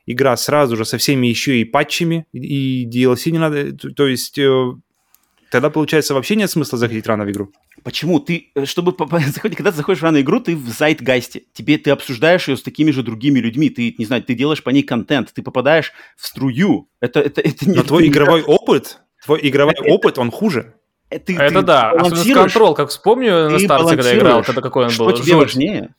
[0.05, 3.73] игра сразу же со всеми еще и патчами, и DLC не надо.
[3.73, 4.73] То есть э,
[5.51, 7.51] тогда, получается, вообще нет смысла заходить рано в игру.
[7.84, 8.19] Почему?
[8.19, 11.43] Ты, э, чтобы когда ты заходишь в раную игру, ты в зайтгайсте.
[11.53, 13.69] Тебе ты обсуждаешь ее с такими же другими людьми.
[13.69, 16.88] Ты, не знаю, ты делаешь по ней контент, ты попадаешь в струю.
[16.99, 17.76] Это, это, это не...
[17.76, 20.73] Но твой это не игровой опыт, твой игровой Это- опыт, он хуже.
[21.10, 24.61] как- ты- Это ты да, особенно с контрол, как вспомню на старте, когда играл, когда
[24.61, 25.14] какой он Что был.
[25.14, 25.41] тебе Жуть.
[25.41, 25.93] важнее?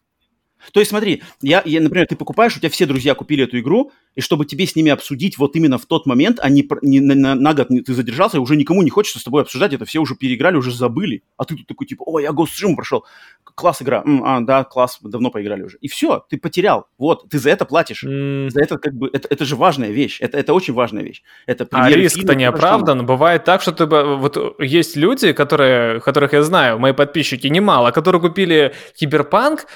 [0.73, 3.93] То есть смотри, я, я, например, ты покупаешь, у тебя все друзья купили эту игру,
[4.15, 7.15] и чтобы тебе с ними обсудить вот именно в тот момент, а не, не на,
[7.15, 9.99] на- на год ты задержался, и уже никому не хочется с тобой обсуждать, это все
[10.01, 11.23] уже переиграли, уже забыли.
[11.37, 13.05] А ты тут такой, типа, о, я Ghost Tsushima прошел,
[13.55, 15.79] класс игра, М, а, да, класс, давно поиграли уже.
[15.81, 18.05] И все, ты потерял, вот, ты за это платишь.
[18.05, 21.23] М, За это как бы, это, это же важная вещь, это, это очень важная вещь.
[21.47, 23.05] Это А риск-то не оправдан.
[23.07, 28.21] Бывает так, что ты вот есть люди, которые, которых я знаю, мои подписчики немало, которые
[28.21, 29.67] купили Киберпанк,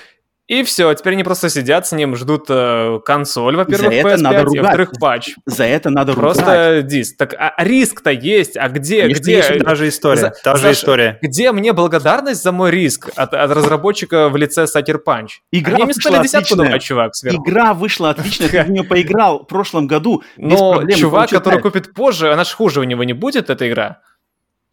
[0.48, 4.16] и все, теперь они просто сидят с ним, ждут э, консоль, во-первых, За это PS5,
[4.16, 4.62] надо и ругать.
[4.62, 5.34] во-вторых, патч.
[5.44, 6.36] За это надо ругать.
[6.36, 7.16] Просто диск.
[7.18, 9.58] Так а риск-то есть, а где, Конечно, где, есть.
[9.62, 11.18] Та же история, За- та же Саша, история.
[11.22, 15.28] где мне благодарность за мой риск от, от разработчика в лице Sucker Punch?
[15.52, 16.66] Игра Они вышла десятку отличная.
[16.66, 17.42] давать, чувак, сверху.
[17.46, 20.22] Игра вышла отлично, ты в нее поиграл в прошлом году.
[20.38, 24.00] Но чувак, который купит позже, она же хуже у него не будет, эта игра.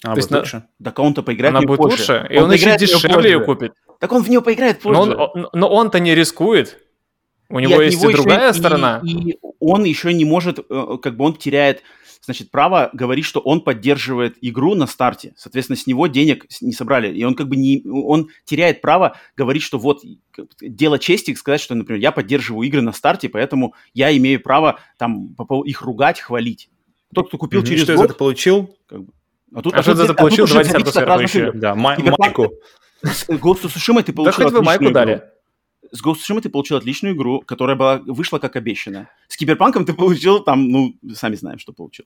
[0.03, 0.63] А, То есть вот на- лучше.
[0.83, 1.97] Так он-то поиграет она будет позже.
[1.97, 3.73] лучше, и он, еще дешевле ее купит.
[3.99, 4.99] Так он в нее поиграет позже.
[5.05, 6.79] Но, он, но он-то не рискует.
[7.49, 9.01] У И него от есть него и еще другая и- сторона.
[9.05, 11.83] И он еще не может, э, как бы он теряет,
[12.21, 15.33] значит, право говорить, что он поддерживает игру на старте.
[15.37, 17.15] Соответственно, с него денег не собрали.
[17.15, 20.01] И он как бы не, он теряет право говорить, что вот
[20.31, 24.41] как бы, дело чести, сказать, что, например, я поддерживаю игры на старте, поэтому я имею
[24.41, 25.35] право там
[25.65, 26.69] их ругать, хвалить.
[27.13, 27.69] Тот, кто купил Мгм.
[27.69, 28.75] через Что год, это получил?
[29.53, 30.43] а тут, А что тут- за это а тут получил?
[30.45, 31.51] уже Давайте разных еще.
[31.53, 32.51] Да, ма- майку.
[33.05, 34.93] С Ghost of Tsushima ты Да получил хоть вы майку отличную игру.
[34.93, 35.23] дали.
[35.91, 39.09] С Ghost of Tsushima ты получил отличную игру, которая была, вышла как обещанная.
[39.27, 42.05] С Киберпанком ты получил там, ну, сами знаем, что получил.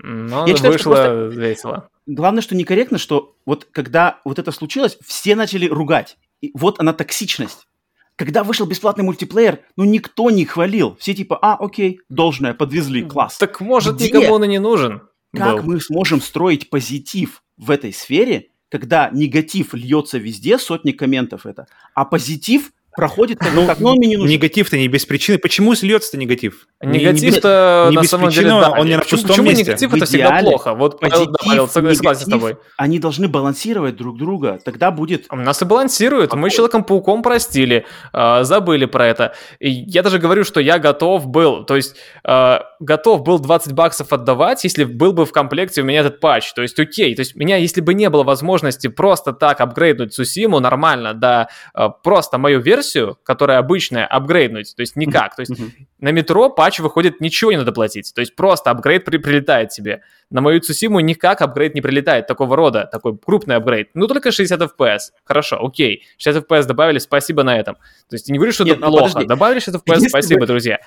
[0.00, 1.88] Но Я считаю, что вышло весело.
[2.06, 6.16] Главное, что некорректно, что вот когда вот это случилось, все начали ругать.
[6.40, 7.66] И вот она токсичность.
[8.14, 10.96] Когда вышел бесплатный мультиплеер, ну никто не хвалил.
[11.00, 13.38] Все типа, а, окей, должное, подвезли, класс.
[13.38, 14.08] Так может Где?
[14.08, 15.02] никому он и не нужен.
[15.34, 15.74] Как был.
[15.74, 22.04] мы сможем строить позитив в этой сфере, когда негатив льется везде, сотни комментов это, а
[22.04, 24.32] позитив проходит как, как ну, он мне не нужен.
[24.32, 25.38] Негатив-то не без причины.
[25.38, 26.66] Почему сльется негатив?
[26.82, 28.70] Не- не без- Негатив-то не на без самом причины, деле, да.
[28.72, 29.62] он не на пустом почему месте.
[29.62, 30.74] негатив это всегда плохо?
[30.74, 31.08] Вот да,
[31.46, 32.56] Павел, согласен, с тобой.
[32.76, 34.58] Они должны балансировать друг друга.
[34.64, 35.26] Тогда будет...
[35.30, 36.34] У Нас и балансируют.
[36.34, 39.34] Мы Человеком-пауком простили, э, забыли про это.
[39.60, 41.94] И я даже говорю, что я готов был, то есть
[42.24, 46.52] э, готов был 20 баксов отдавать, если был бы в комплекте у меня этот патч.
[46.52, 50.58] То есть окей, то есть меня, если бы не было возможности просто так апгрейднуть Сусиму
[50.58, 52.87] нормально, да, э, просто мою версию,
[53.22, 55.36] которая обычная, апгрейднуть, то есть никак.
[55.36, 55.52] То есть
[56.00, 58.12] на метро патч выходит, ничего не надо платить.
[58.14, 60.02] То есть просто апгрейд при- прилетает тебе.
[60.30, 63.90] На мою Цусиму никак апгрейд не прилетает такого рода, такой крупный апгрейд.
[63.94, 64.98] Ну, только 60 FPS.
[65.24, 66.04] Хорошо, окей.
[66.18, 67.76] 60 FPS добавили, спасибо на этом.
[68.08, 69.08] То есть не говорю, что Нет, это ну, плохо.
[69.08, 69.28] подожди.
[69.28, 70.78] Добавили 60 FPS, Если спасибо, бы- друзья.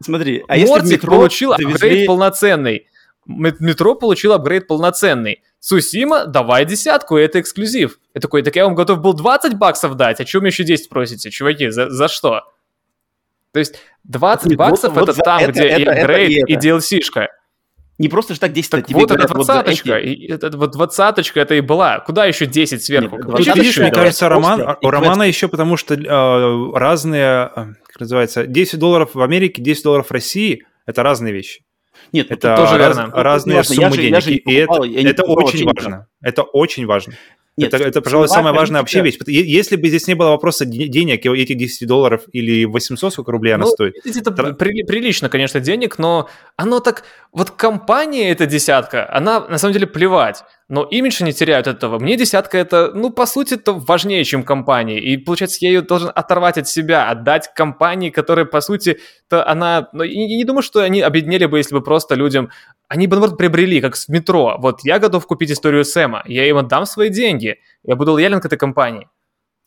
[0.00, 2.06] Смотри, а если Мортик метро получил апгрейд завезли...
[2.06, 2.86] полноценный.
[3.28, 5.42] Метро получил апгрейд полноценный.
[5.60, 7.98] Сусима, давай десятку, это эксклюзив.
[8.14, 10.88] Я такой, так я вам готов был 20 баксов дать, а чем мне еще 10
[10.88, 12.42] просите, чуваки, за, за что?
[13.52, 16.00] То есть 20 Нет, вот- баксов вот это за там, это- где и это- это
[16.00, 16.66] апгрейд, и и это.
[16.66, 17.26] DLC-шка.
[17.98, 20.56] Не просто же так 10 Так тебе вот эта говорят, вот двадцаточка, эти- и это
[20.56, 21.98] вот двадцаточка это и была.
[21.98, 23.16] Куда еще 10 сверху?
[23.16, 25.26] Нет, Тут, Двадцаточка видишь, мне это кажется, Роман, и у Романа квесты.
[25.28, 30.12] еще потому что э, разные, э, как называется, 10 долларов в Америке, 10 долларов в
[30.12, 31.64] России– это разные вещи.
[32.12, 34.22] Нет, Это тоже раз- разные я суммы же- я денег.
[34.22, 36.06] же и это, покупал, это покупал, очень важно.
[36.22, 37.12] Это очень важно.
[37.56, 39.18] Нет, это, это, пожалуй, самая важная вообще вещь.
[39.26, 43.54] Если бы здесь не было вопроса де- денег, этих 10 долларов или 800, сколько рублей
[43.54, 47.02] она Ну, стоит, Это Тра- при- прилично, конечно, денег, но оно так...
[47.32, 50.44] Вот компания эта десятка, она на самом деле плевать.
[50.70, 51.98] Но имидж не теряют от этого.
[51.98, 55.00] Мне десятка это, ну, по сути, это важнее, чем компания.
[55.00, 58.98] И, получается, я ее должен оторвать от себя, отдать компании, которая, по сути,
[59.30, 59.88] то она...
[59.94, 62.50] Ну, и, и не думаю, что они объединили бы, если бы просто людям...
[62.86, 64.56] Они бы, наоборот, приобрели, как с метро.
[64.58, 67.56] Вот я готов купить историю Сэма, я им отдам свои деньги.
[67.82, 69.08] Я буду лоялен к этой компании.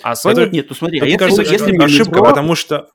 [0.03, 0.43] А Sony...
[0.43, 2.89] Это- Нет, ну смотри, а мне если, кажется, если это ошибка, метро, потому что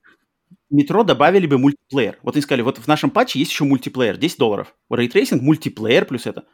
[0.70, 2.18] метро добавили бы мультиплеер.
[2.22, 4.74] Вот они сказали, вот в нашем патче есть еще мультиплеер, 10 долларов.
[4.90, 6.44] Ray tracing, мультиплеер плюс это.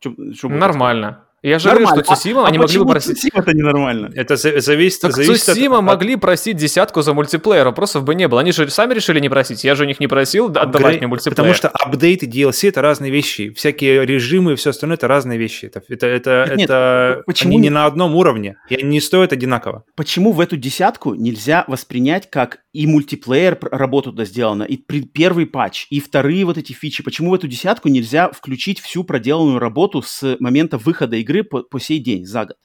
[0.00, 1.24] Чё будет Нормально.
[1.42, 2.04] Я же говорю, Нормально.
[2.04, 3.16] что Цусима А- они а могли бы просить...
[3.20, 4.10] Цусима это ненормально?
[4.14, 8.28] это за- зависит, Так зависит Цусима от- могли просить десятку за мультиплеер, вопросов бы не
[8.28, 8.40] было.
[8.40, 9.64] Они же сами решили не просить.
[9.64, 11.34] Я же у них не просил да, отдавать апгрейд- мне мультиплеер.
[11.36, 13.50] Потому что апдейты DLC это разные вещи.
[13.54, 15.64] Всякие режимы и все остальное это разные вещи.
[15.66, 18.56] Это, это, это, Нет, нет, это- почему они не- на одном уровне.
[18.68, 19.84] И они не стоят одинаково.
[19.96, 25.86] Почему в эту десятку нельзя воспринять как и мультиплеер работа туда сделана, и первый патч,
[25.90, 27.02] и вторые вот эти фичи?
[27.02, 31.80] Почему в эту десятку нельзя включить всю проделанную работу с момента выхода игры по, по
[31.80, 32.56] сей день, за год?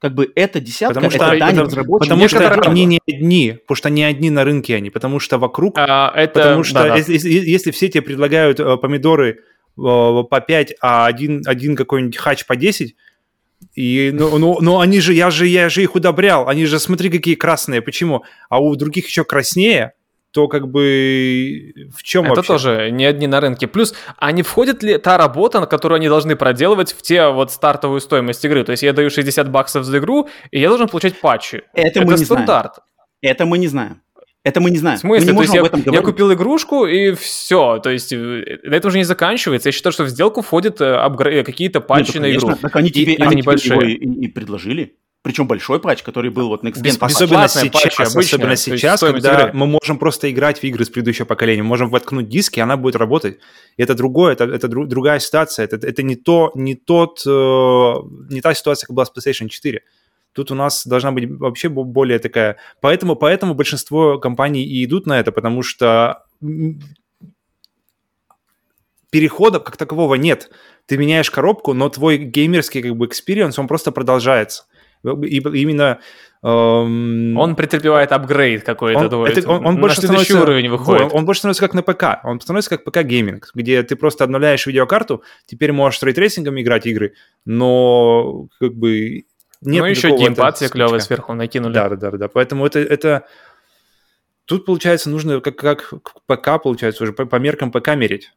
[0.00, 2.20] Как бы эта десятка, Потому что, это дань потому, разработчикам.
[2.20, 5.76] потому что они не одни, потому что они одни на рынке они, потому что вокруг,
[5.76, 6.34] А, это...
[6.40, 6.96] потому что да-да.
[6.96, 9.40] если, если- если все тебе предлагают э, помидоры э,
[9.76, 12.94] по 5, а один, один какой-нибудь хач по 10,
[13.74, 17.10] и, ну, ну, ну, они же, я же, я же их удобрял, они же, смотри,
[17.10, 18.22] какие красные, почему?
[18.48, 19.94] А у других еще краснее,
[20.38, 22.52] то как бы в чем Это вообще?
[22.52, 23.66] тоже не одни на рынке.
[23.66, 27.50] Плюс, а не входит ли та работа, на которую они должны проделывать в те вот
[27.50, 28.62] стартовую стоимость игры?
[28.62, 31.62] То есть я даю 60 баксов за игру, и я должен получать патчи.
[31.74, 32.24] Это мы не знаем.
[32.44, 32.72] стандарт.
[33.20, 34.00] Это мы не знаем.
[34.44, 34.98] Это мы не знаем.
[34.98, 35.32] В смысле?
[35.32, 36.04] Мы не То есть я, я говорить.
[36.04, 37.80] купил игрушку и все.
[37.82, 38.16] То есть э,
[38.62, 39.68] на этом уже не заканчивается.
[39.70, 42.40] Я считаю, что в сделку входят э, апгрей- какие-то Нет, патчи ну, на игру.
[42.46, 43.72] конечно, Так они тебе, и они тебе небольшие.
[43.72, 44.94] его и- и предложили.
[45.22, 47.12] Причем большой патч, который был вот Gen патч.
[47.24, 47.82] Особенно сейчас,
[48.14, 51.90] обычные, особенно сейчас, когда мы можем просто играть в игры с предыдущего поколения, мы можем
[51.90, 53.38] воткнуть диски, она будет работать.
[53.76, 57.30] И это другое, это, это дру- другая ситуация, это, это не, то, не, тот, э,
[58.30, 59.82] не та ситуация, как была с PlayStation 4.
[60.32, 62.56] Тут у нас должна быть вообще бо- более такая...
[62.80, 66.22] Поэтому, поэтому большинство компаний и идут на это, потому что
[69.10, 70.50] перехода как такового нет.
[70.86, 74.64] Ты меняешь коробку, но твой геймерский как бы experience, он просто продолжается.
[75.04, 75.98] И именно...
[76.42, 78.98] эм, Он претерпевает апгрейд какой-то.
[79.00, 81.12] он, то это- он- он на больше становится, уровень выходит.
[81.12, 82.24] Во, Он, больше становится как на ПК.
[82.24, 86.60] Он становится как ПК-гейминг, где ты просто обновляешь видеокарту, теперь можешь с ray tracing ом
[86.60, 87.14] играть игры,
[87.44, 89.24] но как бы
[89.60, 91.74] нет ну, еще геймпад себе клевый сверху накинули.
[91.74, 92.28] Да, да, да, да.
[92.28, 93.24] Поэтому это, это...
[94.44, 95.92] Тут, получается, нужно как, как
[96.26, 98.32] ПК, получается, уже по, по меркам ПК мерить.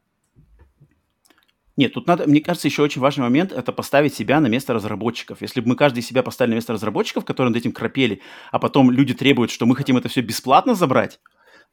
[1.81, 5.41] Нет, тут надо, мне кажется, еще очень важный момент– это поставить себя на место разработчиков.
[5.41, 8.21] Если бы мы каждый себя поставили на место разработчиков, которые над этим крапели,
[8.51, 11.19] а потом люди требуют, что мы хотим это все бесплатно забрать,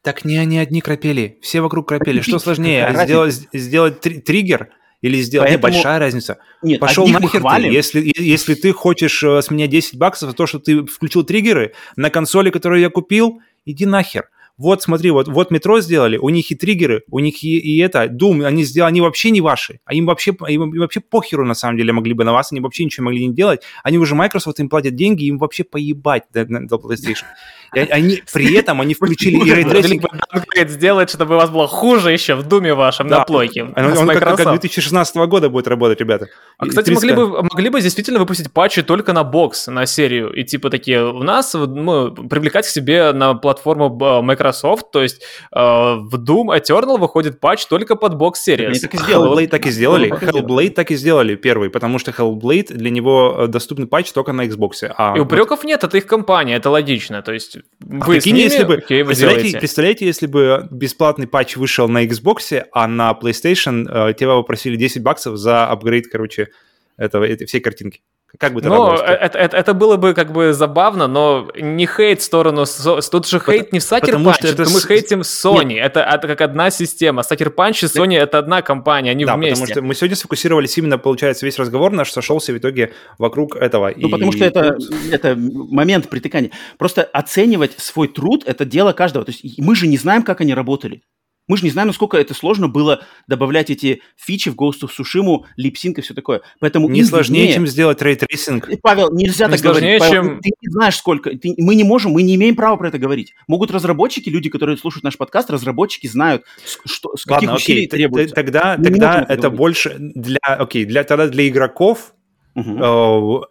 [0.01, 2.23] Так не они одни крапели, все вокруг крапели.
[2.23, 4.71] Что сложнее, сделать, сделать три- триггер
[5.03, 5.45] Или сделал...
[5.45, 6.39] Поэтому- Нет, большая разница.
[6.63, 7.67] Нет, Пошел нахер ты.
[7.67, 11.75] Если, если ты хочешь э, с меня 10 баксов за то, что ты включил триггеры
[11.97, 14.31] на консоли, которую я купил, иди нахер.
[14.59, 18.07] Вот смотри, вот, вот метро сделали, у них и триггеры, у них и, и это,
[18.07, 21.79] Doom, они сделали, они вообще не ваши, а им вообще, им вообще похеру на самом
[21.79, 24.69] деле могли бы на вас, они вообще ничего могли не делать, они уже Microsoft им
[24.69, 27.25] платят деньги, им вообще поебать до, до PlayStation.
[27.75, 32.13] И они, при этом они включили и Либо апгрейд сделать, чтобы у вас было хуже
[32.13, 33.65] еще в Думе вашем на плойке.
[33.65, 34.51] он, как, как Microsoft.
[34.51, 36.29] 2016 года будет работать, ребята.
[36.59, 40.33] А, кстати, 30 могли бы, могли бы действительно выпустить патчи только на бокс, на серию.
[40.33, 45.23] И типа такие, у нас ну, привлекать к себе на платформу Microsoft, то есть
[45.53, 48.71] э, в Doom Eternal выходит патч только под бокс серию.
[48.71, 49.31] Они так и сделали.
[49.31, 50.11] Hellblade так и сделали.
[50.11, 54.47] Hellblade так и сделали первый, потому что Hellblade для него э, доступный патч только на
[54.47, 54.91] Xbox.
[54.97, 57.23] А И упреков нет, это их компания, это логично.
[57.23, 59.59] То есть вы с Прикинь, ними, если бы, окей, вы представляете, делаете.
[59.59, 65.03] представляете, если бы бесплатный патч вышел на Xbox, а на PlayStation э, тебя попросили 10
[65.03, 66.49] баксов за апгрейд, короче,
[66.97, 68.03] этого, этой всей картинки.
[68.39, 69.07] Как бы это Ну, работало?
[69.07, 72.67] это, это, это было бы как бы забавно, но не хейт в сторону...
[73.11, 75.81] Тут же хейт не в Sucker потому Punch, что это мы с- хейтим Sony.
[75.81, 77.23] Это, это как одна система.
[77.23, 79.55] Sucker Punch и Sony— это одна компания, они да, вместе.
[79.55, 83.93] потому что мы сегодня сфокусировались именно, получается, весь разговор наш сошелся в итоге вокруг этого.
[83.97, 84.77] Ну, И потому что это,
[85.11, 86.51] это момент преткновения.
[86.77, 89.25] Просто оценивать свой труд– это дело каждого.
[89.25, 91.01] То есть мы же не знаем, как они работали.
[91.49, 95.45] Мы же не знаем, насколько это сложно было добавлять эти фичи в Ghost of Tsushima,
[95.57, 96.43] lip sync и все такое.
[96.61, 97.55] Поэтому не сложнее, виднее.
[97.57, 98.69] чем сделать ray tracing.
[98.83, 100.01] Павел, нельзя Не так сложнее, говорить.
[100.01, 101.31] Павел, чем- Ты не знаешь, сколько.
[101.37, 103.35] ты- мы не можем, мы не имеем права про это говорить.
[103.49, 107.79] Могут разработчики, люди, которые слушают наш подкаст, разработчики знают, с, что, с каких Ладно, усилий
[107.87, 108.35] окей, требуется.
[108.35, 112.13] тогда, Мы тогда это это больше для, окей, для, тогда для игроков
[112.55, 112.61] э,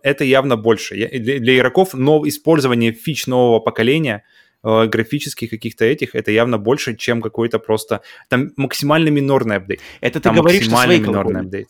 [0.03, 0.95] это явно больше.
[0.95, 4.23] Для игроков но использование фич нового поколения,
[4.67, 8.01] э, графических каких-то этих, это явно больше, чем какой-то просто...
[8.29, 9.81] Там максимально минорный апдейт.
[10.01, 11.47] Это ты Там говоришь со максимально своей минорный колокольни.
[11.47, 11.67] апдейт.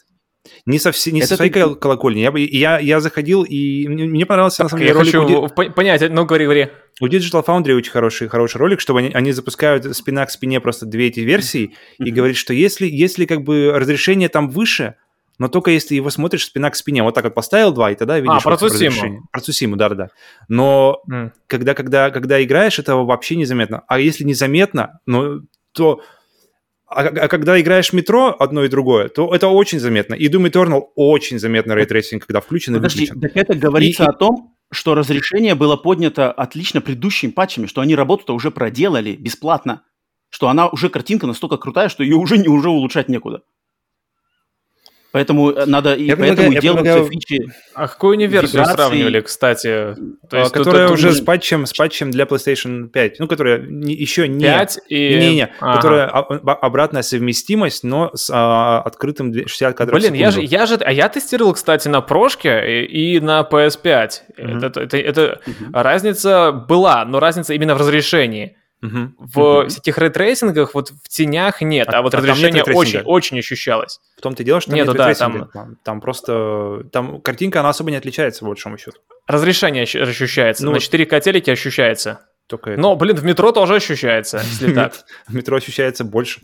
[0.66, 2.20] Не со, все- не Это со своей ты- кол- колокольни.
[2.22, 5.48] Я, я, я заходил, и мне, мне понравился, на самом Я деле, ролик хочу у
[5.48, 6.68] Ди- по- понять, ну говори, говори.
[7.02, 10.86] у Digital Foundry очень хороший, хороший ролик, что они, они запускают спина к спине просто
[10.86, 12.14] две эти версии и Мгм.
[12.16, 14.96] говорит, что если, если как бы разрешение там выше,
[15.40, 18.20] но только если его смотришь спина к спине, вот так вот поставил два, и тогда
[18.20, 18.74] видишь про Цусиму.
[18.90, 19.22] разрешение.
[19.32, 20.10] Про Цусиму, да-да-да.
[20.48, 21.32] Но М.
[21.48, 23.84] когда, когда, когда играешь, этого вообще незаметно.
[23.88, 25.42] А если незаметно, ну,
[25.74, 26.02] то...
[26.90, 30.14] А, а когда играешь в метро, одно и другое, то это очень заметно.
[30.14, 33.22] И Doom Eternal очень заметно ray tracing, когда включен и Подожди, выключен.
[33.22, 37.82] так это говорится И- и- о том, что разрешение было поднято отлично предыдущими патчами, что
[37.82, 39.82] они работу-то уже проделали бесплатно,
[40.30, 43.42] что она уже картинка настолько крутая, что ее уже, не, уже улучшать некуда.
[45.18, 47.52] Поэтому э, надо и Я поэтому предлагаю- делаются предлагаю- фичи.
[47.74, 48.76] А какую они версию Вибрации.
[48.76, 49.64] сравнивали, кстати?
[49.64, 49.96] То
[50.32, 53.20] А, есть тут- которая тут уже уже- с патчем, с патчем для PlayStation 5.
[53.20, 54.46] Ну, которая не- еще не...
[54.46, 55.18] 5 и...
[55.18, 55.76] Не-не, Ага.
[55.76, 60.66] которая обратная совместимость, но с а, открытым две- 60 кадров Блин, в я же, я
[60.66, 64.22] же, а я тестировал, кстати, на прошке и, и на PS5.
[64.38, 64.58] Мгм.
[64.64, 65.74] Это, это, это Мгм.
[65.74, 68.56] разница была, но разница именно в разрешении.
[68.82, 69.16] Мгм.
[69.18, 69.70] В Мгм.
[69.70, 72.74] всяких ray tracing ах вот в тенях нет, а, А- вот а нет разрешение очень,
[72.74, 73.08] ray tracing а?
[73.08, 74.00] очень ощущалось.
[74.18, 75.78] В том-то и дело, что там Нету, нет да, там...
[75.84, 76.84] там просто...
[76.92, 79.00] Там картинка, она особо не отличается, по большому счету.
[79.26, 82.20] Разрешение ощ- ощущается, Ну на вот- 4К телеке ощущается.
[82.46, 82.80] Только это.
[82.82, 84.94] Но, блин, в метро тоже ощущается, если так.
[85.28, 86.42] В метро ощущается больше.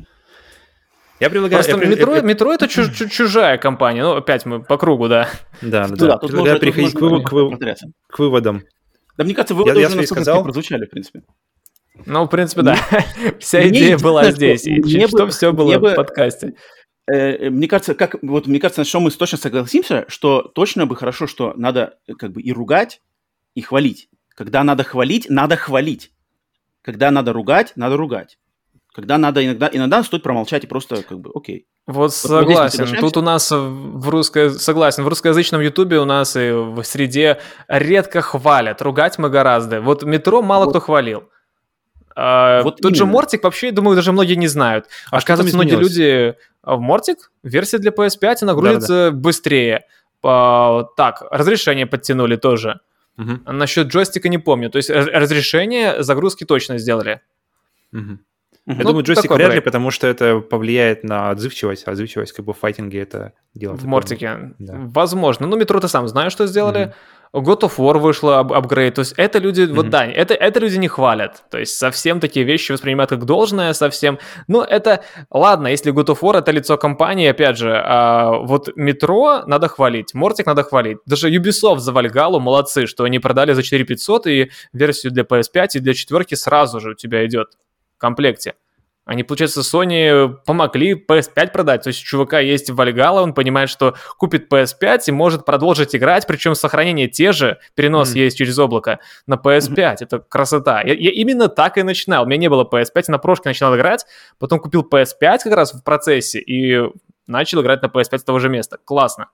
[1.20, 1.64] Я предлагаю...
[1.64, 4.02] Просто я метро, я- метро это чу- чу- чужая компания.
[4.04, 5.30] Ну, опять мы по кругу, да.
[5.62, 6.18] Да, да, да.
[6.18, 7.88] Предлагаю переходить к, можно вы- к вы- повторяться.
[8.10, 8.64] к выводам.
[9.18, 10.44] Да мне кажется, выводы я уже настолько сказал.
[10.44, 11.22] прозвучали, в принципе.
[12.06, 12.78] Ну, в принципе, да.
[13.40, 14.62] Вся идея была здесь.
[14.62, 16.54] что И все было в подкасте.
[17.08, 20.96] Э, Мне кажется, как вот мне кажется, на что мы точно согласимся, что точно бы
[20.96, 23.02] хорошо, что надо э, как бы и ругать,
[23.56, 24.10] и хвалить.
[24.36, 26.12] Когда надо хвалить, надо хвалить.
[26.82, 28.38] Когда надо ругать, надо ругать.
[28.94, 31.66] Когда надо иногда, иногда стоит промолчать и просто как бы окей.
[31.88, 32.96] Вот согласен.
[33.00, 34.52] Тут у нас в русско...
[34.52, 35.04] согласен.
[35.04, 38.82] В русскоязычном ютубе у нас и в среде редко хвалят.
[38.82, 39.82] Ругать мы гораздо.
[39.82, 40.72] Вот метро мало Вот.
[40.72, 41.24] кто хвалил.
[42.16, 43.14] А, Вот Тот же именно.
[43.14, 44.88] Мортик вообще, думаю, даже многие не знают.
[45.12, 46.36] А Оказывается, многие люди...
[46.64, 49.82] В Мортик версия для PS5, она грузится быстрее.
[50.24, 52.80] А, Так, разрешение подтянули тоже.
[53.18, 54.70] А Насчет джойстика не помню.
[54.70, 57.22] То есть раз- разрешение загрузки точно сделали.
[57.92, 58.20] Мгм.
[58.66, 62.46] Я Ну, думаю, джойстик вряд ли, потому что это повлияет на отзывчивость, а отзывчивость как
[62.46, 63.74] бы в файтинге это дело.
[63.74, 63.90] В такое.
[63.92, 64.40] Мортике.
[64.58, 64.76] Да.
[64.78, 65.48] Возможно.
[65.48, 66.86] Ну, метро ты сам знаешь, что сделали.
[66.86, 66.94] Мгм.
[67.34, 68.96] God of War вышла ап- апгрейд.
[68.96, 69.90] То есть это люди, вот Мгм.
[69.90, 71.44] да, это, это люди не хвалят.
[71.50, 74.20] То есть совсем такие вещи воспринимают как должное, совсем.
[74.48, 79.44] Ну, это, ладно, если God of War это лицо компании, опять же, а вот метро
[79.48, 80.98] надо хвалить, Мортик надо хвалить.
[81.06, 85.80] Даже Ubisoft за Вальгалу молодцы, что они продали за 4500 и версию для PS5 и
[85.80, 87.48] для четверки сразу же у тебя идет
[87.96, 88.54] в комплекте.
[89.06, 91.84] Они, получается, Sony помогли PS5 продать.
[91.84, 96.26] То есть у чувака есть Valhalla, он понимает, что купит PS5 и может продолжить играть,
[96.26, 98.20] причем сохранение те же, перенос mm.
[98.20, 99.76] есть через облако на PS5.
[99.76, 99.98] Mm-hmm.
[100.00, 100.82] Это красота.
[100.82, 102.24] Я, я именно так и начинал.
[102.24, 104.06] У меня не было PS5, на прошке начинал играть,
[104.40, 106.90] потом купил PS5 как раз в процессе и
[107.28, 108.78] начал играть на PS5 с того же места.
[108.86, 109.28] Классно.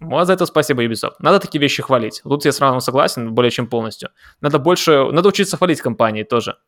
[0.00, 1.14] Вот за это спасибо Ubisoft.
[1.20, 2.20] Надо такие вещи хвалить.
[2.22, 4.10] Тут я с Равном согласен более чем полностью.
[4.42, 6.58] Надо больше, надо учиться хвалить компании тоже.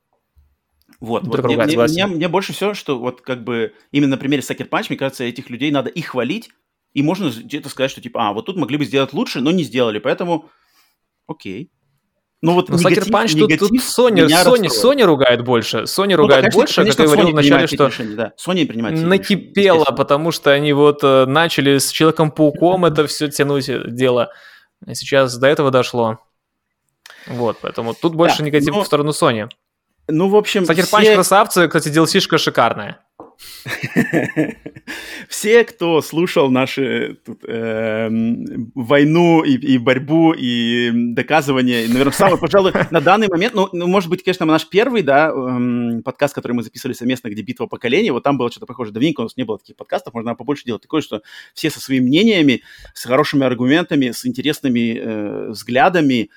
[1.00, 4.42] Вот, вот мне, мне, мне, мне больше всего, что вот как бы именно на примере
[4.42, 6.50] Sucker Punch, мне кажется, этих людей надо их хвалить,
[6.92, 9.62] и можно где-то сказать, что типа, а, вот тут могли бы сделать лучше, но не
[9.62, 10.50] сделали, поэтому
[11.28, 11.70] окей.
[12.40, 15.82] Ну вот ну, негатив, Punch тут, тут Sony, Sony, Sony ругает больше.
[15.82, 18.32] Sony ну, ругает конечно, больше, конечно, как я говорил вначале, что решения, да.
[18.36, 23.68] Sony принимает накипело, решения, потому что они вот э, начали с Человеком-пауком это все тянуть
[23.68, 24.30] э, дело.
[24.92, 26.18] Сейчас до этого дошло.
[27.26, 28.82] Вот, поэтому тут больше да, негатив но...
[28.82, 29.48] в сторону Sony.
[30.08, 31.14] Ну, в общем, Sucker все...
[31.14, 32.98] Красавцы, кстати, DLC-шка шикарная.
[35.28, 38.08] Все, кто слушал наши тут, э,
[38.74, 44.10] войну и, и борьбу и доказывание, наверное, самый, пожалуй, на данный момент, ну, ну, может
[44.10, 48.24] быть, конечно, наш первый, да, эм, подкаст, который мы записывали совместно, где битва поколений, вот
[48.24, 48.90] там было что-то похоже.
[48.90, 51.22] Давненько у нас не было таких подкастов, можно побольше делать такое, что
[51.54, 52.62] все со своими мнениями,
[52.94, 56.30] с хорошими аргументами, с интересными э, взглядами,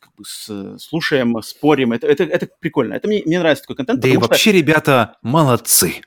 [0.00, 1.92] как бы с, слушаем, спорим.
[1.92, 2.94] Это, это, это прикольно.
[2.94, 4.00] Это мне, мне нравится такой контент.
[4.00, 4.58] Да и вообще, что...
[4.58, 6.02] ребята, молодцы.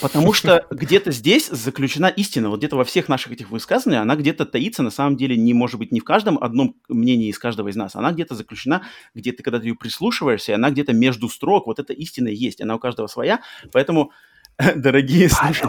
[0.00, 2.50] Потому что где-то здесь заключена истина.
[2.50, 5.78] Вот где-то во всех наших этих высказываниях она где-то таится, на самом деле, не может
[5.78, 7.96] быть не в каждом одном мнении из каждого из нас.
[7.96, 8.82] Она где-то заключена,
[9.14, 11.66] где ты, когда ты ее прислушиваешься, она где-то между строк.
[11.66, 12.60] Вот эта истина есть.
[12.60, 13.40] Она у каждого своя.
[13.72, 14.12] Поэтому
[14.76, 15.28] дорогие,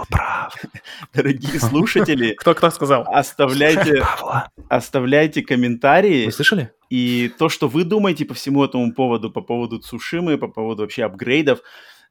[0.10, 0.56] прав.
[1.14, 3.06] дорогие слушатели, кто кто сказал?
[3.08, 4.04] Оставляйте,
[4.70, 6.26] оставляйте комментарии.
[6.26, 6.72] Вы слышали?
[6.90, 11.04] И то, что вы думаете по всему этому поводу, по поводу Цушимы, по поводу вообще
[11.04, 11.60] апгрейдов,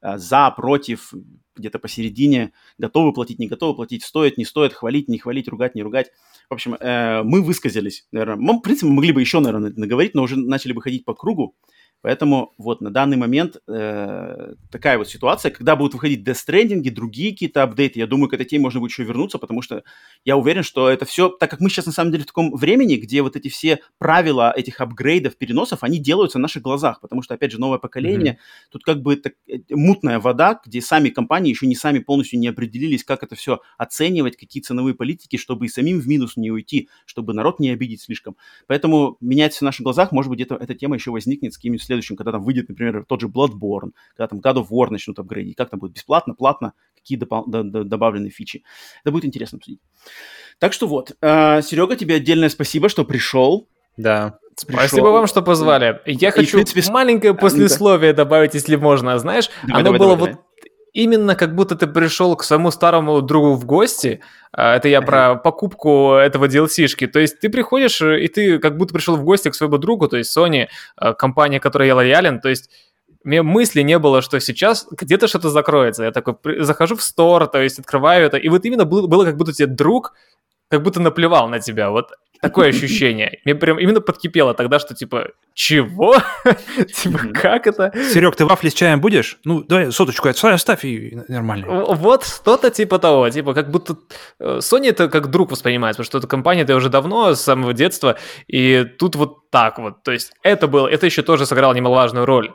[0.01, 1.13] а, за, против,
[1.55, 5.81] где-то посередине, готовы платить, не готовы платить, стоит, не стоит, хвалить, не хвалить, ругать, не
[5.81, 6.11] ругать.
[6.47, 8.35] В общем, э, мы высказались, наверное.
[8.35, 11.55] Мы, в принципе, могли бы еще, наверное, наговорить, но уже начали бы ходить по кругу.
[12.01, 17.63] Поэтому вот на данный момент э, такая вот ситуация, когда будут выходить Stranding, другие какие-то
[17.63, 19.83] апдейты, я думаю, к этой теме можно будет еще вернуться, потому что
[20.23, 22.95] я уверен, что это все, так как мы сейчас на самом деле в таком времени,
[22.95, 27.33] где вот эти все правила этих апгрейдов, переносов, они делаются на наших глазах, потому что,
[27.33, 28.69] опять же, новое поколение, mm-hmm.
[28.71, 32.47] тут как бы так, э, мутная вода, где сами компании еще не сами полностью не
[32.47, 36.89] определились, как это все оценивать, какие ценовые политики, чтобы и самим в минус не уйти,
[37.05, 38.37] чтобы народ не обидеть слишком.
[38.67, 42.15] Поэтому все на наших глазах, может быть, где-то эта тема еще возникнет с какими-то следующим,
[42.15, 45.69] когда там выйдет, например, тот же Bloodborne, когда там God of War начнут апгрейдить, как
[45.69, 48.63] там будет бесплатно, платно, какие допол- д- д- добавленные фичи.
[49.03, 49.79] Это будет интересно обсудить.
[50.59, 53.67] Так что вот, э, Серега, тебе отдельное спасибо, что пришел.
[53.97, 54.39] Да.
[54.65, 54.87] Пришел.
[54.87, 56.01] Спасибо вам, что позвали.
[56.05, 59.17] Я и, хочу принципе, маленькое послесловие добавить, если можно.
[59.19, 60.41] Знаешь, давай, оно давай, было давай, вот
[60.97, 64.21] именно как будто ты пришел к своему старому другу в гости.
[64.51, 67.05] А, это я про покупку этого DLC-шки.
[67.05, 70.07] То есть ты приходишь, э, и ты как будто пришел в гости к своему другу,
[70.07, 70.67] то есть Sony,
[70.99, 72.41] э, компания, которой я лоялен.
[72.41, 72.71] То есть
[73.23, 76.03] мне мысли не было, что сейчас где-то что-то закроется.
[76.03, 79.37] Я такой захожу в стор, то есть открываю это, и вот именно было, было как
[79.37, 80.13] будто тебе друг
[80.69, 81.91] как будто наплевал на тебя.
[81.91, 82.11] Вот
[82.41, 83.39] такое ощущение.
[83.45, 86.15] Мне прям именно подкипело тогда, что типа, чего?
[86.93, 87.91] типа, как это?
[87.95, 89.39] Серег, ты вафли с чаем будешь?
[89.43, 91.67] Ну, давай соточку оставь и нормально.
[91.67, 93.29] Вот что-то типа того.
[93.29, 93.97] Типа, как будто
[94.39, 97.73] э, Sony это как друг воспринимается, потому что эта компания это уже давно, с самого
[97.73, 100.03] детства, и тут вот так вот.
[100.03, 102.51] То есть это было, это еще тоже сыграло немаловажную роль.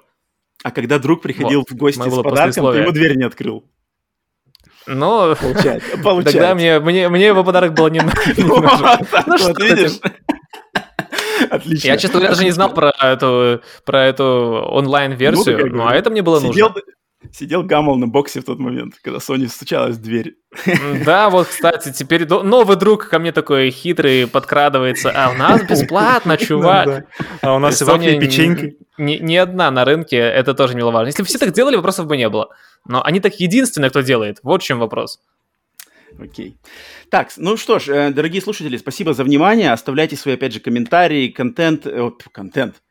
[0.62, 3.64] А когда друг приходил вот, в гости с подарком, ты ему дверь не открыл.
[4.86, 5.88] Но получается.
[6.24, 8.00] тогда мне, мне, мне его подарок был не
[8.36, 8.44] нужен.
[9.26, 10.00] Ну что видишь?
[11.50, 11.88] Отлично.
[11.88, 14.24] Я, честно говоря, даже не знал про эту, про эту
[14.70, 16.74] онлайн-версию, ну, а это мне было нужно.
[17.30, 20.36] Сидел Гаммел на боксе в тот момент, когда Sony стучалась в дверь.
[21.04, 25.12] Да, вот, кстати, теперь новый друг ко мне такой хитрый подкрадывается.
[25.14, 27.06] А у нас бесплатно, чувак.
[27.40, 28.76] А у нас и вафли печеньки.
[28.98, 31.08] Ни одна на рынке, это тоже немаловажно.
[31.08, 32.48] Если бы все так делали, вопросов бы не было.
[32.86, 34.38] Но они так единственные, кто делает.
[34.42, 35.20] Вот в чем вопрос.
[36.18, 36.56] Окей.
[37.08, 39.72] Так, ну что ж, э, дорогие слушатели, спасибо за внимание.
[39.72, 42.82] Оставляйте свои, опять же, комментарии, контент, э, контент,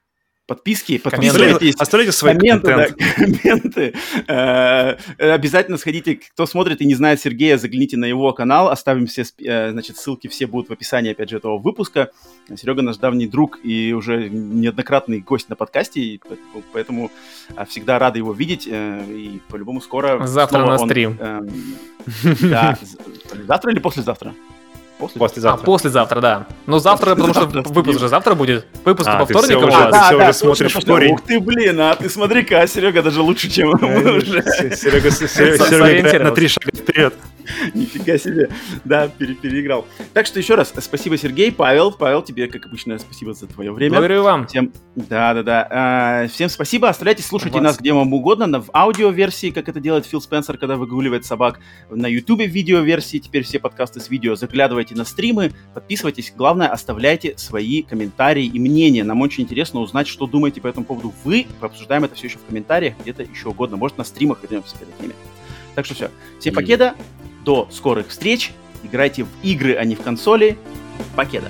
[0.51, 1.75] подписки, подписывайтесь.
[1.75, 2.75] Оставляйте свои комменты.
[2.75, 3.93] Да, комменты.
[4.27, 9.23] Э, обязательно сходите, кто смотрит и не знает Сергея, загляните на его канал, оставим все,
[9.45, 12.11] э, значит, ссылки все будут в описании, опять же, этого выпуска.
[12.53, 16.19] Серега наш давний друг и уже неоднократный гость на подкасте,
[16.73, 17.11] поэтому
[17.69, 20.27] всегда рады его видеть, э, и по-любому скоро...
[20.27, 21.17] Завтра на стрим.
[22.41, 22.77] Да,
[23.47, 24.33] завтра или послезавтра?
[25.01, 25.17] После.
[25.17, 25.65] А, Послезавтра.
[25.65, 26.45] послезавтра, да.
[26.67, 28.65] Ну, завтра, потому что Послезавтра выпуск же завтра будет.
[28.85, 30.05] Выпуск А, по ты вторникам уже- у ты вас.
[30.05, 31.13] всё уже смотришь в корень.
[31.13, 34.43] Ух ты, блин, а ты смотри-ка, Серега даже лучше, чем мы уже.
[34.75, 37.13] Серега, на три шага вперед.
[37.73, 38.49] Нифига себе.
[38.85, 39.85] Да, пере- переиграл.
[40.13, 41.91] Так что еще раз, спасибо, Сергей, Павел.
[41.91, 43.91] Павел, тебе, как обычно, спасибо за твое время.
[43.91, 44.47] Благодарю вам.
[44.47, 45.67] Всем, да, да, да.
[45.69, 46.89] А, всем спасибо.
[46.89, 47.63] Оставляйте, слушайте Вас.
[47.63, 48.47] нас где вам угодно.
[48.47, 51.59] На, в аудиоверсии, как это делает Фил Спенсер, когда выгуливает собак.
[51.89, 53.17] На Ютубе в видеоверсии.
[53.17, 54.35] Теперь все подкасты с видео.
[54.35, 56.33] Заглядывайте на стримы, подписывайтесь.
[56.35, 59.03] Главное, оставляйте свои комментарии и мнения.
[59.03, 61.47] Нам очень интересно узнать, что думаете по этому поводу вы.
[61.59, 63.77] Пообсуждаем это все еще в комментариях, где-то еще угодно.
[63.77, 65.13] Может, на стримах вернемся перед ними.
[65.75, 66.11] Так что все.
[66.39, 66.95] Всем покеда.
[67.43, 68.51] До скорых встреч.
[68.83, 70.57] Играйте в игры, а не в консоли.
[71.15, 71.47] Покеда.